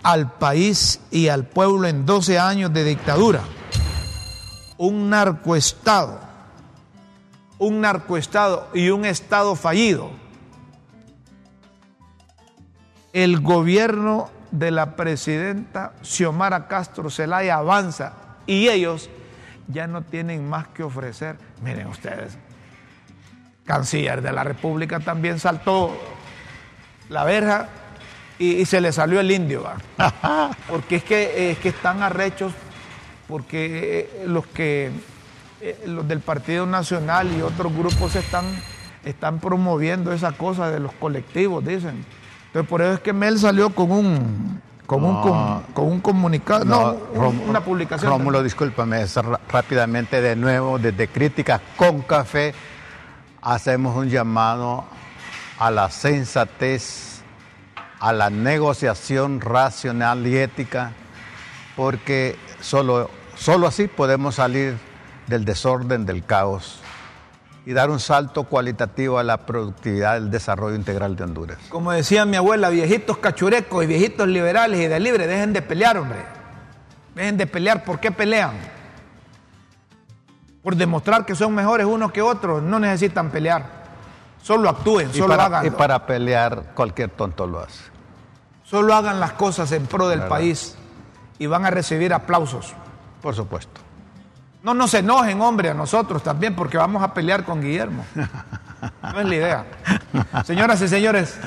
al 0.02 0.32
país 0.32 1.00
y 1.10 1.28
al 1.28 1.46
pueblo 1.46 1.88
en 1.88 2.06
12 2.06 2.38
años 2.38 2.72
de 2.72 2.84
dictadura. 2.84 3.40
Un 4.76 5.10
narcoestado, 5.10 6.20
un 7.58 7.80
narcoestado 7.80 8.68
y 8.74 8.90
un 8.90 9.04
estado 9.04 9.56
fallido. 9.56 10.10
El 13.12 13.40
gobierno 13.40 14.30
de 14.50 14.70
la 14.70 14.94
presidenta 14.94 15.94
Xiomara 16.02 16.68
Castro 16.68 17.10
Zelaya 17.10 17.56
avanza 17.56 18.12
y 18.46 18.68
ellos 18.68 19.08
ya 19.66 19.86
no 19.86 20.02
tienen 20.02 20.48
más 20.48 20.68
que 20.68 20.82
ofrecer. 20.82 21.38
Miren 21.62 21.88
ustedes, 21.88 22.36
canciller 23.68 24.22
de 24.22 24.32
la 24.32 24.42
República 24.42 24.98
también 24.98 25.38
saltó 25.38 25.94
la 27.10 27.22
verja 27.24 27.68
y, 28.38 28.52
y 28.54 28.64
se 28.64 28.80
le 28.80 28.90
salió 28.92 29.20
el 29.20 29.30
indio, 29.30 29.62
¿va? 29.62 30.50
porque 30.68 30.96
es 30.96 31.04
que, 31.04 31.50
es 31.50 31.58
que 31.58 31.68
están 31.68 32.02
arrechos, 32.02 32.52
porque 33.28 34.10
eh, 34.22 34.24
los 34.26 34.46
que 34.46 34.90
eh, 35.60 35.84
los 35.86 36.08
del 36.08 36.20
Partido 36.20 36.64
Nacional 36.66 37.30
y 37.36 37.42
otros 37.42 37.72
grupos 37.74 38.16
están, 38.16 38.44
están 39.04 39.38
promoviendo 39.38 40.12
esa 40.12 40.32
cosa 40.32 40.70
de 40.70 40.80
los 40.80 40.92
colectivos, 40.94 41.64
dicen. 41.64 42.04
Entonces 42.46 42.68
por 42.70 42.80
eso 42.80 42.94
es 42.94 43.00
que 43.00 43.12
Mel 43.12 43.38
salió 43.38 43.70
con 43.70 43.90
un 43.92 44.60
con 44.86 45.04
un, 45.04 45.20
con 45.74 45.84
un 45.84 46.00
comunicado, 46.00 46.64
no, 46.64 46.96
Rom- 47.14 47.42
una 47.46 47.60
publicación. 47.60 48.10
Rómulo, 48.10 48.42
discúlpame, 48.42 49.04
rápidamente 49.52 50.22
de 50.22 50.34
nuevo, 50.34 50.78
desde 50.78 51.08
Críticas 51.08 51.60
con 51.76 52.00
Café, 52.00 52.54
hacemos 53.54 53.96
un 53.96 54.10
llamado 54.10 54.84
a 55.58 55.70
la 55.70 55.90
sensatez, 55.90 57.22
a 57.98 58.12
la 58.12 58.28
negociación 58.28 59.40
racional 59.40 60.26
y 60.26 60.36
ética, 60.36 60.92
porque 61.74 62.36
solo, 62.60 63.10
solo 63.36 63.66
así 63.66 63.88
podemos 63.88 64.34
salir 64.34 64.76
del 65.26 65.46
desorden, 65.46 66.04
del 66.04 66.24
caos 66.24 66.80
y 67.64 67.72
dar 67.72 67.90
un 67.90 68.00
salto 68.00 68.44
cualitativo 68.44 69.18
a 69.18 69.22
la 69.22 69.46
productividad 69.46 70.14
del 70.14 70.30
desarrollo 70.30 70.76
integral 70.76 71.16
de 71.16 71.24
Honduras. 71.24 71.58
Como 71.70 71.92
decía 71.92 72.26
mi 72.26 72.36
abuela, 72.36 72.68
viejitos 72.68 73.16
cachurecos 73.16 73.82
y 73.82 73.86
viejitos 73.86 74.28
liberales 74.28 74.80
y 74.80 74.86
de 74.86 75.00
libre, 75.00 75.26
dejen 75.26 75.54
de 75.54 75.62
pelear, 75.62 75.96
hombre. 75.96 76.18
Dejen 77.14 77.38
de 77.38 77.46
pelear. 77.46 77.84
¿Por 77.84 77.98
qué 77.98 78.10
pelean? 78.10 78.77
Por 80.68 80.76
demostrar 80.76 81.24
que 81.24 81.34
son 81.34 81.54
mejores 81.54 81.86
unos 81.86 82.12
que 82.12 82.20
otros. 82.20 82.62
No 82.62 82.78
necesitan 82.78 83.30
pelear. 83.30 83.64
Solo 84.42 84.68
actúen, 84.68 85.08
Y 85.14 85.16
solo 85.16 85.28
para, 85.28 85.46
hagan. 85.46 85.64
y 85.66 85.70
para 85.70 86.04
pelear 86.04 86.74
cualquier 86.74 87.08
tonto 87.08 87.46
lo 87.46 87.60
hace. 87.60 87.84
Solo 88.64 88.94
hagan 88.94 89.18
las 89.18 89.32
cosas 89.32 89.72
en 89.72 89.86
pro 89.86 90.08
del 90.08 90.18
¿Verdad? 90.18 90.28
país 90.28 90.76
y 91.38 91.46
van 91.46 91.64
a 91.64 91.70
recibir 91.70 92.12
aplausos. 92.12 92.74
Por 93.22 93.34
supuesto. 93.34 93.80
No 94.62 94.74
nos 94.74 94.92
enojen, 94.92 95.40
hombre, 95.40 95.70
a 95.70 95.74
nosotros 95.74 96.22
también, 96.22 96.54
porque 96.54 96.76
vamos 96.76 97.02
a 97.02 97.14
pelear 97.14 97.44
con 97.44 97.62
Guillermo. 97.62 98.04
No 99.02 99.20
es 99.20 99.26
la 99.26 99.34
idea. 99.34 99.64
Señoras 100.44 100.82
y 100.82 100.88
señores, 100.88 101.38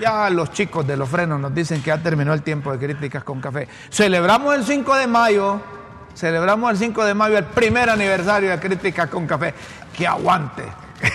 ya 0.00 0.30
los 0.30 0.50
chicos 0.52 0.86
de 0.86 0.96
los 0.96 1.10
frenos 1.10 1.38
nos 1.38 1.54
dicen 1.54 1.82
que 1.82 1.88
ya 1.88 1.98
terminó 1.98 2.32
el 2.32 2.40
tiempo 2.40 2.72
de 2.72 2.78
críticas 2.78 3.22
con 3.22 3.38
café. 3.38 3.68
Celebramos 3.90 4.54
el 4.54 4.64
5 4.64 4.94
de 4.96 5.06
mayo, 5.06 5.60
celebramos 6.16 6.70
el 6.72 6.78
5 6.78 7.04
de 7.04 7.14
mayo 7.14 7.38
el 7.38 7.44
primer 7.44 7.90
aniversario 7.90 8.50
de 8.50 8.58
críticas 8.58 9.08
con 9.08 9.26
café. 9.26 9.54
Que 9.96 10.06
aguante 10.06 10.64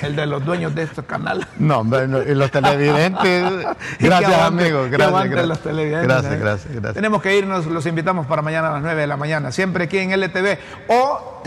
el 0.04 0.16
de 0.16 0.26
los 0.26 0.44
dueños 0.46 0.74
de 0.76 0.84
este 0.84 1.04
canal. 1.04 1.48
No, 1.60 1.80
hombre, 1.80 2.08
no, 2.08 2.22
y 2.22 2.34
los 2.34 2.50
televidentes. 2.52 3.44
Gracias, 4.00 4.32
aguante- 4.32 4.46
amigos. 4.46 4.90
Gracias, 4.90 5.24
gracias. 5.26 5.48
los 5.48 5.60
televidentes, 5.60 6.08
gracias, 6.08 6.34
¿eh? 6.34 6.38
gracias, 6.38 6.74
gracias. 6.74 6.94
Tenemos 6.96 7.22
que 7.22 7.38
irnos, 7.38 7.66
los 7.68 7.86
invitamos 7.86 8.26
para 8.26 8.42
mañana 8.42 8.70
a 8.70 8.72
las 8.74 8.82
9 8.82 9.02
de 9.02 9.08
la 9.08 9.18
mañana, 9.18 9.52
siempre 9.52 9.84
aquí 9.86 9.98
en 10.00 10.12
LTV 10.12 10.58
o 10.88 11.42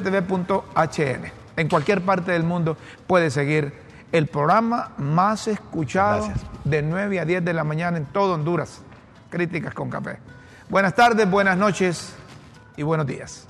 www.ltv.hn. 0.00 1.32
En 1.56 1.68
cualquier 1.68 2.00
parte 2.02 2.32
del 2.32 2.42
mundo 2.44 2.76
puede 3.06 3.30
seguir 3.30 3.72
el 4.12 4.26
programa 4.26 4.90
más 4.98 5.46
escuchado 5.48 6.24
Gracias. 6.26 6.46
de 6.64 6.82
9 6.82 7.20
a 7.20 7.24
10 7.24 7.44
de 7.44 7.52
la 7.54 7.64
mañana 7.64 7.96
en 7.98 8.06
todo 8.06 8.34
Honduras. 8.34 8.82
Críticas 9.30 9.72
con 9.74 9.88
café. 9.90 10.18
Buenas 10.68 10.94
tardes, 10.94 11.28
buenas 11.30 11.56
noches 11.56 12.14
y 12.76 12.82
buenos 12.82 13.06
días. 13.06 13.46